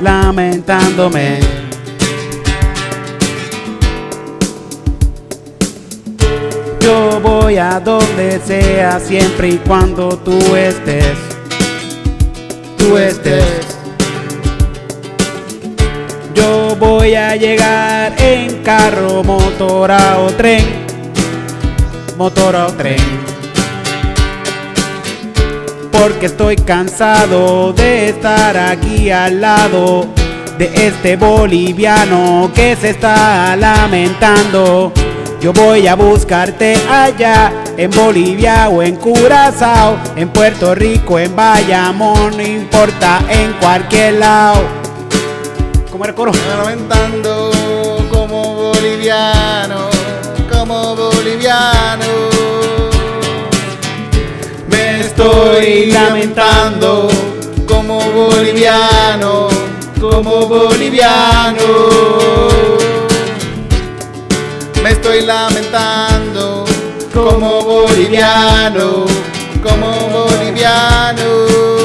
lamentándome. 0.00 1.40
Yo 6.80 7.20
voy 7.20 7.58
a 7.58 7.80
donde 7.80 8.40
sea 8.46 9.00
siempre 9.00 9.48
y 9.48 9.56
cuando 9.58 10.08
tú 10.18 10.38
estés. 10.54 11.18
Tú 12.78 12.96
estés. 12.96 13.65
Voy 16.78 17.14
a 17.14 17.36
llegar 17.36 18.14
en 18.20 18.62
carro, 18.62 19.22
motora 19.22 20.18
o 20.18 20.30
tren. 20.32 20.64
Motora 22.16 22.66
o 22.66 22.72
tren. 22.72 22.96
Porque 25.90 26.26
estoy 26.26 26.56
cansado 26.56 27.72
de 27.72 28.10
estar 28.10 28.56
aquí 28.56 29.10
al 29.10 29.40
lado 29.40 30.06
de 30.58 30.86
este 30.86 31.16
boliviano 31.16 32.50
que 32.54 32.76
se 32.76 32.90
está 32.90 33.56
lamentando. 33.56 34.92
Yo 35.40 35.52
voy 35.52 35.86
a 35.86 35.94
buscarte 35.94 36.76
allá 36.90 37.52
en 37.76 37.90
Bolivia 37.90 38.68
o 38.68 38.82
en 38.82 38.96
Curazao, 38.96 39.98
en 40.16 40.28
Puerto 40.30 40.74
Rico, 40.74 41.18
en 41.18 41.36
Bayamón, 41.36 42.36
no 42.36 42.42
importa, 42.42 43.20
en 43.28 43.52
cualquier 43.54 44.14
lado. 44.14 44.85
¿Cómo 45.96 46.04
era 46.04 46.10
el 46.10 46.14
coro? 46.14 46.32
lamentando 46.58 47.50
como 48.12 48.54
boliviano, 48.54 49.88
como 50.52 50.94
boliviano. 50.94 52.04
Me 54.68 55.00
estoy 55.00 55.86
lamentando 55.86 57.08
como 57.66 57.98
boliviano, 58.10 59.48
como 59.98 60.46
boliviano. 60.46 61.64
Me 64.82 64.90
estoy 64.90 65.22
lamentando 65.22 66.66
como 67.14 67.62
boliviano, 67.62 69.06
como 69.62 69.92
boliviano. 70.10 71.75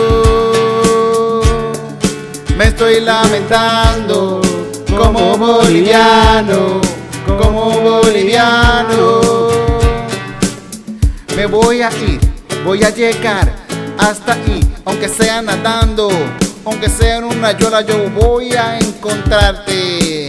Me 2.61 2.67
estoy 2.67 3.01
lamentando 3.01 4.39
como 4.95 5.35
boliviano, 5.35 6.79
como 7.25 7.71
boliviano. 7.71 9.19
Me 11.35 11.47
voy 11.47 11.81
a 11.81 11.89
ir, 11.89 12.19
voy 12.63 12.83
a 12.83 12.91
llegar 12.91 13.51
hasta 13.97 14.33
ahí, 14.33 14.59
aunque 14.85 15.09
sea 15.09 15.41
nadando, 15.41 16.11
aunque 16.63 16.87
sea 16.87 17.17
en 17.17 17.23
una 17.23 17.57
yola, 17.57 17.81
yo 17.81 18.11
voy 18.11 18.53
a 18.53 18.77
encontrarte. 18.77 20.27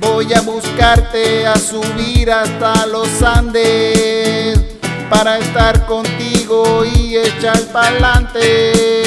Voy 0.00 0.32
a 0.32 0.40
buscarte, 0.40 1.46
a 1.46 1.56
subir 1.58 2.30
hasta 2.30 2.86
los 2.86 3.22
Andes 3.22 4.58
para 5.10 5.36
estar 5.36 5.84
contigo 5.84 6.86
y 6.86 7.18
echar 7.18 7.60
pa'lante. 7.70 9.05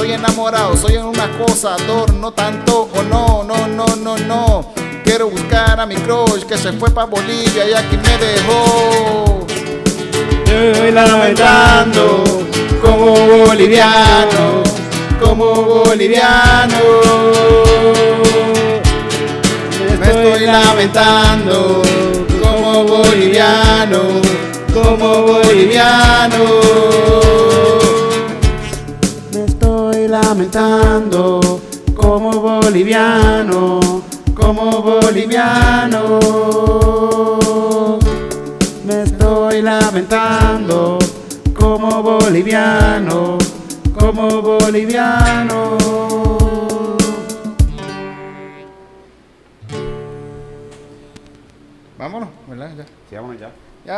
Estoy 0.00 0.14
enamorado, 0.14 0.74
soy 0.78 0.94
en 0.94 1.04
una 1.04 1.28
cosa, 1.36 1.76
no 2.18 2.32
tanto 2.32 2.88
o 2.94 3.02
no, 3.02 3.44
no, 3.44 3.66
no, 3.68 3.84
no, 3.96 4.16
no. 4.16 4.64
Quiero 5.04 5.28
buscar 5.28 5.78
a 5.78 5.84
mi 5.84 5.94
crush 5.94 6.44
que 6.44 6.56
se 6.56 6.72
fue 6.72 6.90
para 6.90 7.06
Bolivia 7.06 7.68
y 7.68 7.74
aquí 7.74 7.98
me 7.98 8.16
dejó. 8.16 9.46
Estoy 10.46 10.92
Lamentando 10.92 12.24
como 12.80 13.14
boliviano, 13.44 14.62
como 15.22 15.44
boliviano. 15.64 16.78
Me 20.00 20.06
estoy 20.06 20.46
lamentando 20.46 21.82
como 22.42 22.84
boliviano, 22.84 24.00
como 24.72 25.22
boliviano. 25.24 26.59
Lamentando 30.30 31.60
como 31.96 32.30
boliviano, 32.30 33.80
como 34.32 34.80
boliviano. 34.80 36.20
Me 38.84 39.02
estoy 39.02 39.60
lamentando 39.60 40.98
como 41.58 42.00
boliviano, 42.00 43.38
como 43.98 44.40
boliviano. 44.40 45.76
Vámonos, 51.98 52.28
¿verdad? 52.46 52.70
Ya. 52.76 52.84
Sí, 52.84 53.16
vámonos 53.16 53.40
ya. 53.40 53.50
Ya. 53.84 53.96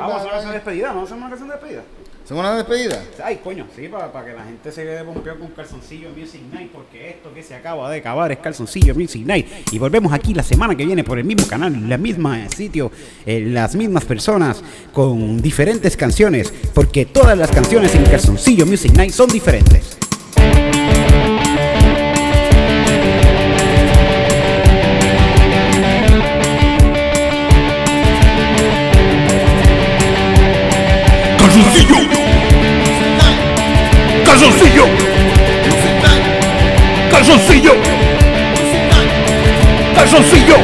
Vamos 0.00 0.16
a 0.16 0.18
hacer 0.18 0.42
una 0.42 0.52
despedida, 0.52 0.88
¿vamos 0.88 1.04
a 1.04 1.04
hacer 1.06 1.16
una 1.16 1.28
canción 1.30 1.48
de 1.48 1.54
despedida? 1.54 1.82
¿Hacemos 2.30 2.44
una 2.44 2.54
despedida? 2.58 3.02
Ay, 3.24 3.40
coño, 3.42 3.66
sí, 3.74 3.88
para, 3.88 4.24
que 4.24 4.32
la 4.32 4.44
gente 4.44 4.70
se 4.70 4.84
quede 4.84 5.02
pompeo 5.02 5.36
con 5.36 5.48
Calzoncillo 5.48 6.10
Music 6.16 6.40
Night, 6.52 6.70
porque 6.70 7.10
esto 7.10 7.34
que 7.34 7.42
se 7.42 7.56
acaba 7.56 7.90
de 7.90 7.98
acabar 7.98 8.30
es 8.30 8.38
Calzoncillo 8.38 8.94
Music 8.94 9.26
Night. 9.26 9.48
Y 9.72 9.80
volvemos 9.80 10.12
aquí 10.12 10.32
la 10.32 10.44
semana 10.44 10.76
que 10.76 10.86
viene 10.86 11.02
por 11.02 11.18
el 11.18 11.24
mismo 11.24 11.44
canal, 11.48 11.74
en 11.74 11.90
el 11.90 11.98
mismo 11.98 12.32
sitio, 12.54 12.92
eh, 13.26 13.40
las 13.40 13.74
mismas 13.74 14.04
personas, 14.04 14.62
con 14.92 15.42
diferentes 15.42 15.96
canciones, 15.96 16.54
porque 16.72 17.04
todas 17.04 17.36
las 17.36 17.50
canciones 17.50 17.96
en 17.96 18.04
Calzoncillo 18.04 18.64
Music 18.64 18.92
Night 18.94 19.10
son 19.10 19.28
diferentes. 19.28 19.98
Calzoncillo. 31.36 32.19
Calzoncillo. 34.40 34.88
Calzoncillo. 37.10 37.74
Calzoncillo. 39.94 40.56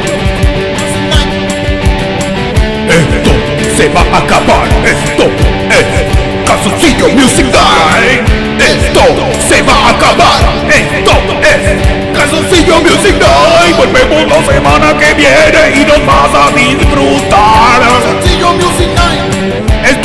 Esto 2.89 3.31
se 3.77 3.89
va 3.89 4.01
a 4.01 4.17
acabar. 4.17 4.67
Esto 4.83 5.25
es 5.69 6.47
Calzoncillo 6.47 7.09
Music 7.09 7.45
Night. 7.45 8.27
Esto 8.59 9.03
se 9.47 9.61
va 9.61 9.73
a 9.73 9.89
acabar. 9.91 10.41
Esto 10.67 11.11
es 11.43 12.17
Calzoncillo 12.17 12.79
Music 12.79 13.15
Night. 13.19 13.77
Volvemos 13.77 14.27
la 14.27 14.53
semana 14.53 14.97
que 14.97 15.13
viene 15.13 15.81
y 15.81 15.85
nos 15.85 16.03
vas 16.03 16.33
a 16.33 16.51
disfrutar. 16.51 17.79
Calzoncillo 17.79 18.53
Music 18.53 18.89
Night. 18.95 19.36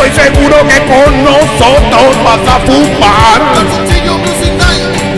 Estoy 0.04 0.24
seguro 0.24 0.56
que 0.66 0.78
con 0.80 1.22
nosotros 1.22 2.24
vas 2.24 2.48
a 2.48 2.58
fumar. 2.66 3.40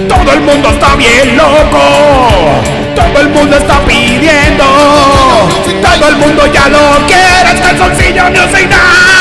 Todo 0.06 0.32
el 0.34 0.40
mundo 0.42 0.68
está 0.68 0.94
bien 0.94 1.38
loco. 1.38 2.60
Todo 2.94 3.20
el 3.22 3.28
mundo 3.30 3.56
está 3.56 3.80
pidiendo. 3.86 4.64
Todo 5.82 6.08
el 6.08 6.16
mundo 6.16 6.46
ya 6.52 6.68
lo 6.68 7.06
quiere. 7.06 7.60
Calzoncillo 7.62 8.24
Music 8.24 8.68
Night. 8.68 9.13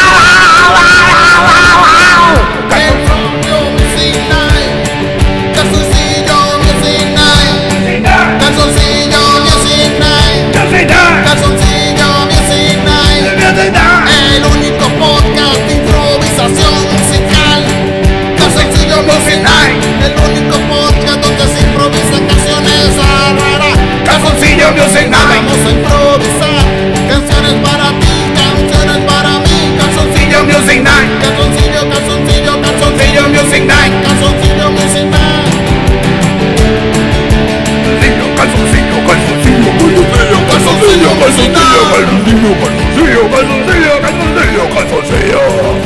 가서 41.24 41.42
내려가서 41.48 42.12
내려가서 42.26 42.84
내려가서 42.96 43.52
내려가서 43.66 44.22
내려가서 44.34 45.02
내려가서 45.02 45.83